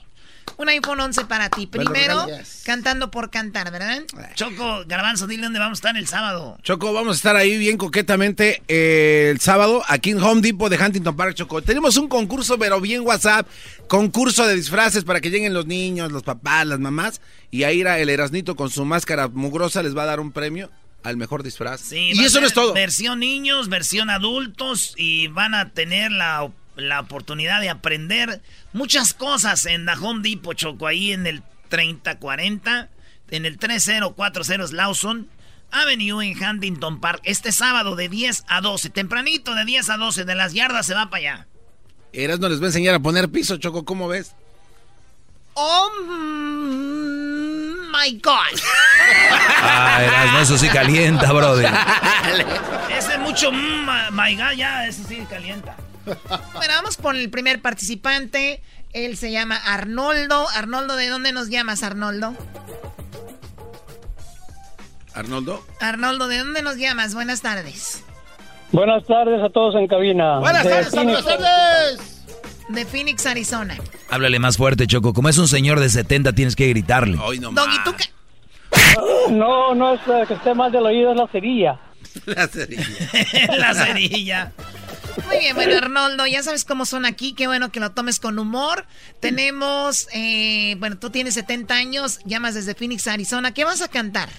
[0.57, 1.68] Un iPhone 11 para ti.
[1.68, 2.28] Primero,
[2.65, 4.03] cantando por cantar, ¿verdad?
[4.36, 6.57] Choco, Garbanzo, dile dónde vamos a estar el sábado.
[6.64, 10.84] Choco, vamos a estar ahí bien coquetamente eh, el sábado aquí en Home Depot de
[10.84, 11.61] Huntington Park, Choco.
[11.61, 13.48] Tenemos un concurso, pero bien WhatsApp.
[13.88, 17.22] Concurso de disfraces para que lleguen los niños, los papás, las mamás.
[17.49, 20.69] Y ahí irá el Erasnito con su máscara mugrosa les va a dar un premio
[21.03, 21.91] al mejor disfraz.
[21.91, 22.73] y eso no es todo.
[22.73, 26.49] Versión niños, versión adultos y van a tener la
[26.87, 28.41] la oportunidad de aprender
[28.73, 32.89] muchas cosas en The Home Depot, Choco, ahí en el 3040,
[33.29, 35.29] en el 3040 Lawson
[35.71, 40.25] Avenue en Huntington Park, este sábado de 10 a 12, tempranito de 10 a 12,
[40.25, 41.47] de las yardas se va para allá.
[42.13, 44.35] Eras no les va a enseñar a poner piso, Choco, ¿cómo ves?
[45.53, 45.89] Oh
[47.93, 48.59] my God.
[49.63, 51.71] Ah, Eras, no, eso sí calienta, brother.
[52.97, 55.77] ese mucho mm, my God, ya, ese sí calienta.
[56.06, 58.61] Bueno, vamos con el primer participante.
[58.94, 60.48] Él se llama Arnoldo.
[60.49, 62.36] Arnoldo, ¿de dónde nos llamas, Arnoldo?
[65.14, 65.64] Arnoldo.
[65.80, 67.14] Arnoldo, ¿de dónde nos llamas?
[67.14, 68.03] Buenas tardes.
[68.72, 70.40] Buenas tardes a todos en cabina.
[70.40, 72.26] Buenas tardes, buenas tardes.
[72.69, 73.78] De Phoenix, Arizona.
[74.10, 75.14] Háblale más fuerte, Choco.
[75.14, 77.18] Como es un señor de 70, tienes que gritarle.
[77.18, 78.06] no, Doggy, ¿tú qué?
[79.32, 81.80] No, no es eh, que esté mal del oído, es la cerilla.
[82.25, 82.85] la cerilla.
[83.57, 84.51] la cerilla.
[85.27, 88.39] Muy bien, bueno, Arnoldo, ya sabes cómo son aquí, qué bueno que lo tomes con
[88.39, 88.85] humor.
[89.19, 93.53] Tenemos, eh, bueno, tú tienes 70 años, llamas desde Phoenix, Arizona.
[93.53, 94.29] ¿Qué vas a cantar?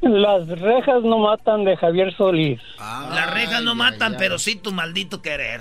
[0.00, 2.60] Las rejas no matan de Javier Solís.
[2.78, 5.60] Las rejas no matan, pero sí tu maldito querer.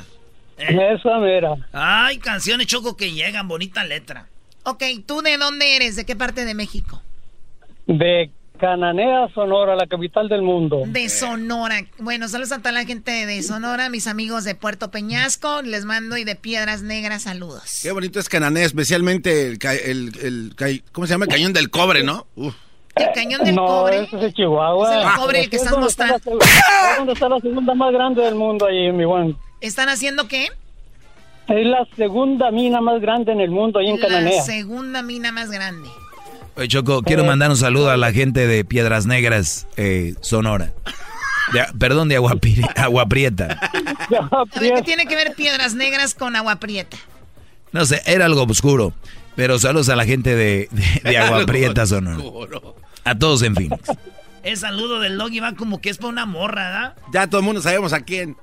[0.58, 0.96] Eh.
[0.96, 1.56] Esa mera.
[1.74, 4.28] Ay, canciones choco que llegan, bonita letra.
[4.64, 5.96] Ok, ¿tú de dónde eres?
[5.96, 7.02] ¿De qué parte de México?
[7.86, 10.84] De Cananea, Sonora, la capital del mundo.
[10.86, 11.82] De Sonora.
[11.98, 16.18] Bueno, saludos a toda la gente de Sonora, mis amigos de Puerto Peñasco, les mando
[16.18, 17.80] y de Piedras Negras, saludos.
[17.82, 21.26] Qué bonito es Cananea, especialmente el, el, ¿cómo se llama?
[21.26, 22.28] El cañón del cobre, ¿no?
[22.36, 24.04] El cañón del no, cobre.
[24.04, 25.00] Ese es Chihuahua.
[25.00, 26.18] Es el cobre el que estás mostrando.
[26.18, 29.38] Es donde está la segunda más grande del mundo ahí, mi buen.
[29.62, 30.50] ¿Están haciendo qué?
[31.48, 34.38] Es la segunda mina más grande en el mundo ahí en Cananea.
[34.38, 35.90] La segunda mina más grande.
[36.60, 40.74] Oye, Choco, quiero mandar un saludo a la gente de Piedras Negras, eh, Sonora.
[41.80, 43.62] perdón, de Agua, Prieta.
[44.60, 46.98] ¿qué tiene que ver Piedras Negras con Agua Prieta?
[47.72, 48.92] No sé, era algo oscuro.
[49.38, 50.68] Pero saludos a la gente de,
[51.02, 52.22] de, Agua Prieta, Sonora.
[53.06, 53.80] A todos en Phoenix.
[54.44, 56.96] El saludo del Doggy va como que es para una morra, ¿verdad?
[57.14, 58.36] Ya todo el mundo sabemos a quién.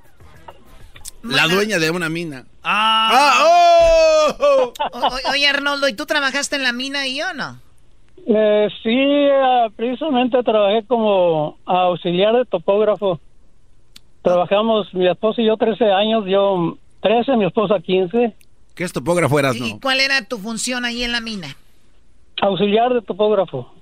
[1.21, 2.45] La dueña de una mina.
[2.63, 3.11] Ah.
[3.13, 4.73] ah oh.
[5.29, 7.66] oye, Arnoldo, ¿y tú trabajaste en la mina ahí o no?
[8.29, 13.21] Eh, sí, eh, precisamente trabajé como auxiliar de topógrafo.
[14.21, 18.35] Trabajamos mi esposa y yo 13 años, yo 13, mi esposa 15.
[18.75, 21.55] ¿Qué es topógrafo eras, ¿Y cuál era tu función ahí en la mina?
[22.41, 23.73] Auxiliar de topógrafo.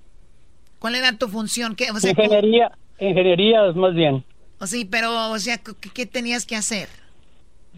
[0.78, 1.76] ¿Cuál era tu función?
[1.76, 4.24] ¿Qué, ingeniería, ingeniería es más bien.
[4.60, 5.58] O sí, pero, o sea,
[5.94, 6.88] ¿qué, tenías que hacer?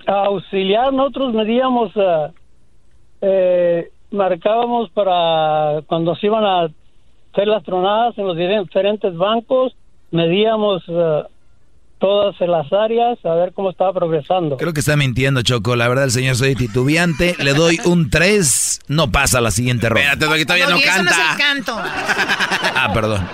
[0.06, 2.34] Auxiliar, nosotros medíamos, uh,
[3.22, 9.76] eh, marcábamos para cuando se iban a hacer las tronadas en los diferentes bancos,
[10.12, 11.24] medíamos uh,
[12.00, 14.58] todas las áreas, a ver cómo estaba progresando.
[14.58, 15.76] Creo que está mintiendo, Choco.
[15.76, 17.36] La verdad, el señor soy titubeante.
[17.40, 20.14] Le doy un 3, no pasa a la siguiente ronda.
[20.14, 20.92] Espérate, todavía no, canta.
[20.92, 21.76] Eso no es el canto.
[21.80, 23.28] ah, perdón.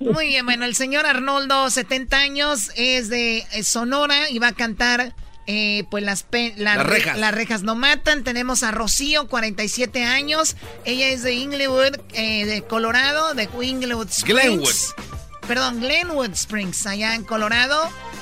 [0.00, 5.14] Muy bien, bueno, el señor Arnoldo, 70 años, es de Sonora y va a cantar
[5.46, 7.18] eh, pues las, las, rejas.
[7.18, 8.24] las rejas no matan.
[8.24, 10.56] Tenemos a Rocío, 47 años.
[10.84, 14.94] Ella es de Inglewood, eh, de Colorado, de Inglewood Springs.
[14.94, 15.12] Glenwood
[15.46, 17.76] perdón, Glenwood Springs, allá en Colorado.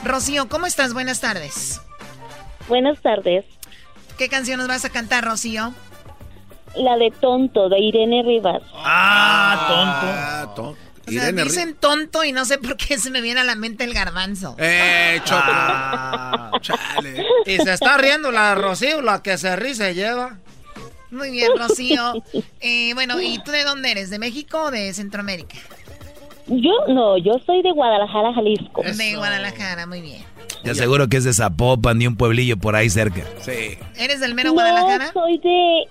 [0.04, 0.94] Rocío, ¿cómo estás?
[0.94, 1.80] Buenas tardes.
[2.68, 3.44] Buenas tardes.
[4.18, 5.72] ¿Qué canción nos vas a cantar, Rocío?
[6.74, 8.62] La de Tonto, de Irene Rivas.
[8.74, 10.76] Ah, tonto.
[11.18, 13.84] O sea, dicen tonto y no sé por qué se me viene a la mente
[13.84, 14.56] el garbanzo.
[14.58, 15.42] Eh, choco.
[15.44, 17.24] Ah, chale.
[17.46, 20.38] Y se está riendo la Rocío, la que se ríe se lleva.
[21.10, 22.14] Muy bien, Rocío.
[22.60, 24.10] Eh, bueno, ¿y tú de dónde eres?
[24.10, 25.56] ¿De México o de Centroamérica?
[26.46, 28.82] Yo no, yo soy de Guadalajara, Jalisco.
[28.82, 30.24] De Guadalajara, muy bien.
[30.64, 33.22] Ya seguro que es de Zapopan, de un pueblillo por ahí cerca.
[33.40, 33.78] Sí.
[33.96, 35.12] ¿Eres del mero Guadalajara?
[35.12, 35.84] soy de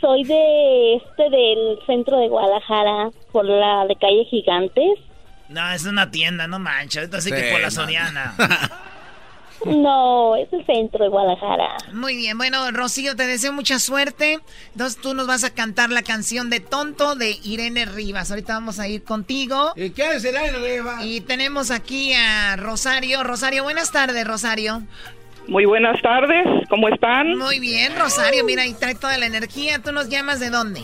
[0.00, 4.98] soy de este del centro de Guadalajara, por la de calle Gigantes.
[5.48, 7.12] No, es una tienda, no manches.
[7.12, 8.34] Así que por la Soriana.
[9.64, 11.76] No, es el centro de Guadalajara.
[11.92, 14.40] Muy bien, bueno, Rocío, te deseo mucha suerte.
[14.72, 18.30] Entonces tú nos vas a cantar la canción de Tonto de Irene Rivas.
[18.30, 19.72] Ahorita vamos a ir contigo.
[19.76, 21.04] ¿Y qué es Irene Rivas?
[21.04, 23.22] Y tenemos aquí a Rosario.
[23.22, 24.82] Rosario, buenas tardes, Rosario.
[25.48, 27.36] Muy buenas tardes, ¿cómo están?
[27.36, 29.78] Muy bien, Rosario, mira, y trae toda la energía.
[29.78, 30.82] ¿Tú nos llamas de dónde?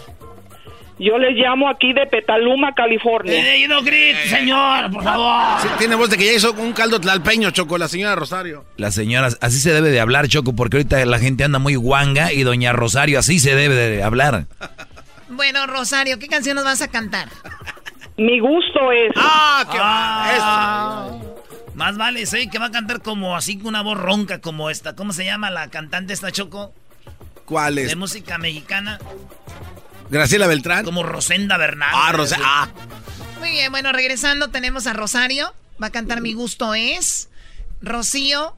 [0.98, 3.54] Yo les llamo aquí de Petaluma, California.
[3.54, 5.56] Eh, no grite, señor, por favor.
[5.78, 8.66] tiene voz de que ya hizo un caldo tlalpeño, Choco, la señora Rosario.
[8.76, 12.34] La señora, así se debe de hablar, Choco, porque ahorita la gente anda muy guanga
[12.34, 14.44] y doña Rosario así se debe de hablar.
[15.30, 17.28] Bueno, Rosario, ¿qué canción nos vas a cantar?
[18.18, 19.12] Mi gusto es.
[19.16, 21.08] ¡Ah, qué ah.
[21.80, 24.94] Más vale, sí, que va a cantar como así, con una voz ronca como esta.
[24.94, 26.74] ¿Cómo se llama la cantante esta, Choco?
[27.46, 27.88] ¿Cuál es?
[27.88, 28.98] De música mexicana.
[30.10, 30.84] Graciela Beltrán.
[30.84, 31.88] Como Rosenda Bernal.
[31.90, 32.44] Ah, Rosenda.
[32.46, 32.68] Ah.
[33.38, 35.54] Muy bien, bueno, regresando tenemos a Rosario.
[35.82, 37.30] Va a cantar Mi Gusto Es.
[37.80, 38.54] Rocío,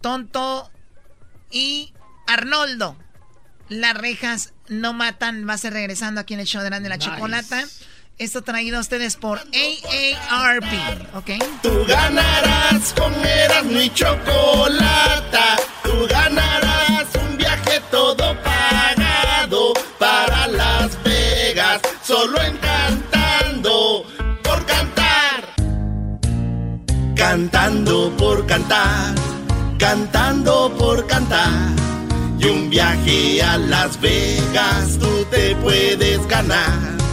[0.00, 0.68] Tonto
[1.52, 1.92] y
[2.26, 2.96] Arnoldo.
[3.68, 5.48] Las rejas no matan.
[5.48, 7.62] Va a ser regresando aquí en el show de la Chocolata.
[8.16, 11.30] Esto traído a ustedes por AARP, ¿ok?
[11.62, 15.56] Tú ganarás con Erasmo y Chocolata.
[15.82, 21.80] Tú ganarás un viaje todo pagado para Las Vegas.
[22.04, 24.06] Solo encantando
[24.44, 25.48] por cantar.
[27.16, 29.12] Cantando por cantar.
[29.76, 31.72] Cantando por cantar.
[32.38, 37.03] Y un viaje a Las Vegas tú te puedes ganar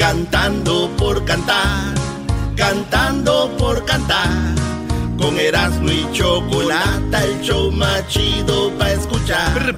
[0.00, 1.94] cantando por cantar,
[2.56, 4.30] cantando por cantar.
[5.18, 9.76] Con Erasmo y Chocolata, el show más chido para escuchar.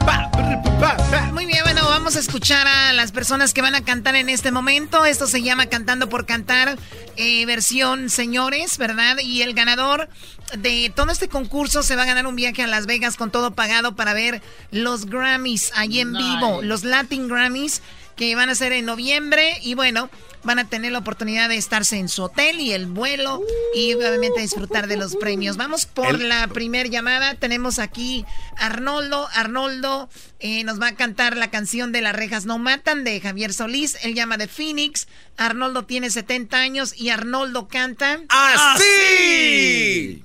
[1.32, 4.52] Muy bien, bueno, vamos a escuchar a las personas que van a cantar en este
[4.52, 5.04] momento.
[5.04, 6.78] Esto se llama Cantando por Cantar,
[7.16, 9.18] eh, versión señores, ¿verdad?
[9.18, 10.08] Y el ganador
[10.56, 13.56] de todo este concurso se va a ganar un viaje a Las Vegas con todo
[13.56, 14.40] pagado para ver
[14.70, 17.82] los Grammys allí en vivo, los Latin Grammys
[18.16, 20.10] que van a ser en noviembre y bueno,
[20.44, 23.40] van a tener la oportunidad de estarse en su hotel y el vuelo
[23.74, 25.56] y obviamente disfrutar de los premios.
[25.56, 27.34] Vamos por la primer llamada.
[27.34, 28.24] Tenemos aquí
[28.58, 29.28] Arnoldo.
[29.34, 30.08] Arnoldo
[30.40, 34.04] eh, nos va a cantar la canción de Las rejas no matan de Javier Solís.
[34.04, 35.08] Él llama de Phoenix.
[35.36, 38.20] Arnoldo tiene 70 años y Arnoldo canta.
[38.28, 40.24] ¡Así!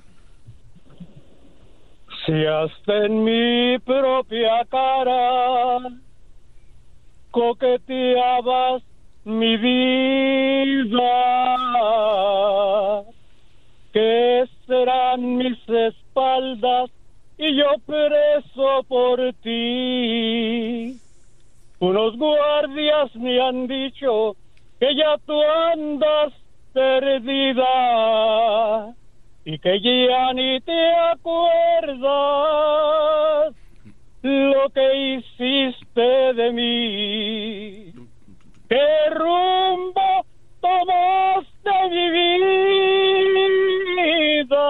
[2.25, 6.06] Si hasta en mi propia cara
[7.37, 8.81] coqueteabas
[9.23, 11.13] mi vida.
[13.93, 16.89] Que serán mis espaldas
[17.37, 20.97] y yo preso por ti.
[21.79, 24.35] Unos guardias me han dicho
[24.79, 25.39] que ya tú
[25.73, 26.33] andas
[26.73, 27.67] perdida
[29.45, 32.17] y que ya ni te acuerdas
[34.23, 37.91] lo que hiciste de mí.
[38.69, 40.25] ¿Qué rumbo
[40.61, 42.09] tomaste mi
[44.37, 44.67] vida?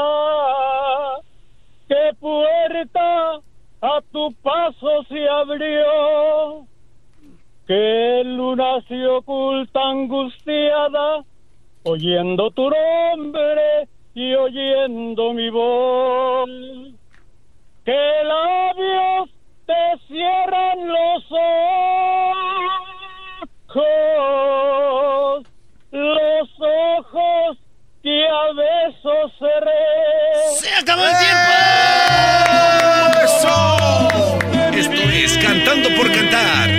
[1.90, 3.42] ¿Qué puerta
[3.82, 6.66] a tu paso se abrió?
[7.68, 11.26] ¿Qué luna se oculta angustiada
[11.84, 16.50] oyendo tu nombre y oyendo mi voz?
[17.84, 19.07] ¿Qué labios te
[20.18, 21.24] cierran los
[23.70, 23.84] ojos,
[25.92, 27.58] los ojos
[28.02, 29.86] que a besos cerré.
[30.60, 31.52] ¡Se acabó el tiempo!
[33.26, 33.78] ¡Eso!
[34.76, 36.70] Esto es Cantando por Cantar.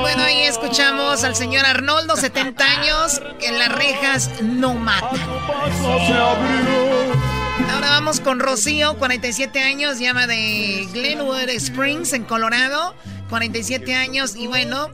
[0.00, 5.16] Bueno, ahí escuchamos al señor Arnoldo, 70 años, que en las rejas no mata.
[7.70, 12.94] Ahora vamos con Rocío, 47 años, llama de Glenwood Springs, en Colorado.
[13.28, 14.88] 47 años y bueno,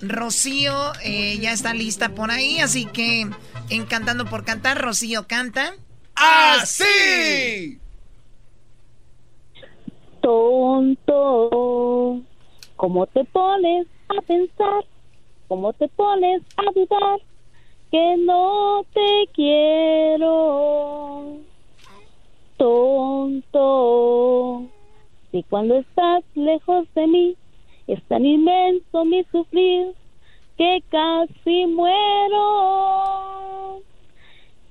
[0.00, 3.28] Rocío eh, ya está lista por ahí, así que
[3.70, 5.74] encantando por cantar, Rocío canta.
[6.14, 7.78] ¡Así!
[10.20, 12.20] Tonto,
[12.74, 14.84] ¿cómo te pones a pensar?
[15.46, 17.20] ¿Cómo te pones a dudar?
[17.92, 21.38] Que no te quiero
[22.56, 23.56] tonto.
[25.30, 27.36] Si cuando estás lejos de mí
[27.86, 29.94] es tan inmenso mi sufrir
[30.56, 33.82] que casi muero.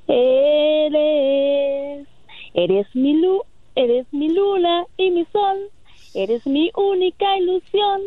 [0.07, 2.07] Eres,
[2.53, 3.41] eres mi luz,
[3.75, 5.69] eres mi luna y mi sol,
[6.13, 8.01] eres mi única ilusión,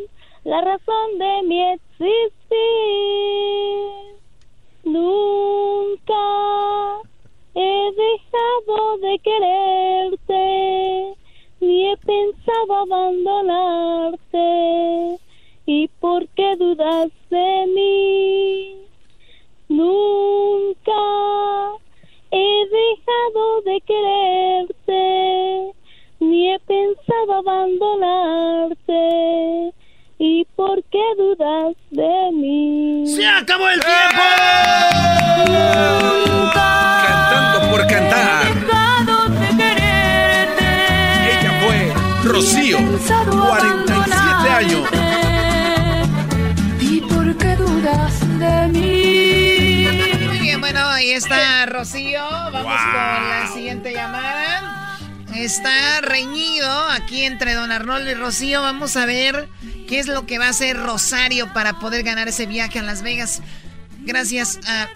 [0.44, 2.18] la razón de mi existir.
[4.84, 6.14] Nunca
[7.60, 11.14] he dejado de quererte,
[11.60, 15.18] ni he pensado abandonarte.
[15.66, 18.76] ¿Y por qué dudas de mí?
[19.68, 20.92] Nunca
[22.30, 25.72] he dejado de quererte,
[26.20, 29.74] ni he pensado abandonarte.
[30.20, 33.04] ¿Y por qué dudas de mí?
[33.06, 34.22] ¡Se acabó el tiempo!
[37.06, 38.46] Cantando por cantar.
[41.30, 44.88] Ella fue Rocío, 47 años.
[46.80, 50.26] ¿Y por qué dudas de mí?
[50.26, 52.24] Muy bien, bueno, ahí está Rocío.
[52.28, 54.98] Vamos con la siguiente llamada.
[55.32, 58.62] Está reñido aquí entre Don Arnoldo y Rocío.
[58.62, 59.48] Vamos a ver
[59.88, 63.02] qué es lo que va a hacer Rosario para poder ganar ese viaje a Las
[63.02, 63.42] Vegas.
[64.04, 64.88] Gracias a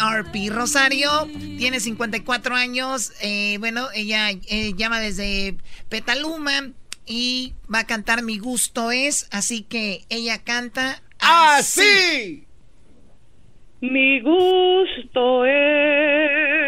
[0.00, 0.34] AARP.
[0.50, 1.10] Rosario
[1.58, 3.12] tiene 54 años.
[3.22, 5.56] Eh, bueno, ella eh, llama desde
[5.88, 6.72] Petaluma
[7.06, 9.28] y va a cantar Mi gusto es.
[9.30, 12.46] Así que ella canta así.
[13.80, 16.62] Mi gusto es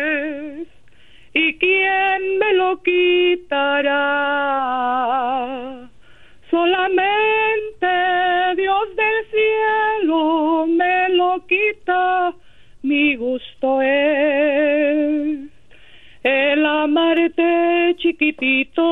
[1.37, 3.91] ¿Y quién me lo quitará?
[6.49, 7.14] Solamente
[12.83, 15.51] mi gusto es
[16.23, 18.83] el amarte chiquitito,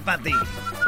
[0.00, 0.32] Pati.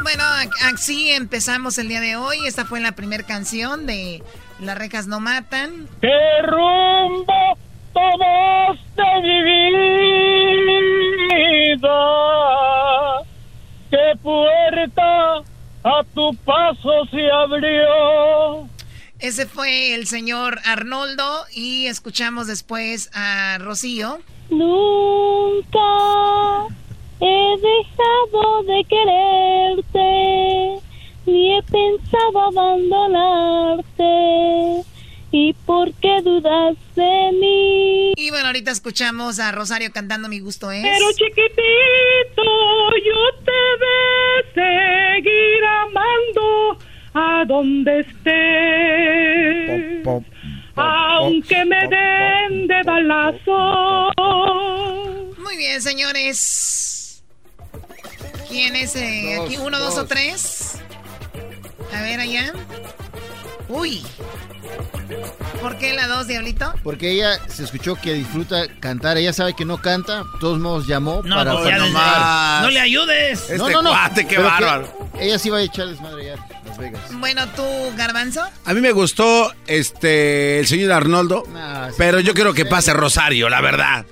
[0.03, 0.23] Bueno,
[0.63, 2.45] así empezamos el día de hoy.
[2.45, 4.21] Esta fue la primera canción de
[4.59, 5.87] Las rejas no matan.
[6.01, 7.57] ¡Qué rumbo
[7.93, 9.43] tomaste mi
[11.71, 11.99] vida!
[13.89, 15.37] ¡Qué puerta
[15.83, 18.67] a tu paso se abrió!
[19.19, 24.19] Ese fue el señor Arnoldo y escuchamos después a Rocío.
[24.49, 25.12] Nunca
[38.93, 40.83] escuchamos a Rosario cantando Mi gusto es.
[40.83, 41.61] Pero chiquitito,
[66.83, 69.17] Porque ella se escuchó que disfruta cantar.
[69.17, 70.19] Ella sabe que no canta.
[70.19, 72.61] De todos modos llamó No, para no, fenomenal.
[72.63, 73.39] no le ayudes.
[73.57, 73.89] No, Este no, no.
[73.91, 75.09] cuate, qué Pero que bárbaro.
[75.19, 76.35] Ella sí va a echar desmadre ya.
[76.65, 77.01] Las Vegas.
[77.13, 77.63] Bueno, tú,
[77.95, 78.43] Garbanzo.
[78.65, 81.95] A mí me gustó este el señor Arnoldo, sí.
[81.97, 84.05] pero yo quiero que pase Rosario, la verdad.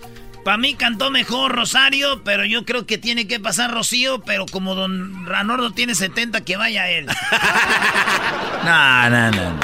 [0.43, 4.73] Para mí cantó mejor Rosario, pero yo creo que tiene que pasar Rocío, pero como
[4.73, 7.07] don Ranordo tiene 70, que vaya él.
[8.63, 9.59] No, no, no.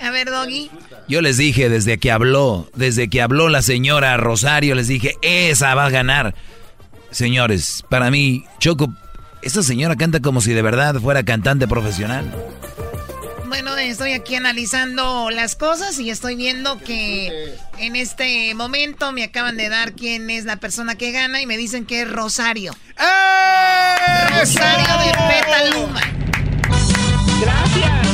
[0.00, 0.70] A ver, Doggy.
[1.08, 5.74] Yo les dije desde que habló, desde que habló la señora Rosario, les dije, esa
[5.74, 6.34] va a ganar.
[7.10, 8.92] Señores, para mí, Choco,
[9.42, 12.32] esta señora canta como si de verdad fuera cantante profesional.
[13.48, 19.58] Bueno, estoy aquí analizando las cosas y estoy viendo que en este momento me acaban
[19.58, 22.72] de dar quién es la persona que gana y me dicen que es Rosario.
[24.30, 26.00] Rosario de Petaluma.
[27.42, 28.11] Gracias.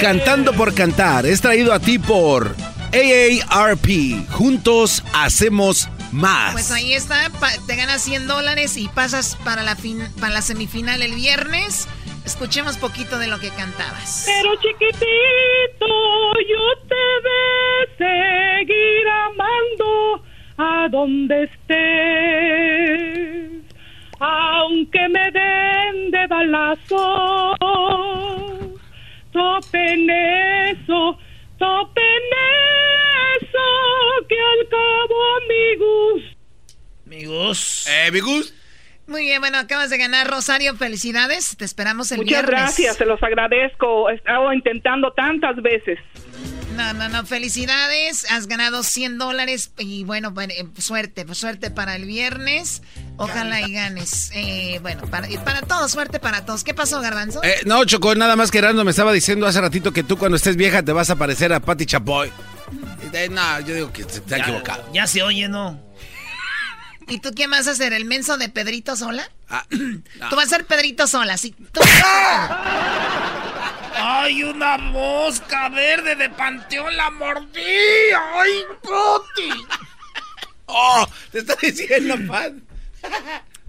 [0.00, 2.54] Cantando por cantar es traído a ti por
[2.92, 4.28] AARP.
[4.30, 6.52] Juntos hacemos más.
[6.52, 7.30] Pues ahí está,
[7.66, 11.86] te ganas 100 dólares y pasas para la, fin- para la semifinal el viernes.
[12.26, 14.24] Escuchemos poquito de lo que cantabas.
[14.26, 15.86] Pero chiquitito,
[16.48, 20.22] yo te de seguir amando
[20.58, 23.61] a donde estés.
[24.24, 27.56] Aunque me den de balazo,
[29.32, 31.18] topen eso,
[31.58, 32.22] topen
[33.40, 36.36] eso, que al cabo amigos.
[37.04, 37.86] Amigos.
[37.90, 38.54] Eh, mi Gus.
[39.08, 40.76] Muy bien, bueno, acabas de ganar, Rosario.
[40.76, 41.56] Felicidades.
[41.56, 42.50] Te esperamos el Muchas viernes.
[42.50, 44.08] gracias, se los agradezco.
[44.08, 45.98] He estado intentando tantas veces.
[46.76, 48.26] No, no, no, felicidades.
[48.30, 52.82] Has ganado 100 dólares y bueno, bueno, eh, suerte, pues, suerte para el viernes.
[53.16, 54.30] Ojalá y ganes.
[54.34, 56.64] Eh, bueno, para, para todos, suerte para todos.
[56.64, 57.42] ¿Qué pasó, Garbanzo?
[57.44, 60.36] Eh, no, Choco, nada más que Erasmo me estaba diciendo hace ratito que tú cuando
[60.36, 62.30] estés vieja te vas a parecer a Patti Chapoy.
[63.12, 64.88] Eh, no, yo digo que se te ha equivocado.
[64.94, 65.78] Ya se oye, ¿no?
[67.08, 67.92] ¿Y tú qué vas a hacer?
[67.92, 69.28] ¿El menso de Pedrito Sola?
[69.50, 71.54] Ah, Tú vas a ser Pedrito Sola, sí.
[71.72, 71.80] Tú-
[73.94, 77.60] ¡Ay, una mosca verde de panteón la mordí!
[78.34, 78.50] ¡Ay,
[78.82, 79.66] Poti!
[80.66, 81.06] ¡Oh!
[81.30, 82.62] Te está diciendo, pan.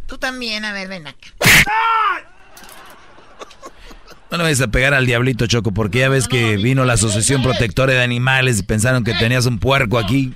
[0.07, 1.27] Tú también, a ver, ven acá.
[4.31, 7.43] No le vayas a pegar al diablito, Choco, porque ya ves que vino la Asociación
[7.43, 10.33] Protectora de Animales y pensaron que tenías un puerco aquí.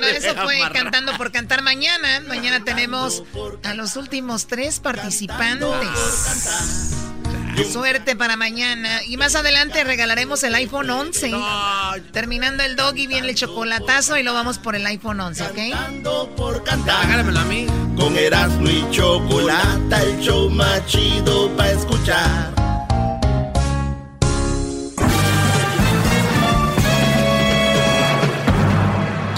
[0.00, 2.20] Bueno, eso fue cantando por cantar mañana.
[2.26, 3.22] Mañana tenemos
[3.64, 5.68] a los últimos tres participantes.
[7.72, 9.02] Suerte para mañana.
[9.04, 11.32] Y más adelante regalaremos el iPhone 11.
[12.12, 15.58] Terminando el doggy viene el chocolatazo y lo vamos por el iPhone 11, ¿ok?
[16.88, 17.66] Hágamelo a mí.
[17.96, 22.69] Con Erasmo y Chocolata, el show más chido para escuchar.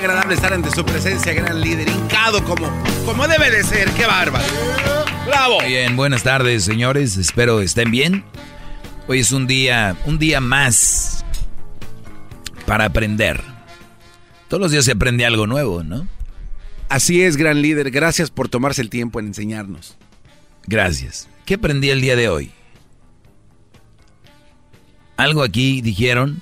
[0.00, 2.70] agradable estar ante su presencia, gran líder, hincado como,
[3.04, 3.90] como debe de ser.
[3.90, 4.46] ¡Qué bárbaro!
[5.26, 5.58] ¡Bravo!
[5.66, 7.18] Bien, buenas tardes, señores.
[7.18, 8.24] Espero estén bien.
[9.08, 11.22] Hoy es un día, un día más
[12.66, 13.42] para aprender.
[14.48, 16.08] Todos los días se aprende algo nuevo, ¿no?
[16.88, 17.90] Así es, gran líder.
[17.90, 19.98] Gracias por tomarse el tiempo en enseñarnos.
[20.66, 21.28] Gracias.
[21.44, 22.52] ¿Qué aprendí el día de hoy?
[25.18, 26.40] Algo aquí dijeron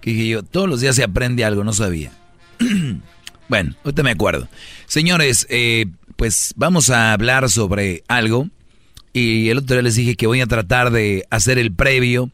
[0.00, 2.12] que dije yo, todos los días se aprende algo, no sabía.
[3.48, 4.48] bueno, ahorita me acuerdo.
[4.86, 8.48] Señores, eh, pues vamos a hablar sobre algo.
[9.12, 12.30] Y el otro día les dije que voy a tratar de hacer el previo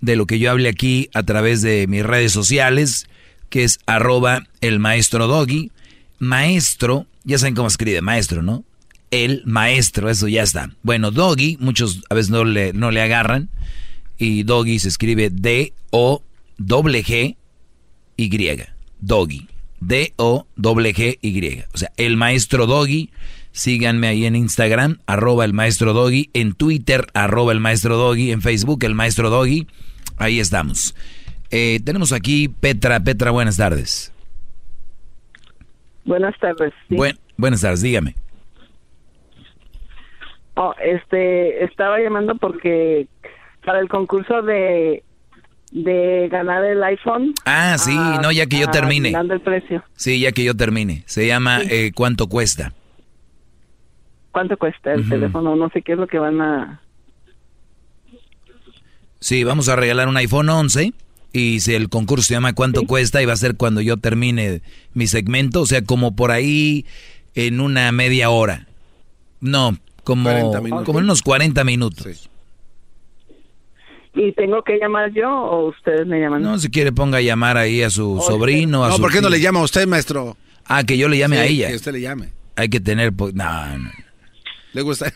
[0.00, 3.06] de lo que yo hablé aquí a través de mis redes sociales,
[3.48, 5.72] que es arroba el maestro doggy.
[6.18, 8.64] Maestro, ya saben cómo escribe maestro, ¿no?
[9.10, 10.70] El maestro, eso ya está.
[10.82, 13.48] Bueno, doggy, muchos a veces no le, no le agarran.
[14.18, 15.76] Y doggy se escribe D-O-G-Y.
[19.00, 19.48] Doggy.
[19.86, 21.64] D-O-G-Y.
[21.72, 23.10] O sea, el maestro doggy.
[23.52, 26.30] Síganme ahí en Instagram, arroba el maestro doggy.
[26.32, 28.32] En Twitter, arroba el maestro doggy.
[28.32, 29.66] En Facebook, el maestro doggy.
[30.16, 30.94] Ahí estamos.
[31.50, 33.00] Eh, tenemos aquí Petra.
[33.00, 34.12] Petra, buenas tardes.
[36.04, 36.72] Buenas tardes.
[37.36, 38.14] buenas tardes, dígame.
[40.54, 43.06] Oh, este, estaba llamando porque
[43.64, 45.02] para el concurso de
[45.72, 47.34] de ganar el iPhone.
[47.46, 49.10] Ah, sí, no, ya que yo termine.
[49.10, 49.82] el precio.
[49.96, 51.02] Sí, ya que yo termine.
[51.06, 52.72] Se llama eh, ¿Cuánto cuesta?
[54.30, 55.56] ¿Cuánto cuesta el teléfono?
[55.56, 56.80] No sé qué es lo que van a...
[59.20, 60.92] Sí, vamos a regalar un iPhone 11
[61.32, 63.22] y si el concurso se llama ¿Cuánto cuesta?
[63.22, 64.62] y va a ser cuando yo termine
[64.94, 66.86] mi segmento, o sea, como por ahí
[67.34, 68.66] en una media hora.
[69.40, 70.52] No, como,
[70.84, 72.30] como en unos 40 minutos.
[74.14, 76.42] ¿Y tengo que llamar yo o ustedes me llaman?
[76.42, 79.22] No, si quiere ponga a llamar ahí a su sobrino, a no, su ¿por qué
[79.22, 80.36] no le llama a usted, maestro?
[80.66, 81.68] Ah, que yo le llame a ella.
[81.68, 82.28] que usted le llame.
[82.56, 83.12] Hay que tener...
[83.12, 83.90] No, no.
[84.74, 85.12] ¿Le gusta?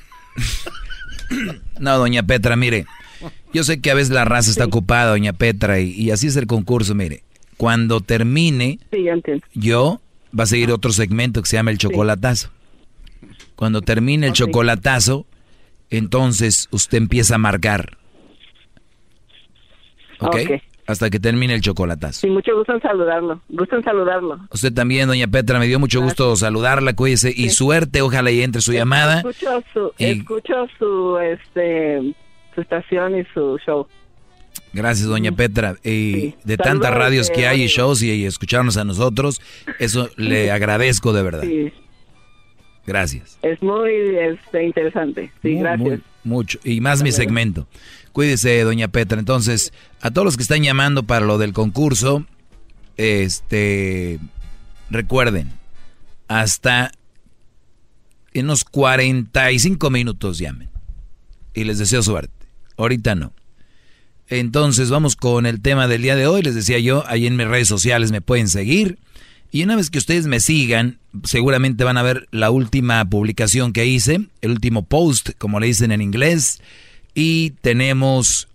[1.80, 2.86] no, doña Petra, mire.
[3.52, 6.46] Yo sé que a veces la raza está ocupada, doña Petra, y, así es el
[6.46, 7.22] concurso, mire.
[7.56, 8.78] Cuando termine,
[9.54, 10.00] yo
[10.38, 12.50] va a seguir otro segmento que se llama el chocolatazo.
[13.54, 15.26] Cuando termine el chocolatazo,
[15.88, 17.96] entonces usted empieza a marcar.
[20.20, 20.62] ¿Ok?
[20.86, 22.20] Hasta que termine el chocolatazo.
[22.20, 23.40] Sí, mucho gusto en saludarlo.
[23.48, 24.38] Gusto en saludarlo.
[24.52, 27.32] Usted también, doña Petra, me dio mucho gusto saludarla, cuídese.
[27.34, 29.18] Y suerte, ojalá y entre su llamada.
[29.18, 32.14] Escucho su, escucho su, este,
[32.54, 33.88] su estación y su show.
[34.72, 35.74] Gracias, doña Petra.
[35.82, 39.40] Y de tantas radios que hay y shows y, escucharnos a nosotros,
[39.80, 41.42] eso le agradezco de verdad.
[41.42, 41.72] Sí.
[42.86, 43.40] Gracias.
[43.42, 45.32] Es muy este, interesante.
[45.42, 46.00] Sí, gracias.
[46.22, 46.60] mucho.
[46.62, 47.66] Y más mi segmento.
[48.16, 49.18] Cuídese, doña Petra.
[49.18, 52.24] Entonces, a todos los que están llamando para lo del concurso,
[52.96, 54.18] este,
[54.88, 55.52] recuerden,
[56.26, 56.92] hasta
[58.32, 60.70] en unos 45 minutos llamen.
[61.52, 62.32] Y les deseo suerte.
[62.78, 63.34] Ahorita no.
[64.28, 66.40] Entonces vamos con el tema del día de hoy.
[66.40, 68.98] Les decía yo, ahí en mis redes sociales me pueden seguir.
[69.50, 73.84] Y una vez que ustedes me sigan, seguramente van a ver la última publicación que
[73.84, 76.62] hice, el último post, como le dicen en inglés.
[77.18, 78.46] Y tenemos,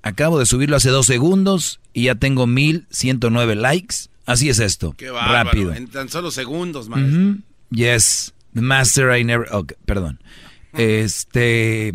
[0.00, 3.96] acabo de subirlo hace dos segundos y ya tengo 1109 likes.
[4.24, 4.94] Así es esto.
[4.96, 5.74] Qué rápido.
[5.74, 7.36] En tan solo segundos, maestro.
[7.70, 8.32] Yes.
[8.54, 9.46] The master I never.
[9.84, 10.18] perdón.
[10.72, 11.92] Este.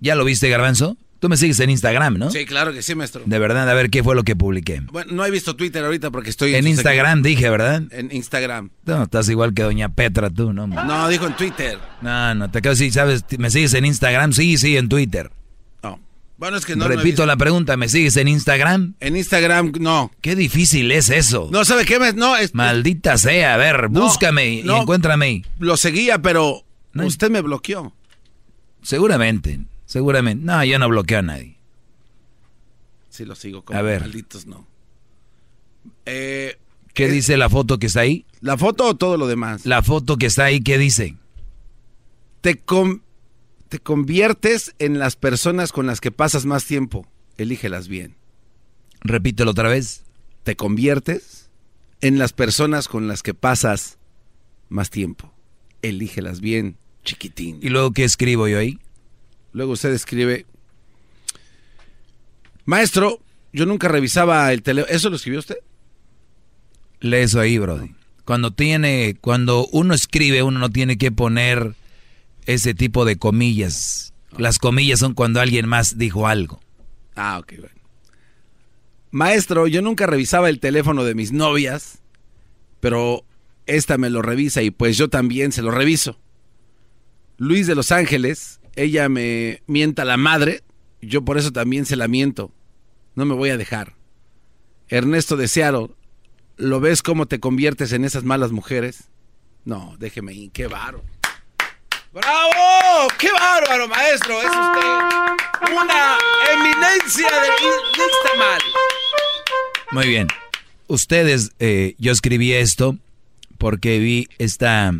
[0.00, 0.96] ¿Ya lo viste, Garbanzo?
[1.20, 2.30] Tú me sigues en Instagram, ¿no?
[2.30, 3.22] Sí, claro que sí, maestro.
[3.26, 4.80] De verdad, a ver qué fue lo que publiqué.
[4.90, 7.82] Bueno, no he visto Twitter ahorita porque estoy en, Instagram, dije, ¿verdad?
[7.90, 8.70] En Instagram.
[8.86, 10.66] No, estás igual que Doña Petra, tú, ¿no?
[10.66, 11.78] No, dijo en Twitter.
[12.00, 13.22] No, no, te acabo de decir, ¿sabes?
[13.36, 14.32] ¿Me sigues en Instagram?
[14.32, 15.30] Sí, sí, en Twitter.
[15.82, 16.00] No.
[16.38, 16.88] Bueno, es que no.
[16.88, 18.94] Repito la pregunta, ¿me sigues en Instagram?
[19.00, 20.10] En Instagram, no.
[20.22, 21.50] Qué difícil es eso.
[21.52, 21.98] No, ¿sabe qué?
[22.14, 22.54] No, es...
[22.54, 25.44] Maldita sea, a ver, búscame y encuéntrame.
[25.58, 26.64] Lo seguía, pero
[26.94, 27.92] usted me bloqueó.
[28.82, 29.60] Seguramente,
[29.90, 30.44] seguramente.
[30.44, 31.56] No, yo no bloqueo a nadie.
[33.08, 34.02] Sí, lo sigo como a ver.
[34.02, 34.68] malditos, no.
[36.06, 36.58] Eh,
[36.94, 38.24] ¿Qué dice la foto que está ahí?
[38.40, 39.66] ¿La foto o todo lo demás?
[39.66, 41.16] La foto que está ahí, ¿qué dice?
[42.40, 42.62] Te,
[43.68, 47.04] te conviertes en las personas con las que pasas más tiempo.
[47.36, 48.14] Elígelas bien.
[49.00, 50.04] Repítelo otra vez.
[50.44, 51.50] Te conviertes
[52.00, 53.98] en las personas con las que pasas
[54.68, 55.34] más tiempo.
[55.82, 57.58] Elígelas bien, chiquitín.
[57.60, 58.78] ¿Y luego qué escribo yo ahí?
[59.52, 60.46] Luego usted escribe,
[62.64, 63.20] Maestro,
[63.52, 64.94] yo nunca revisaba el teléfono.
[64.94, 65.56] ¿Eso lo escribió usted?
[67.00, 67.94] Lee eso ahí, Brody.
[68.24, 71.74] Cuando tiene, cuando uno escribe, uno no tiene que poner
[72.46, 74.12] ese tipo de comillas.
[74.36, 76.60] Las comillas son cuando alguien más dijo algo.
[77.16, 77.80] Ah, ok, bueno.
[79.10, 82.00] Maestro, yo nunca revisaba el teléfono de mis novias,
[82.78, 83.24] pero
[83.66, 86.20] esta me lo revisa y pues yo también se lo reviso.
[87.36, 90.62] Luis de Los Ángeles, ella me mienta la madre
[91.00, 92.52] Yo por eso también se lamento.
[93.14, 93.94] No me voy a dejar.
[94.88, 95.48] Ernesto de
[96.56, 99.08] ¿lo ves cómo te conviertes en esas malas mujeres?
[99.64, 101.04] No, déjeme ir, qué bárbaro.
[102.12, 103.08] ¡Bravo!
[103.18, 104.40] ¡Qué bárbaro, maestro!
[104.40, 106.18] Es usted una
[106.52, 108.60] eminencia de mal.
[109.92, 110.26] Muy bien.
[110.88, 112.96] Ustedes, eh, yo escribí esto
[113.58, 114.92] porque vi esta,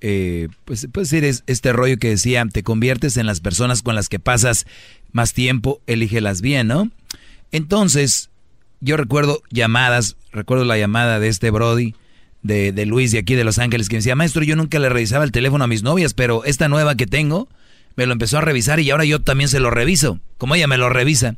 [0.00, 4.08] eh, pues puede decir, este rollo que decía, te conviertes en las personas con las
[4.08, 4.66] que pasas
[5.12, 6.90] más tiempo, elígelas bien, ¿no?
[7.52, 8.30] Entonces,
[8.80, 11.94] yo recuerdo llamadas, recuerdo la llamada de este Brody,
[12.42, 14.88] de, de, Luis de aquí de Los Ángeles, que me decía, maestro, yo nunca le
[14.88, 17.48] revisaba el teléfono a mis novias, pero esta nueva que tengo,
[17.96, 20.78] me lo empezó a revisar y ahora yo también se lo reviso, como ella me
[20.78, 21.36] lo revisa.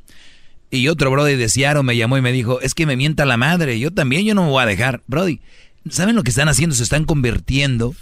[0.70, 3.36] Y otro Brody de Seattle me llamó y me dijo, es que me mienta la
[3.36, 5.02] madre, yo también, yo no me voy a dejar.
[5.06, 5.40] Brody,
[5.90, 6.74] ¿saben lo que están haciendo?
[6.76, 7.94] Se están convirtiendo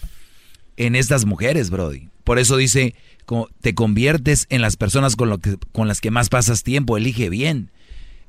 [0.81, 2.09] en estas mujeres, Brody.
[2.25, 2.95] Por eso dice,
[3.61, 7.29] te conviertes en las personas con, lo que, con las que más pasas tiempo, elige
[7.29, 7.71] bien.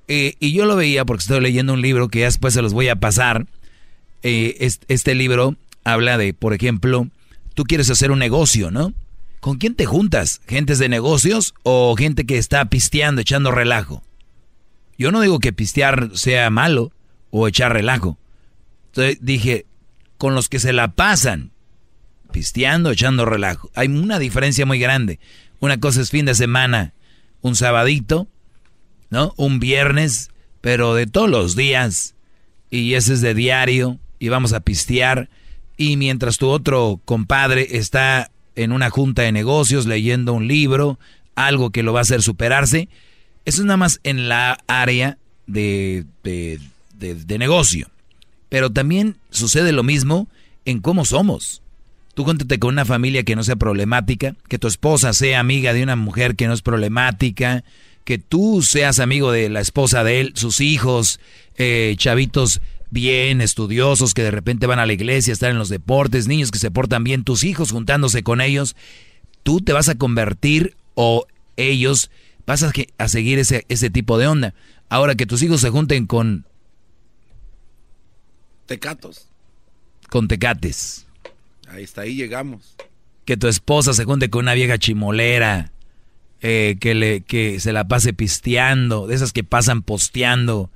[0.10, 2.74] Eh, y yo lo veía porque estoy leyendo un libro que ya después se los
[2.74, 3.48] voy a pasar.
[4.22, 5.56] Eh, este, libro
[5.86, 7.08] habla de, por ejemplo,
[7.54, 8.94] tú quieres hacer un negocio, ¿no?
[9.40, 10.42] ¿Con quién te juntas?
[10.46, 14.04] ¿Gentes de negocios o gente que está pisteando, echando relajo?
[14.98, 16.92] Yo no digo que pistear sea malo
[17.30, 18.18] o echar relajo.
[18.88, 19.66] Entonces dije,
[20.18, 21.51] con los que se la pasan
[22.32, 23.70] pisteando, echando relajo.
[23.76, 25.20] Hay una diferencia muy grande.
[25.60, 26.94] Una cosa es fin de semana,
[27.42, 28.28] un sabadito,
[29.10, 29.34] ¿no?
[29.38, 30.32] Un viernes,
[30.62, 32.16] pero de todos los días.
[32.70, 34.00] Y ese es de diario.
[34.20, 35.30] Y vamos a pistear.
[35.78, 41.00] Y mientras tu otro compadre está en una junta de negocios leyendo un libro,
[41.36, 42.90] algo que lo va a hacer superarse,
[43.46, 45.18] eso es nada más en la área
[45.48, 46.60] de, de,
[47.00, 47.90] de, negocio.
[48.50, 50.28] Pero también sucede lo mismo
[50.66, 51.62] en cómo somos.
[52.14, 55.84] Tú cuéntate con una familia que no sea problemática, que tu esposa sea amiga de
[55.84, 57.64] una mujer que no es problemática,
[58.04, 61.20] que tú seas amigo de la esposa de él, sus hijos,
[61.58, 66.28] eh, chavitos bien estudiosos que de repente van a la iglesia, están en los deportes,
[66.28, 68.76] niños que se portan bien, tus hijos juntándose con ellos,
[69.44, 71.26] tú te vas a convertir o
[71.56, 72.12] ellos
[72.46, 74.54] vas a, a seguir ese, ese tipo de onda.
[74.90, 76.46] Ahora que tus hijos se junten con...
[78.66, 79.28] Tecatos.
[80.10, 81.08] Con tecates.
[81.72, 82.76] Ahí está, ahí llegamos.
[83.26, 85.72] Que tu esposa se junte con una vieja chimolera
[86.42, 90.70] eh, que, le, que se la pase pisteando, de esas que pasan posteando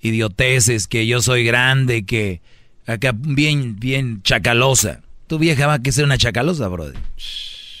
[0.00, 2.40] idioteces, que yo soy grande, que
[2.86, 5.02] acá bien, bien chacalosa.
[5.26, 6.96] Tu vieja va a ser una chacalosa, brother.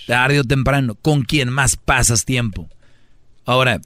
[0.06, 2.68] Tarde o temprano, ¿con quién más pasas tiempo?
[3.44, 3.80] Ahora,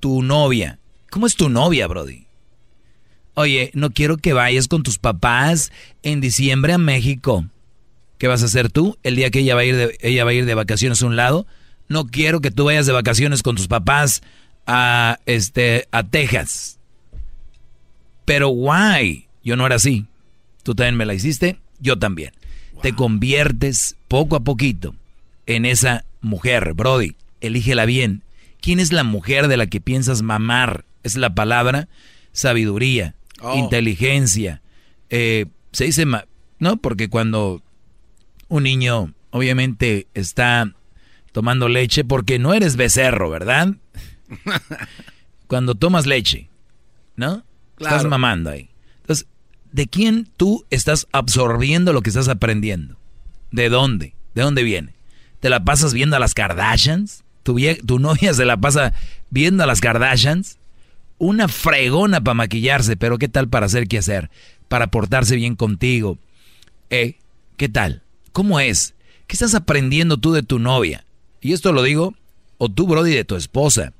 [0.00, 0.78] tu novia.
[1.10, 2.26] ¿Cómo es tu novia, Brody?
[3.34, 5.72] Oye, no quiero que vayas con tus papás
[6.02, 7.46] en diciembre a México.
[8.22, 10.30] ¿Qué vas a hacer tú el día que ella va a ir de, ella va
[10.30, 11.44] a ir de vacaciones a un lado?
[11.88, 14.22] no quiero que tú vayas de vacaciones con tus papás
[14.64, 16.78] a, este, a Texas.
[18.24, 19.26] Pero why?
[19.42, 20.06] Yo no era así.
[20.62, 22.30] Tú también me la hiciste, yo también.
[22.80, 24.94] Te conviertes poco a poquito
[25.46, 27.16] en esa mujer, Brody.
[27.40, 28.22] Elígela bien.
[28.60, 30.84] ¿Quién es la mujer de la que piensas mamar?
[31.02, 31.88] Es la palabra
[32.30, 33.58] sabiduría, oh.
[33.58, 34.62] inteligencia.
[35.10, 36.06] Eh, se dice,
[36.60, 36.76] ¿no?
[36.76, 37.64] Porque cuando
[38.52, 40.70] un niño obviamente está
[41.32, 43.76] tomando leche porque no eres becerro, ¿verdad?
[45.46, 46.50] Cuando tomas leche,
[47.16, 47.44] ¿no?
[47.78, 48.68] Estás mamando ahí.
[49.00, 49.26] Entonces,
[49.72, 52.98] ¿de quién tú estás absorbiendo lo que estás aprendiendo?
[53.50, 54.14] ¿De dónde?
[54.34, 54.92] ¿De dónde viene?
[55.40, 57.24] ¿Te la pasas viendo a las Kardashians?
[57.44, 57.56] ¿Tu,
[57.86, 58.92] tu novia se la pasa
[59.30, 60.58] viendo a las Kardashians?
[61.16, 64.30] Una fregona para maquillarse, pero ¿qué tal para hacer qué hacer?
[64.68, 66.18] Para portarse bien contigo.
[66.90, 67.16] ¿Eh?
[67.56, 68.02] ¿Qué tal?
[68.32, 68.94] ¿Cómo es?
[69.26, 71.04] ¿Qué estás aprendiendo tú de tu novia?
[71.40, 72.14] Y esto lo digo,
[72.58, 73.92] o tú, Brody, de tu esposa.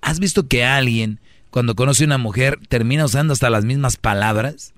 [0.00, 1.20] ¿Has visto que alguien,
[1.50, 4.74] cuando conoce a una mujer, termina usando hasta las mismas palabras?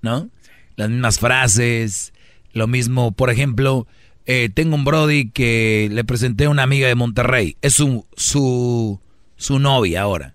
[0.00, 0.28] ¿No?
[0.76, 2.12] Las mismas frases,
[2.52, 3.86] lo mismo, por ejemplo,
[4.26, 7.56] eh, tengo un Brody que le presenté a una amiga de Monterrey.
[7.62, 9.00] Es su, su,
[9.36, 10.34] su novia ahora.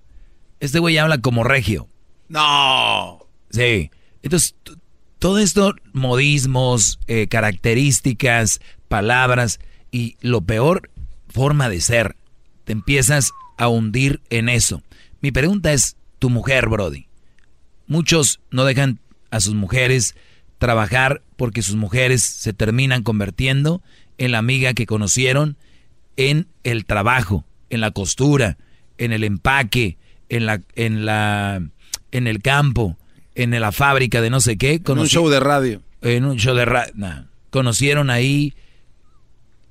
[0.59, 1.87] Este güey habla como regio.
[2.29, 3.25] No.
[3.49, 3.91] Sí.
[4.23, 4.55] Entonces,
[5.19, 9.59] todo esto, modismos, eh, características, palabras
[9.91, 10.89] y lo peor,
[11.29, 12.15] forma de ser.
[12.65, 14.83] Te empiezas a hundir en eso.
[15.21, 17.07] Mi pregunta es, tu mujer, Brody.
[17.87, 18.99] Muchos no dejan
[19.31, 20.15] a sus mujeres
[20.57, 23.81] trabajar porque sus mujeres se terminan convirtiendo
[24.17, 25.57] en la amiga que conocieron
[26.15, 28.57] en el trabajo, en la costura,
[28.97, 29.97] en el empaque,
[30.29, 31.61] en la, en la,
[32.11, 32.97] en el campo,
[33.37, 34.81] en la fábrica de no sé qué.
[34.85, 35.81] en un show de radio.
[36.01, 36.93] En un show de radio.
[37.49, 38.53] Conocieron ahí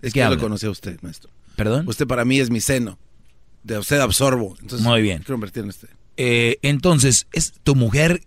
[0.03, 1.31] es que lo conocí a usted, maestro.
[1.57, 1.89] ¿Perdón?
[1.89, 2.99] Usted para mí es mi seno.
[3.65, 4.57] De usted absorbo.
[4.61, 5.23] Entonces, Muy bien.
[5.25, 5.89] Quiero en este.
[6.17, 8.23] Eh, entonces, es tu mujer,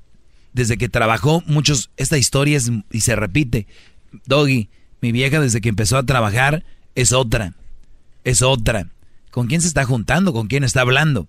[0.52, 3.68] desde que trabajó, muchos, esta historia es, y se repite.
[4.26, 4.70] Doggy,
[5.02, 7.54] mi vieja desde que empezó a trabajar es otra.
[8.26, 8.90] Es otra.
[9.32, 10.34] ¿Con quién se está juntando?
[10.34, 11.28] ¿Con quién está hablando?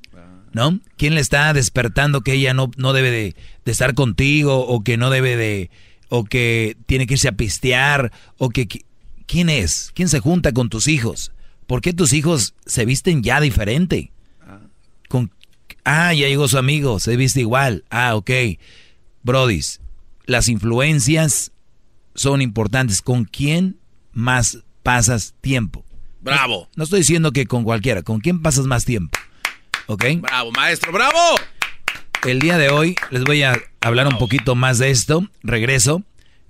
[0.53, 0.81] ¿No?
[0.97, 4.97] ¿Quién le está despertando que ella no, no debe de, de estar contigo o que
[4.97, 5.71] no debe de...
[6.09, 8.67] o que tiene que irse a pistear o que...
[9.27, 9.93] ¿Quién es?
[9.95, 11.31] ¿Quién se junta con tus hijos?
[11.69, 14.11] ¿Por qué tus hijos se visten ya diferente?
[15.09, 15.31] Con,
[15.85, 17.85] ah, ya llegó su amigo, se viste igual.
[17.91, 18.31] Ah, ok.
[19.23, 19.81] Brodis,
[20.27, 21.53] las influencias
[22.17, 23.03] son importantes.
[23.03, 23.79] ¿Con quién
[24.13, 25.85] más pasas tiempo?
[26.21, 26.63] Bravo.
[26.63, 28.03] No, no estoy diciendo que con cualquiera.
[28.03, 29.17] ¿Con quién pasas más tiempo?
[29.91, 30.05] ¿Ok?
[30.21, 31.19] Bravo, maestro, bravo.
[32.25, 35.25] El día de hoy les voy a hablar un poquito más de esto.
[35.43, 36.05] Regreso.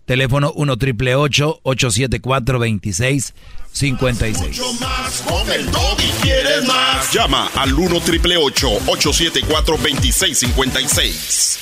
[0.04, 4.38] Teléfono 1 triple 874 2656.
[4.46, 6.10] Mucho más con el doggy.
[6.20, 7.10] ¿Quieres más?
[7.14, 11.58] Llama al 1 triple 874 2656.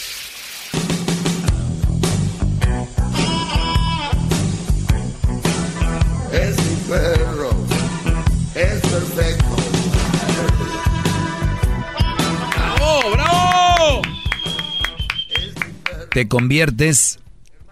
[16.19, 17.21] Te conviertes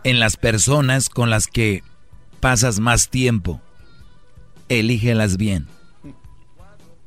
[0.05, 1.82] en las personas con las que
[2.39, 3.60] pasas más tiempo.
[4.68, 5.66] Elígelas bien.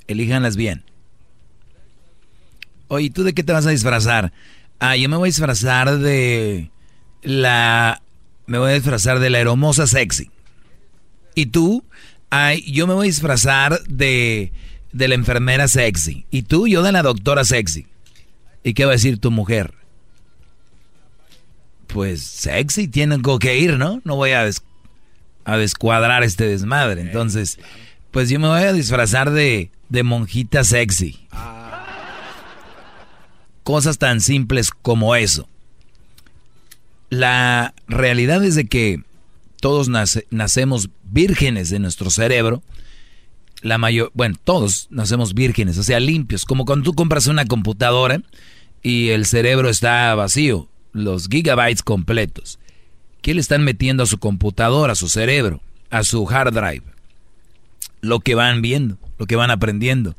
[0.07, 0.83] Elíjanlas bien.
[2.89, 4.33] Oye, ¿tú de qué te vas a disfrazar?
[4.79, 6.71] Ah, yo me voy a disfrazar de
[7.21, 8.01] la...
[8.45, 10.29] Me voy a disfrazar de la hermosa sexy.
[11.35, 11.85] ¿Y tú?
[12.29, 14.51] Ay, yo me voy a disfrazar de,
[14.91, 16.25] de la enfermera sexy.
[16.31, 16.67] ¿Y tú?
[16.67, 17.87] Yo de la doctora sexy.
[18.61, 19.78] ¿Y qué va a decir tu mujer?
[21.91, 24.01] Pues sexy, tienen que ir, ¿no?
[24.03, 24.47] No voy a,
[25.45, 27.01] a descuadrar este desmadre.
[27.01, 27.57] Entonces,
[28.11, 31.19] pues yo me voy a disfrazar de, de monjita sexy.
[33.63, 35.47] Cosas tan simples como eso.
[37.09, 39.01] La realidad es de que
[39.59, 42.63] todos nace- nacemos vírgenes de nuestro cerebro.
[43.61, 46.45] La mayor, bueno, todos nacemos vírgenes, o sea, limpios.
[46.45, 48.21] Como cuando tú compras una computadora
[48.81, 50.69] y el cerebro está vacío,
[51.03, 52.59] los gigabytes completos.
[53.21, 56.83] ¿Qué le están metiendo a su computadora, a su cerebro, a su hard drive?
[58.01, 60.15] Lo que van viendo, lo que van aprendiendo.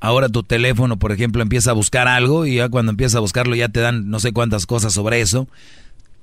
[0.00, 3.56] Ahora tu teléfono, por ejemplo, empieza a buscar algo y ya cuando empieza a buscarlo
[3.56, 5.48] ya te dan no sé cuántas cosas sobre eso.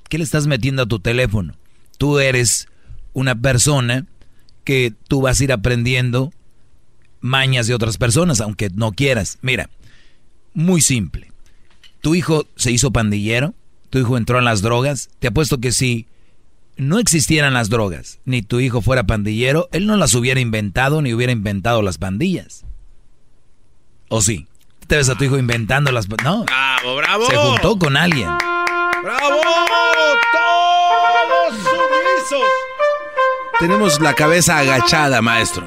[0.07, 1.55] ¿Qué le estás metiendo a tu teléfono?
[1.97, 2.67] Tú eres
[3.13, 4.05] una persona
[4.63, 6.31] que tú vas a ir aprendiendo
[7.21, 9.37] mañas de otras personas, aunque no quieras.
[9.41, 9.69] Mira,
[10.53, 11.31] muy simple.
[12.01, 13.53] Tu hijo se hizo pandillero,
[13.91, 15.09] tu hijo entró en las drogas.
[15.19, 16.07] Te apuesto que si
[16.77, 21.13] no existieran las drogas, ni tu hijo fuera pandillero, él no las hubiera inventado ni
[21.13, 22.63] hubiera inventado las pandillas.
[24.09, 24.47] ¿O sí?
[24.87, 26.07] Te ves a tu hijo inventando las...
[26.23, 27.25] No, Bravo, bravo.
[27.27, 28.29] se juntó con alguien.
[29.03, 29.41] ¡Bravo!
[30.31, 32.49] ¡Todos sumisos!
[33.59, 35.65] Tenemos la cabeza agachada, maestro.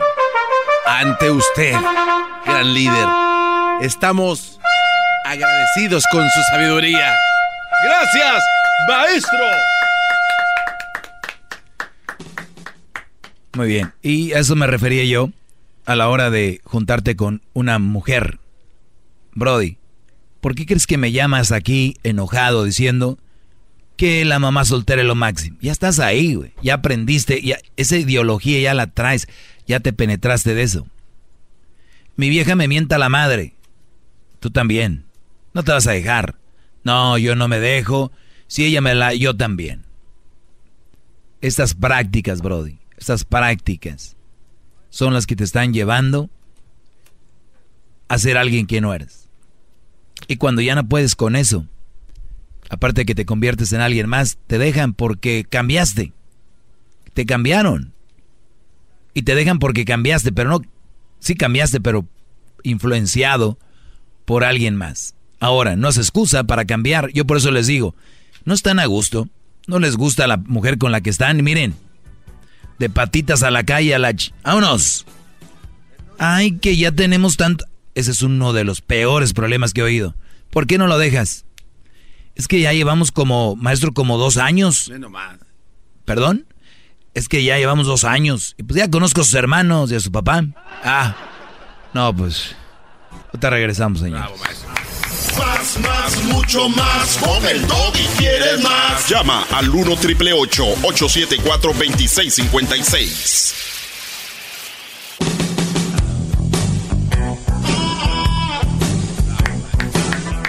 [0.87, 1.75] Ante usted,
[2.45, 3.09] gran líder.
[3.81, 4.59] Estamos
[5.25, 7.15] agradecidos con su sabiduría.
[7.85, 8.43] ¡Gracias,
[8.89, 9.45] maestro!
[13.57, 13.93] Muy bien.
[14.03, 15.29] Y a eso me refería yo
[15.85, 18.39] a la hora de juntarte con una mujer.
[19.35, 19.77] Brody,
[20.41, 23.19] ¿por qué crees que me llamas aquí enojado diciendo
[23.99, 25.59] que la mamá soltera es lo máximo?
[25.61, 26.55] Ya estás ahí, güey.
[26.63, 29.29] Ya aprendiste, ya, esa ideología ya la traes,
[29.67, 30.87] ya te penetraste de eso.
[32.17, 33.53] Mi vieja me mienta la madre.
[34.41, 35.05] Tú también.
[35.53, 36.37] No te vas a dejar.
[36.85, 38.13] No, yo no me dejo.
[38.47, 39.85] Si ella me la, yo también.
[41.41, 44.17] Estas prácticas, Brody, estas prácticas
[44.91, 46.31] son las que te están llevando
[48.09, 49.29] a ser alguien que no eres.
[50.29, 51.67] Y cuando ya no puedes con eso,
[52.71, 56.13] aparte de que te conviertes en alguien más, te dejan porque cambiaste.
[57.13, 57.93] Te cambiaron.
[59.15, 60.61] Y te dejan porque cambiaste, pero no,
[61.19, 62.07] sí cambiaste, pero
[62.63, 63.59] influenciado
[64.25, 65.14] por alguien más.
[65.41, 67.11] Ahora, no es excusa para cambiar.
[67.13, 67.95] Yo por eso les digo,
[68.45, 69.29] no están a gusto,
[69.67, 71.43] no les gusta la mujer con la que están.
[71.43, 71.75] Miren,
[72.79, 74.13] de patitas a la calle, a la...
[74.13, 75.07] ch- ¡Vámonos!
[76.19, 77.65] Ay, que ya tenemos tanto...
[77.95, 80.15] Ese es uno de los peores problemas que he oído.
[80.51, 81.45] ¿Por qué no lo dejas?
[82.35, 84.91] Es que ya llevamos como, maestro, como dos años.
[86.05, 86.47] ¿Perdón?
[87.15, 88.55] Es que ya llevamos dos años.
[88.59, 90.45] Y pues ya conozco a sus hermanos y a su papá.
[90.83, 91.15] Ah,
[91.93, 92.57] no, pues...
[93.29, 94.29] Ahorita regresamos, señor.
[95.39, 97.17] Más, más, mucho más.
[97.19, 99.09] Con el y quieres más.
[99.09, 103.55] Llama al 1 triple 874 2656.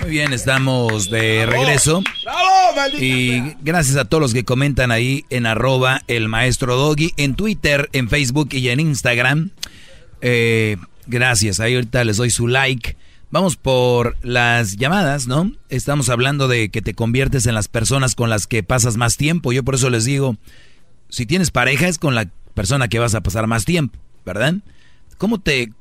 [0.02, 2.04] Muy bien, estamos de regreso.
[2.24, 2.56] ¡Bravo!
[3.00, 7.90] Y gracias a todos los que comentan ahí en arroba el maestro Doggy, en Twitter,
[7.94, 9.52] en Facebook y en Instagram.
[10.22, 12.96] Eh, gracias, ahí ahorita les doy su like
[13.32, 15.52] Vamos por las llamadas, ¿no?
[15.70, 19.52] Estamos hablando de que te conviertes en las personas con las que pasas más tiempo.
[19.52, 20.38] Yo por eso les digo,
[21.10, 24.56] si tienes pareja es con la persona que vas a pasar más tiempo, ¿verdad?
[25.18, 25.74] ¿Cómo te...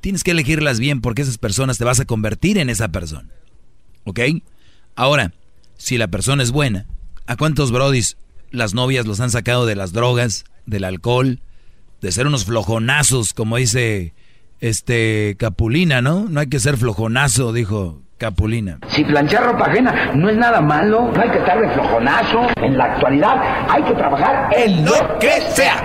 [0.00, 3.28] Tienes que elegirlas bien porque esas personas te vas a convertir en esa persona.
[4.04, 4.20] ¿Ok?
[4.96, 5.32] Ahora,
[5.76, 6.86] si la persona es buena,
[7.26, 8.16] ¿a cuántos brodis
[8.50, 11.40] las novias los han sacado de las drogas, del alcohol,
[12.00, 14.14] de ser unos flojonazos, como dice
[14.60, 16.26] este Capulina, ¿no?
[16.28, 18.78] No hay que ser flojonazo, dijo Capulina.
[18.88, 22.48] Si planchar ropa ajena no es nada malo, no hay que estar de flojonazo.
[22.56, 23.36] En la actualidad
[23.68, 25.84] hay que trabajar en lo que sea.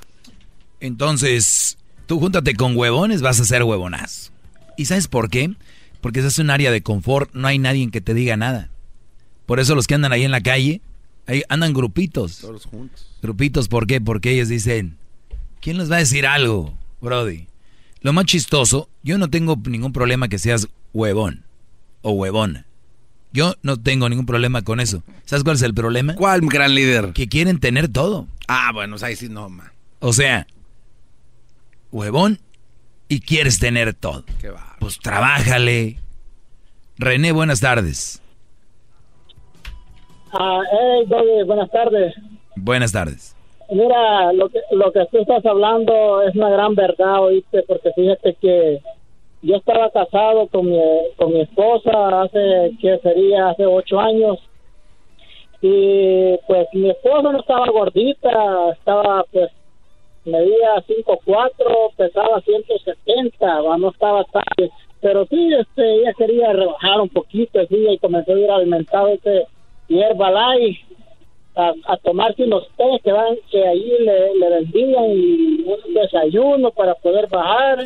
[0.82, 4.32] Entonces, tú júntate con huevones, vas a ser huevonazo.
[4.78, 5.54] ¿Y sabes por qué?
[6.02, 8.70] Porque es un área de confort, no hay nadie que te diga nada.
[9.46, 10.82] Por eso los que andan ahí en la calle,
[11.28, 12.40] ahí andan grupitos.
[12.40, 13.08] Todos juntos.
[13.22, 14.02] Grupitos, ¿por qué?
[14.02, 14.98] Porque ellos dicen,
[15.62, 17.48] ¿quién les va a decir algo, Brody?
[18.06, 21.44] Lo más chistoso, yo no tengo ningún problema que seas huevón
[22.04, 22.68] o huevona.
[23.34, 25.02] Yo no tengo ningún problema con eso.
[25.24, 26.14] ¿Sabes cuál es el problema?
[26.14, 27.14] ¿Cuál gran líder?
[27.14, 28.28] Que quieren tener todo.
[28.48, 29.72] Ah, bueno, ahí sí no, man.
[30.02, 30.46] O sea,
[31.92, 32.38] huevón
[33.08, 34.24] y quieres tener todo.
[34.40, 34.76] Qué va.
[34.80, 35.98] Pues trabájale.
[37.00, 38.22] René, buenas tardes.
[40.32, 42.14] Ah, hey, buenas tardes.
[42.56, 43.35] Buenas tardes.
[43.70, 48.36] Mira, lo que, lo que tú estás hablando es una gran verdad, oíste, porque fíjate
[48.36, 48.82] que
[49.42, 50.80] yo estaba casado con mi,
[51.18, 54.38] con mi esposa hace, que sería hace ocho años,
[55.62, 59.50] y pues mi esposa no estaba gordita, estaba pues,
[60.26, 64.44] medía 5'4", pesaba 170, no estaba tan,
[65.02, 69.48] pero sí, este, ella quería rebajar un poquito, así, y comenzó a ir alimentado este
[69.90, 70.85] Herbalife,
[71.56, 76.72] a, a tomarse unos té que van que ahí le, le vendían y un desayuno
[76.72, 77.86] para poder bajar.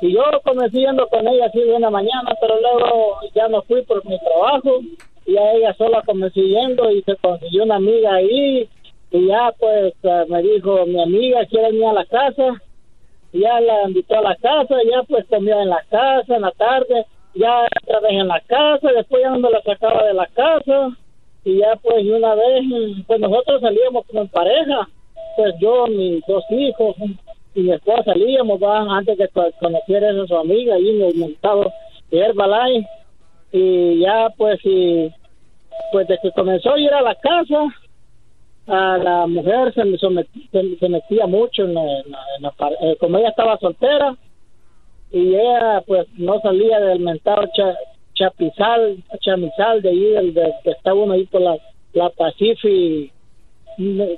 [0.00, 3.82] Y yo comencé yendo con ella así de una mañana pero luego ya no fui
[3.82, 4.80] por mi trabajo
[5.26, 8.68] y a ella sola comencé yendo y se consiguió una amiga ahí.
[9.10, 12.62] Y ya pues eh, me dijo mi amiga quiere venir a la casa
[13.32, 16.50] y ya la invitó a la casa ya pues comió en la casa en la
[16.52, 20.26] tarde ya otra vez en la casa después ya no me la sacaba de la
[20.26, 20.96] casa
[21.44, 22.64] y ya pues una vez
[23.06, 24.88] pues nosotros salíamos como en pareja
[25.36, 26.96] pues yo mis dos hijos
[27.54, 29.28] y mi esposa salíamos va antes que
[29.60, 31.72] conociera a su amiga en el mercado
[32.10, 32.88] de Herbalife
[33.52, 35.10] y ya pues y
[35.92, 37.74] pues desde que comenzó a ir a la casa
[38.66, 39.82] a la mujer se,
[40.78, 41.82] se, metía mucho en la,
[42.82, 44.16] eh, como ella estaba soltera
[45.10, 47.42] y ella pues no salía del mentado
[48.18, 51.56] Chapizal, Chamizal, de ahí, el de, que está uno ahí por la,
[51.92, 53.12] la Pacific,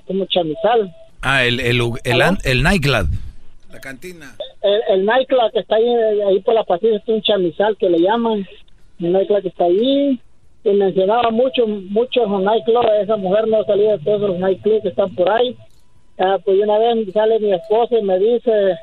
[0.06, 0.94] como Chamizal.
[1.20, 3.08] Ah, el, el, el, el, nightclub.
[3.70, 4.34] La cantina.
[4.62, 5.86] El, el, nightclub que está ahí,
[6.28, 8.46] ahí por la Pacific, es un Chamizal que le llaman.
[8.98, 10.18] El nightclub que está ahí.
[10.64, 12.88] Y mencionaba mucho, muchos nightclubs.
[13.02, 15.56] Esa mujer no salía de todos los nightclubs que están por ahí.
[16.18, 18.76] Ah, pues una vez sale mi esposa y me dice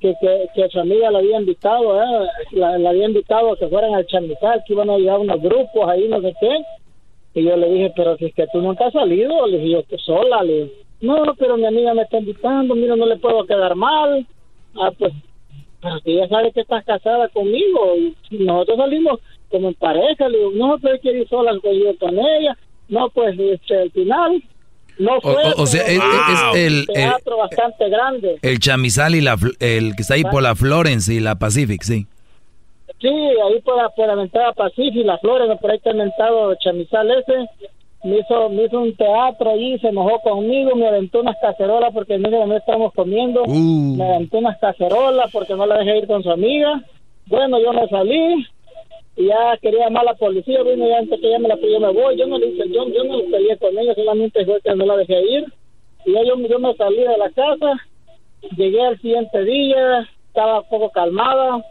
[0.00, 2.28] que, que, que su amiga la había invitado, ¿eh?
[2.52, 6.08] la, había invitado a que fueran al chamizal, que iban a llegar unos grupos ahí,
[6.08, 6.62] no sé qué.
[7.34, 9.82] Y yo le dije, pero si es que tú nunca has salido, le dije yo,
[9.84, 10.72] que sola, le dije,
[11.02, 14.26] no, pero mi amiga me está invitando, mira, no le puedo quedar mal.
[14.76, 15.12] Ah, pues,
[15.80, 17.94] pero si ella sabe que estás casada conmigo,
[18.30, 19.20] y nosotros salimos
[19.50, 21.52] como en pareja, le digo, no, pero quiero ir sola
[21.98, 22.56] con ella.
[22.88, 24.42] No, pues, este, al final,
[25.00, 25.98] no fue, o, sea, es,
[26.54, 28.38] el teatro bastante grande.
[28.42, 32.06] El chamizal y la el que está ahí por la Florence y la Pacific, sí.
[33.00, 36.58] Sí, ahí por la, por la entrada Pacific, la Florence, por ahí está inventado el
[36.58, 37.48] chamizal ese.
[38.04, 42.14] Me hizo, me hizo un teatro ahí, se enojó conmigo, me aventó unas cacerolas porque
[42.14, 43.42] el no estábamos comiendo.
[43.46, 43.96] Uh.
[43.96, 46.82] Me aventó unas cacerolas porque no la dejé ir con su amiga.
[47.26, 48.46] Bueno, yo me salí,
[49.16, 51.80] y ya quería llamar a la policía, vino ya antes que ya me la yo
[51.80, 54.74] me voy, yo no le hice, yo, yo no peleé con ella, solamente fue que
[54.74, 55.44] no la dejé ir,
[56.06, 57.86] y ya yo, yo me salí de la casa,
[58.56, 61.64] llegué al siguiente día, estaba un poco calmada,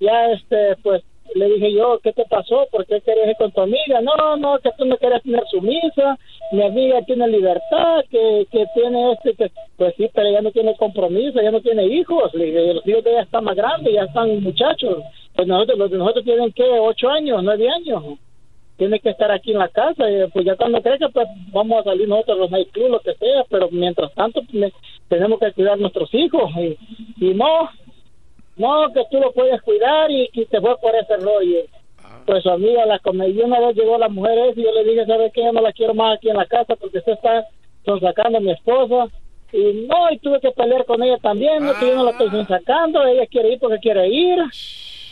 [0.00, 1.02] ya este, pues
[1.34, 2.66] le dije yo, ¿qué te pasó?
[2.70, 4.00] ¿Por qué querías ir con tu amiga?
[4.00, 6.18] No, no, que tú me quieres tener sumisa,
[6.52, 10.74] mi amiga tiene libertad, que, que tiene este, que, pues sí, pero ella no tiene
[10.76, 15.04] compromiso, ya no tiene hijos, los hijos de ella están más grandes, ya están muchachos,
[15.38, 18.18] pues nosotros, los de nosotros tienen que ocho años, nueve años,
[18.76, 21.84] tiene que estar aquí en la casa, y pues ya cuando crezca, pues vamos a
[21.84, 24.72] salir nosotros los nightclubs, lo que sea, pero mientras tanto pues,
[25.06, 26.50] tenemos que cuidar a nuestros hijos,
[27.20, 27.70] y, no,
[28.56, 31.60] no, que tú lo puedes cuidar y que te fue por ese rollo.
[32.26, 33.46] pues su amiga la comió.
[33.46, 35.44] Una vez llegó la mujer esa y yo le dije, ¿sabe qué?
[35.44, 37.46] Yo no la quiero más aquí en la casa porque usted está
[38.00, 39.06] sacando a mi esposa.
[39.52, 42.44] Y no, y tuve que pelear con ella también, no, que yo no la estoy
[42.44, 44.40] sacando, ella quiere ir porque quiere ir.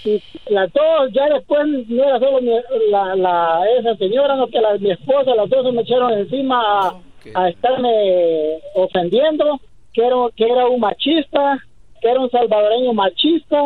[0.06, 2.50] Y las dos, ya después no era solo mi-
[2.90, 6.60] la, la, esa señora, no que la, mi esposa, las dos se me echaron encima
[6.88, 6.94] a,
[7.34, 9.58] a estarme ofendiendo,
[9.92, 11.58] que era, que era un machista,
[12.00, 13.64] que era un salvadoreño machista,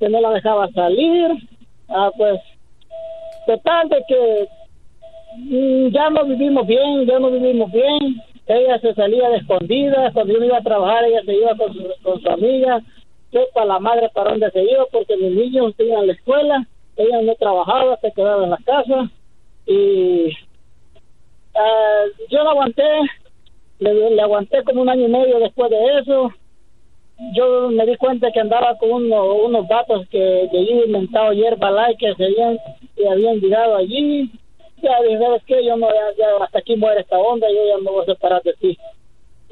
[0.00, 1.30] que no la dejaba salir.
[1.88, 2.40] Ah, pues,
[3.46, 4.48] total de que
[5.36, 8.22] mm, ya no vivimos bien, ya no vivimos bien.
[8.46, 11.84] Ella se salía de escondidas, cuando yo iba a trabajar ella se iba con su,
[12.02, 12.80] con su amiga,
[13.30, 16.66] sepa la madre para dónde se iba, porque mis niños iban a la escuela,
[16.96, 19.10] ella no trabajaba, se quedaba en la casa
[19.66, 20.30] y
[21.54, 22.82] ah, yo la aguanté,
[23.78, 26.32] le, aguanté como un año y medio después de eso.
[27.34, 31.70] Yo me di cuenta que andaba con uno- unos vatos que de allí inventado hierba
[31.70, 32.58] light que se habían,
[32.94, 34.30] que habían llegado allí.
[34.82, 35.64] Ya dije, ¿sabes qué?
[35.64, 38.42] Yo no, ya, ya hasta aquí muere esta onda, yo ya me voy a separar
[38.42, 38.78] de ti.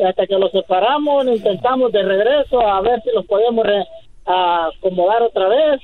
[0.02, 3.86] Hasta que los separamos, intentamos de regreso a ver si los podíamos re-
[4.26, 5.80] a acomodar otra vez.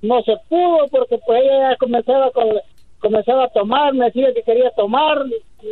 [0.00, 2.46] No se pudo porque pues ella ya comenzaba con
[3.00, 5.18] comenzaba a tomar, me decía que quería tomar.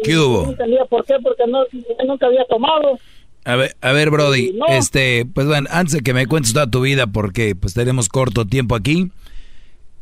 [0.03, 0.43] ¿Qué hubo?
[0.45, 1.63] No entendía por qué, porque no,
[2.05, 2.99] nunca había tomado.
[3.45, 4.67] A ver, a ver, Brody, No.
[4.69, 8.45] este, pues bueno, antes de que me cuentes toda tu vida, porque pues tenemos corto
[8.47, 9.13] tiempo aquí,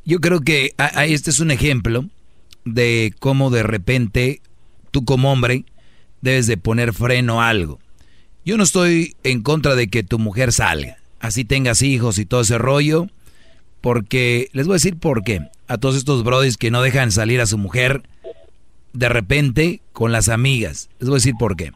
[0.07, 2.05] yo creo que a- a- este es un ejemplo
[2.65, 4.41] de cómo de repente
[4.91, 5.65] tú como hombre
[6.21, 7.79] debes de poner freno a algo.
[8.45, 12.41] Yo no estoy en contra de que tu mujer salga, así tengas hijos y todo
[12.41, 13.07] ese rollo,
[13.81, 15.41] porque les voy a decir por qué.
[15.67, 18.03] A todos estos brodis que no dejan salir a su mujer
[18.93, 21.73] de repente con las amigas, les voy a decir por qué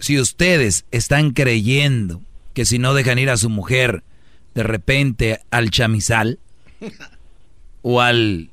[0.00, 2.22] si ustedes están creyendo
[2.54, 4.02] que si no dejan ir a su mujer
[4.54, 6.38] de repente al chamizal
[7.82, 8.50] o al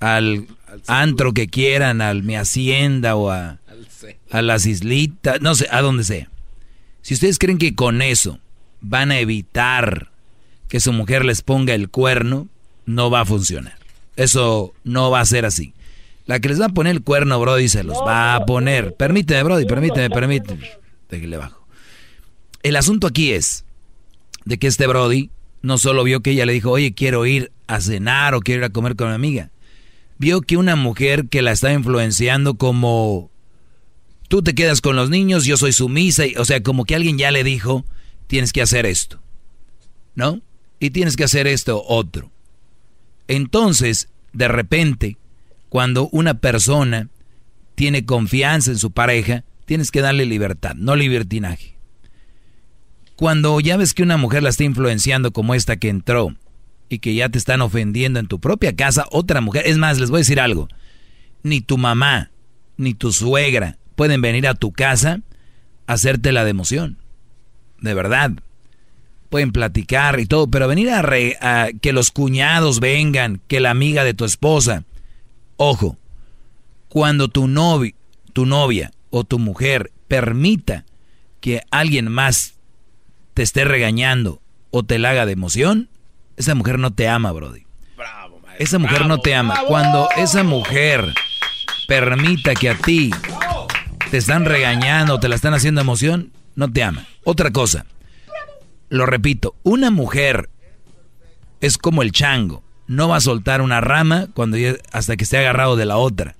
[0.00, 0.46] al
[0.86, 3.58] antro que quieran, al mi hacienda o a,
[4.30, 6.30] a las islitas, no sé, a donde sea.
[7.02, 8.38] Si ustedes creen que con eso
[8.80, 10.10] van a evitar
[10.68, 12.48] que su mujer les ponga el cuerno,
[12.86, 13.78] no va a funcionar.
[14.16, 15.74] Eso no va a ser así.
[16.26, 18.94] La que les va a poner el cuerno, Brody, se los va a poner.
[18.94, 20.70] Permíteme, Brody, permíteme, permíteme.
[21.10, 21.66] Déjale bajo.
[22.62, 23.64] El asunto aquí es
[24.44, 27.80] de que este Brody no solo vio que ella le dijo, oye, quiero ir a
[27.80, 29.50] cenar o quiero ir a comer con mi amiga.
[30.18, 33.30] Vio que una mujer que la está influenciando como
[34.28, 37.30] tú te quedas con los niños, yo soy sumisa, o sea, como que alguien ya
[37.30, 37.84] le dijo,
[38.26, 39.20] tienes que hacer esto,
[40.14, 40.40] ¿no?
[40.80, 42.30] Y tienes que hacer esto otro.
[43.28, 45.16] Entonces, de repente,
[45.68, 47.08] cuando una persona
[47.74, 51.76] tiene confianza en su pareja, tienes que darle libertad, no libertinaje.
[53.16, 56.36] Cuando ya ves que una mujer la está influenciando como esta que entró
[56.88, 60.10] y que ya te están ofendiendo en tu propia casa, otra mujer, es más, les
[60.10, 60.68] voy a decir algo,
[61.42, 62.30] ni tu mamá,
[62.76, 65.20] ni tu suegra pueden venir a tu casa
[65.86, 66.98] a hacerte la de emoción.
[67.80, 68.32] De verdad.
[69.30, 73.70] Pueden platicar y todo, pero venir a, re- a que los cuñados vengan, que la
[73.70, 74.84] amiga de tu esposa.
[75.56, 75.96] Ojo,
[76.88, 77.92] cuando tu novio,
[78.32, 80.84] tu novia o tu mujer permita
[81.40, 82.54] que alguien más
[83.34, 84.40] te esté regañando
[84.70, 85.88] o te la haga de emoción,
[86.36, 87.64] esa mujer no te ama, Brody.
[88.58, 89.62] Esa mujer no te ama.
[89.66, 91.12] Cuando esa mujer
[91.88, 93.10] permita que a ti
[94.14, 97.04] te están regañando, te la están haciendo emoción, no te ama.
[97.24, 97.84] Otra cosa,
[98.88, 100.50] lo repito, una mujer
[101.60, 104.56] es como el chango, no va a soltar una rama cuando
[104.92, 106.36] hasta que esté agarrado de la otra.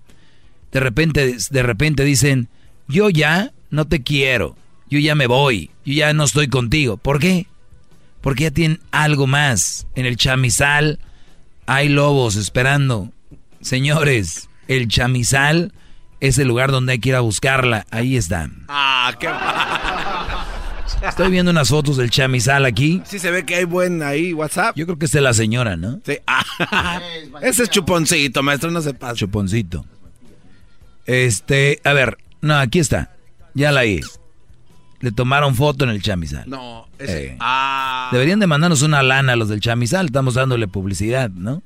[0.71, 2.47] De repente, de repente dicen,
[2.87, 4.55] yo ya no te quiero,
[4.89, 6.97] yo ya me voy, yo ya no estoy contigo.
[6.97, 7.49] ¿Por qué?
[8.21, 9.89] Porque ya tienen algo más.
[9.97, 11.01] En el chamizal
[11.67, 13.11] hay lobos esperando.
[13.63, 15.73] Señores, el chamizal
[16.29, 17.87] es el lugar donde hay que ir a buscarla.
[17.91, 18.65] Ahí están.
[18.69, 19.29] Ah, qué
[21.07, 23.03] Estoy viendo unas fotos del chamizal aquí.
[23.05, 24.77] Sí se ve que hay buen ahí WhatsApp.
[24.77, 26.01] Yo creo que es de la señora, ¿no?
[26.05, 26.19] Sí.
[26.27, 27.01] Ah,
[27.43, 29.15] ese es chuponcito, maestro, no se pasa.
[29.15, 29.85] Chuponcito.
[31.05, 33.15] Este, a ver, no, aquí está.
[33.55, 34.01] Ya la vi.
[35.01, 36.45] Le tomaron foto en el chamizal.
[36.49, 37.27] No, ese.
[37.27, 37.37] Eh.
[37.41, 40.07] Ah, Deberían de mandarnos una lana a los del chamizal.
[40.07, 41.63] Estamos dándole publicidad, ¿no?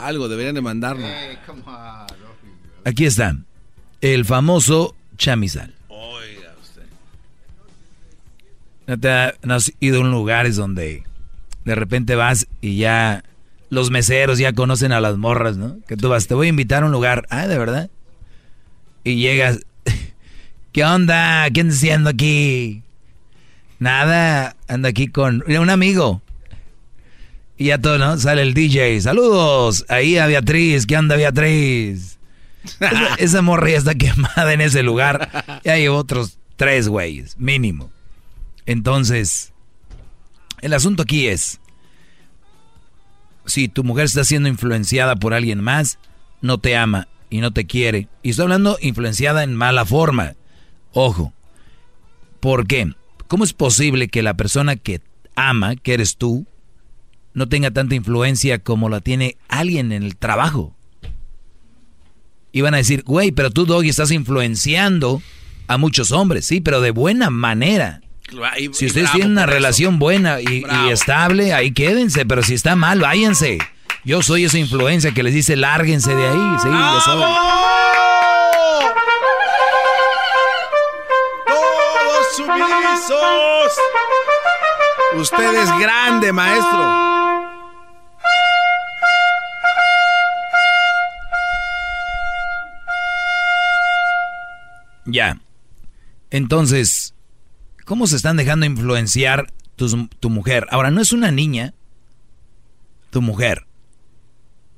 [0.00, 1.10] algo deberían de mandarnos.
[2.84, 3.36] Aquí está.
[4.00, 5.74] El famoso chamizal.
[5.88, 6.82] Oiga usted.
[8.86, 11.04] ¿No, te ha- no has ido a un lugares donde
[11.64, 13.22] de repente vas y ya
[13.68, 15.76] los meseros ya conocen a las morras, ¿no?
[15.86, 17.26] Que tú vas, te voy a invitar a un lugar.
[17.30, 17.90] Ah, ¿de verdad?
[19.04, 19.60] Y llegas.
[20.72, 21.48] ¿Qué onda?
[21.50, 22.82] ¿Qué andas haciendo aquí?
[23.78, 26.22] Nada, ando aquí con un amigo.
[27.56, 28.16] Y ya todo, ¿no?
[28.18, 29.00] Sale el DJ.
[29.02, 29.84] Saludos.
[29.88, 30.86] Ahí a Beatriz.
[30.86, 32.18] ¿Qué anda Beatriz?
[32.80, 35.60] esa, esa morra ya está quemada en ese lugar.
[35.64, 37.90] Ya hay otros tres güeyes, mínimo.
[38.66, 39.52] Entonces,
[40.60, 41.60] el asunto aquí es,
[43.46, 45.98] si tu mujer está siendo influenciada por alguien más,
[46.40, 48.08] no te ama y no te quiere.
[48.22, 50.34] Y estoy hablando influenciada en mala forma.
[50.92, 51.32] Ojo.
[52.40, 52.92] ¿Por qué?
[53.26, 55.00] ¿Cómo es posible que la persona que
[55.34, 56.46] ama, que eres tú,
[57.32, 60.74] no tenga tanta influencia como la tiene alguien en el trabajo?
[62.52, 65.22] Y van a decir, güey, pero tú, Doggy, estás influenciando
[65.68, 68.00] a muchos hombres, sí, pero de buena manera.
[68.72, 73.58] si ustedes tienen una relación buena y, estable, ahí quédense, pero si está mal, váyanse.
[74.04, 77.22] Yo soy esa influencia que les dice, lárguense de ahí, sí, yo soy.
[81.46, 83.72] Todos sumisos.
[85.16, 87.09] Usted es grande, maestro.
[95.12, 95.40] Ya.
[96.30, 97.14] Entonces,
[97.84, 100.66] ¿cómo se están dejando influenciar tu, mujer?
[100.70, 101.74] Ahora, no es una niña,
[103.10, 103.66] tu mujer.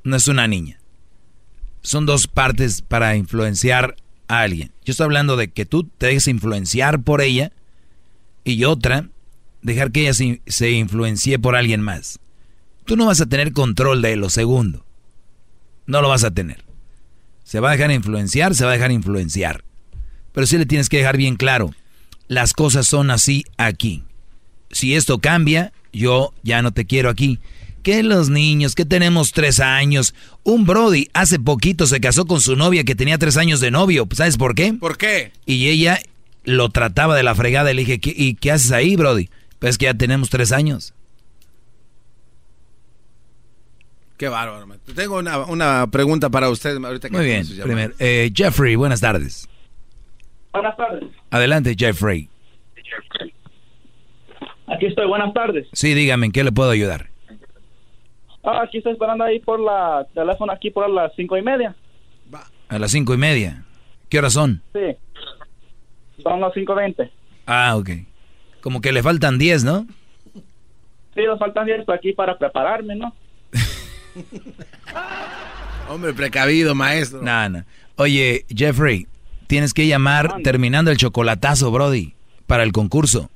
[0.05, 0.79] No es una niña.
[1.83, 3.97] Son dos partes para influenciar
[4.29, 4.73] a alguien.
[4.85, 7.53] Yo estoy hablando de que tú te dejes influenciar por ella
[8.45, 9.09] y otra,
[9.63, 12.19] dejar que ella se, se influencie por alguien más.
[12.85, 14.85] Tú no vas a tener control de lo segundo.
[15.87, 16.65] No lo vas a tener.
[17.45, 19.65] Se va a dejar influenciar, se va a dejar influenciar.
[20.33, 21.75] Pero sí le tienes que dejar bien claro,
[22.29, 24.05] las cosas son así aquí.
[24.71, 27.39] Si esto cambia, yo ya no te quiero aquí.
[27.83, 30.15] Que los niños, que tenemos tres años.
[30.45, 34.09] Un Brody hace poquito se casó con su novia que tenía tres años de novio.
[34.13, 34.73] ¿Sabes por qué?
[34.73, 35.33] ¿Por qué?
[35.47, 36.01] Y ella
[36.45, 39.29] lo trataba de la fregada y le dije, ¿y qué haces ahí, Brody?
[39.59, 40.95] Pues que ya tenemos tres años.
[44.17, 44.67] Qué bárbaro.
[44.95, 46.77] Tengo una, pregunta para usted.
[46.77, 47.47] Ahorita Muy bien.
[47.63, 49.49] Primero, eh, Jeffrey, buenas tardes.
[50.53, 51.05] Buenas tardes.
[51.31, 52.29] Adelante, Jeffrey.
[54.67, 55.67] Aquí estoy, buenas tardes.
[55.73, 57.09] Sí, dígame, ¿en qué le puedo ayudar?
[58.45, 61.75] Ah, aquí estoy esperando ahí por la teléfono aquí por las cinco y media.
[62.69, 63.65] A las cinco y media.
[64.09, 64.63] ¿Qué horas son?
[64.73, 64.97] Sí.
[66.23, 67.11] Son las cinco veinte.
[67.47, 67.91] Ah, ok.
[68.61, 69.87] Como que le faltan diez, ¿no?
[71.15, 73.15] Sí, nos faltan diez aquí para prepararme, ¿no?
[75.89, 77.23] Hombre, precavido, maestro.
[77.23, 77.65] No, no.
[77.97, 79.07] Oye, Jeffrey,
[79.53, 82.15] Tienes que llamar terminando el chocolatazo, Brody,
[82.47, 83.29] para el concurso.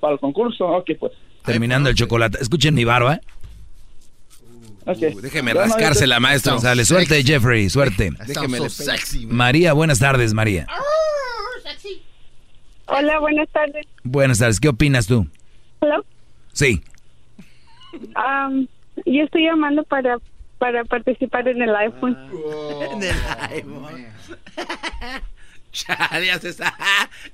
[0.00, 1.12] para el concurso, ok, pues.
[1.44, 2.38] Terminando el chocolate.
[2.40, 3.20] Escuchen mi barba.
[4.86, 5.12] Okay.
[5.12, 6.58] Uh, déjeme rascársela, maestro.
[6.58, 8.12] Sale, suerte, Jeffrey, suerte.
[8.26, 10.66] Déjeme sexy, María, buenas tardes, María.
[12.86, 13.86] Hola, buenas tardes.
[14.04, 15.26] Buenas tardes, ¿qué opinas tú?
[15.80, 16.00] Hola.
[16.54, 16.82] Sí.
[19.04, 20.16] yo estoy llamando para
[20.56, 22.16] para participar en el iPhone.
[22.92, 23.16] en el
[23.50, 24.17] iPhone.
[25.72, 26.74] ya se está.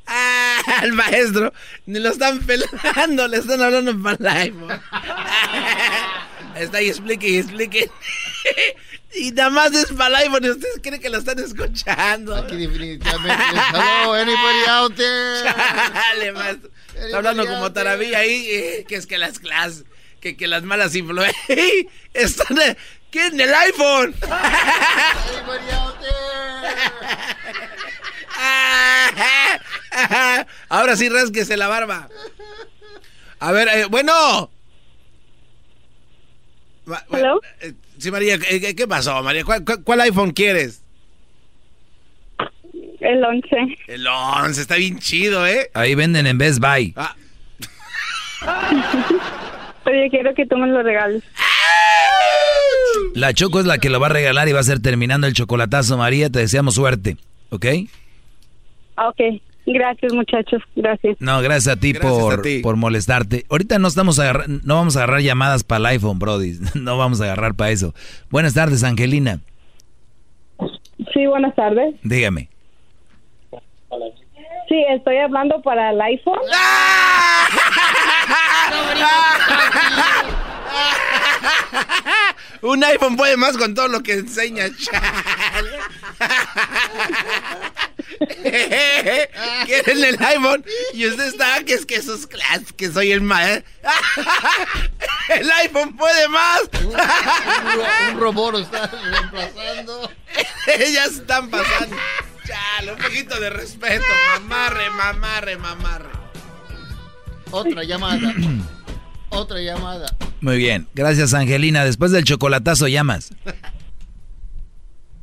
[0.07, 1.53] Ah, al maestro
[1.87, 4.55] ni lo están pelando, le están hablando para el
[6.57, 7.91] está ahí, explique y explique.
[9.15, 12.35] y nada más es para el iPhone y ustedes creen que lo están escuchando.
[12.35, 13.45] Aquí definitivamente.
[13.73, 15.45] Hello, anybody out there?
[15.45, 16.71] Dale, maestro.
[16.97, 19.85] Está hablando como taravilla ahí, eh, que es que las clases,
[20.21, 21.35] que, que las malas influencias
[22.15, 22.77] están, ¿Qué?
[23.15, 24.15] ¿En el iPhone?
[30.69, 32.09] Ahora sí rasquese la barba.
[33.39, 34.51] A ver, eh, bueno.
[37.12, 37.41] ¿Hello?
[37.61, 39.45] Eh, sí, María, eh, ¿qué, pasó, María?
[39.45, 40.82] ¿Cuál, iPhone quieres?
[43.01, 43.78] El 11.
[43.86, 45.70] El 11, está bien chido, ¿eh?
[45.74, 46.95] Ahí venden en Best Buy.
[46.97, 47.15] Ah.
[49.86, 51.23] Oye, quiero que tú me lo regales.
[53.15, 55.35] La Choco es la que lo va a regalar y va a ser terminando el
[55.35, 56.31] chocolatazo, María.
[56.31, 57.16] Te deseamos suerte,
[57.51, 57.66] ¿ok?
[58.97, 59.20] Ok.
[59.66, 60.62] Gracias, muchachos.
[60.77, 61.16] Gracias.
[61.20, 63.44] No, gracias a ti, por, por molestarte.
[63.48, 64.20] Ahorita no estamos
[64.62, 66.59] no vamos a agarrar llamadas para el iPhone, Brody.
[66.74, 67.94] No vamos a agarrar para eso.
[68.31, 69.40] Buenas tardes, Angelina.
[71.12, 71.94] Sí, buenas tardes.
[72.02, 72.48] Dígame.
[74.69, 76.39] Sí, estoy hablando para el iPhone.
[82.62, 84.71] Un iPhone puede más con todo lo que enseña,
[89.66, 93.71] Quieren el iPhone y usted está que es que sus clases, que soy el maestro.
[95.29, 96.62] el iPhone puede más.
[96.83, 100.11] un, robot está reemplazando.
[100.79, 101.97] Ellas están pasando.
[102.47, 104.05] Chale, un poquito de respeto.
[104.35, 106.11] Mamarre, mamarre, mamarre.
[107.51, 108.35] Otra llamada.
[109.35, 110.06] Otra llamada.
[110.40, 110.86] Muy bien.
[110.94, 111.85] Gracias, Angelina.
[111.85, 113.32] Después del chocolatazo llamas.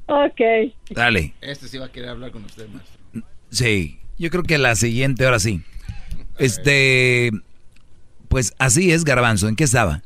[0.07, 0.41] Ok.
[0.89, 1.33] Dale.
[1.41, 2.99] Este sí va a querer hablar con usted, maestro.
[3.49, 3.99] Sí.
[4.17, 5.61] Yo creo que la siguiente, ahora sí.
[6.38, 7.31] Este.
[8.27, 9.47] Pues así es, Garbanzo.
[9.47, 10.01] ¿En qué estaba?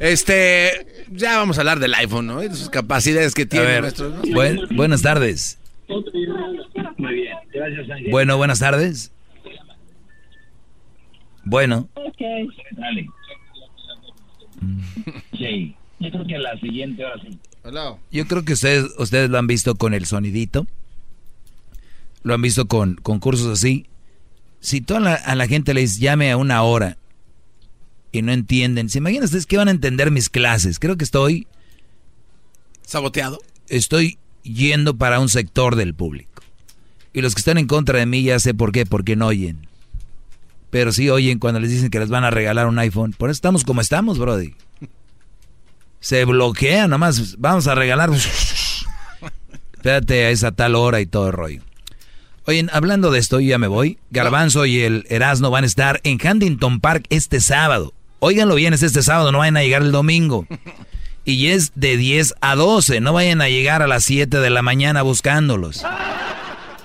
[0.00, 2.40] Este, ya vamos a hablar del iPhone, ¿no?
[2.40, 4.12] De sus capacidades que tiene nuestro.
[4.70, 5.58] buenas tardes.
[6.98, 8.10] Muy bien, gracias Ángel.
[8.10, 9.12] Bueno, buenas tardes.
[11.44, 11.88] Bueno.
[11.94, 12.20] Ok.
[12.72, 13.08] Dale.
[15.36, 17.38] Sí, yo creo que la siguiente sí.
[18.10, 20.66] Yo creo que ustedes, ustedes lo han visto con el sonidito.
[22.22, 23.86] Lo han visto con concursos así.
[24.60, 26.98] Si toda la, a la gente les llame a una hora
[28.12, 28.88] y no entienden.
[28.88, 30.78] ¿Se imaginan ustedes que van a entender mis clases?
[30.78, 31.46] Creo que estoy...
[32.82, 33.38] ¿Saboteado?
[33.68, 36.42] Estoy yendo para un sector del público.
[37.12, 39.68] Y los que están en contra de mí ya sé por qué, porque no oyen.
[40.70, 43.12] Pero sí oyen cuando les dicen que les van a regalar un iPhone.
[43.12, 44.54] Por eso estamos como estamos, Brody.
[46.00, 47.36] Se bloquea nomás.
[47.38, 48.10] Vamos a regalar.
[49.74, 51.62] Espérate a esa tal hora y todo el rollo.
[52.46, 53.98] Oye, hablando de esto, ya me voy.
[54.10, 57.92] Garbanzo y el Erasmo van a estar en Huntington Park este sábado.
[58.18, 60.46] Óiganlo bien, es este sábado, no vayan a llegar el domingo.
[61.24, 64.62] Y es de 10 a 12, no vayan a llegar a las 7 de la
[64.62, 65.84] mañana buscándolos.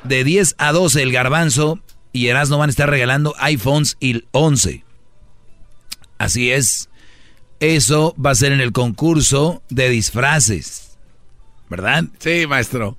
[0.03, 1.80] De 10 a 12 el garbanzo
[2.16, 4.86] y Erasmo van a estar regalando iPhones y 11.
[6.18, 6.90] Así es.
[7.60, 10.98] Eso va a ser en el concurso de disfraces.
[11.70, 12.06] ¿Verdad?
[12.20, 12.96] Sí, maestro.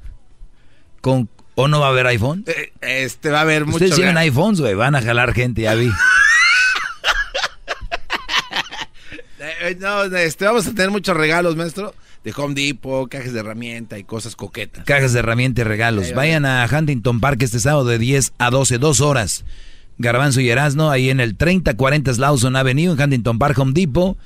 [1.01, 2.45] Con, ¿O no va a haber iPhone?
[2.47, 3.77] Eh, este va a haber mucho.
[3.77, 4.75] Ustedes tienen iPhones, güey.
[4.75, 5.91] Van a jalar gente, ya vi.
[9.61, 11.95] Eh, no, este, vamos a tener muchos regalos, maestro.
[12.27, 14.85] De Home Depot, cajas de herramienta y cosas coquetas.
[14.85, 16.13] Cajas de herramienta y regalos.
[16.13, 19.45] Vayan a Huntington Park este sábado de 10 a 12, dos horas.
[19.99, 24.19] Garbanzo y Erasno, ahí en el 3040 Slauson Avenue, en Huntington Park, Home Depot.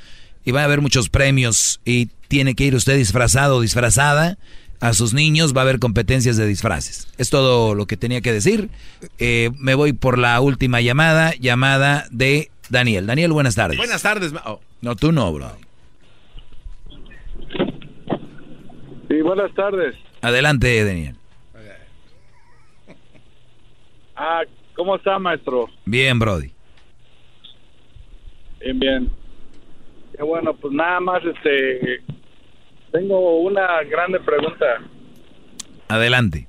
[0.46, 1.82] Y va a haber muchos premios.
[1.84, 4.38] Y tiene que ir usted disfrazado o disfrazada.
[4.80, 7.06] A sus niños va a haber competencias de disfraces.
[7.18, 8.70] Es todo lo que tenía que decir.
[9.18, 13.06] Eh, me voy por la última llamada, llamada de Daniel.
[13.06, 13.76] Daniel, buenas tardes.
[13.76, 14.32] Buenas tardes.
[14.46, 14.58] Oh.
[14.80, 15.54] No, tú no, bro.
[19.10, 19.96] Sí, buenas tardes.
[20.22, 21.16] Adelante, Daniel.
[24.14, 24.42] Ah,
[24.76, 25.68] ¿cómo está, maestro?
[25.84, 26.52] Bien, Brody.
[28.60, 29.10] Bien, bien.
[30.16, 32.02] Qué bueno, pues nada más, este,
[32.92, 34.80] tengo una grande pregunta.
[35.88, 36.46] Adelante.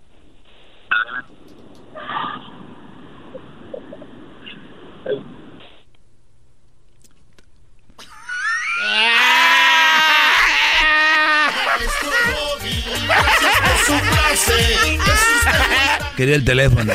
[16.15, 16.93] Quería el teléfono.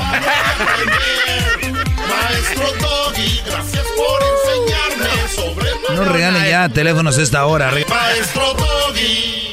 [2.09, 7.73] Maestro Doggy, gracias por enseñarme sobre No regalen ya teléfonos a esta hora.
[7.89, 9.47] Maestro Doggy.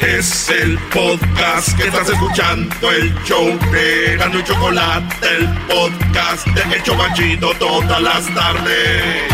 [0.00, 6.76] Es el podcast que estás escuchando, el show de Gano y Chocolate, el podcast de
[6.76, 9.24] El Chocachito todas las tardes.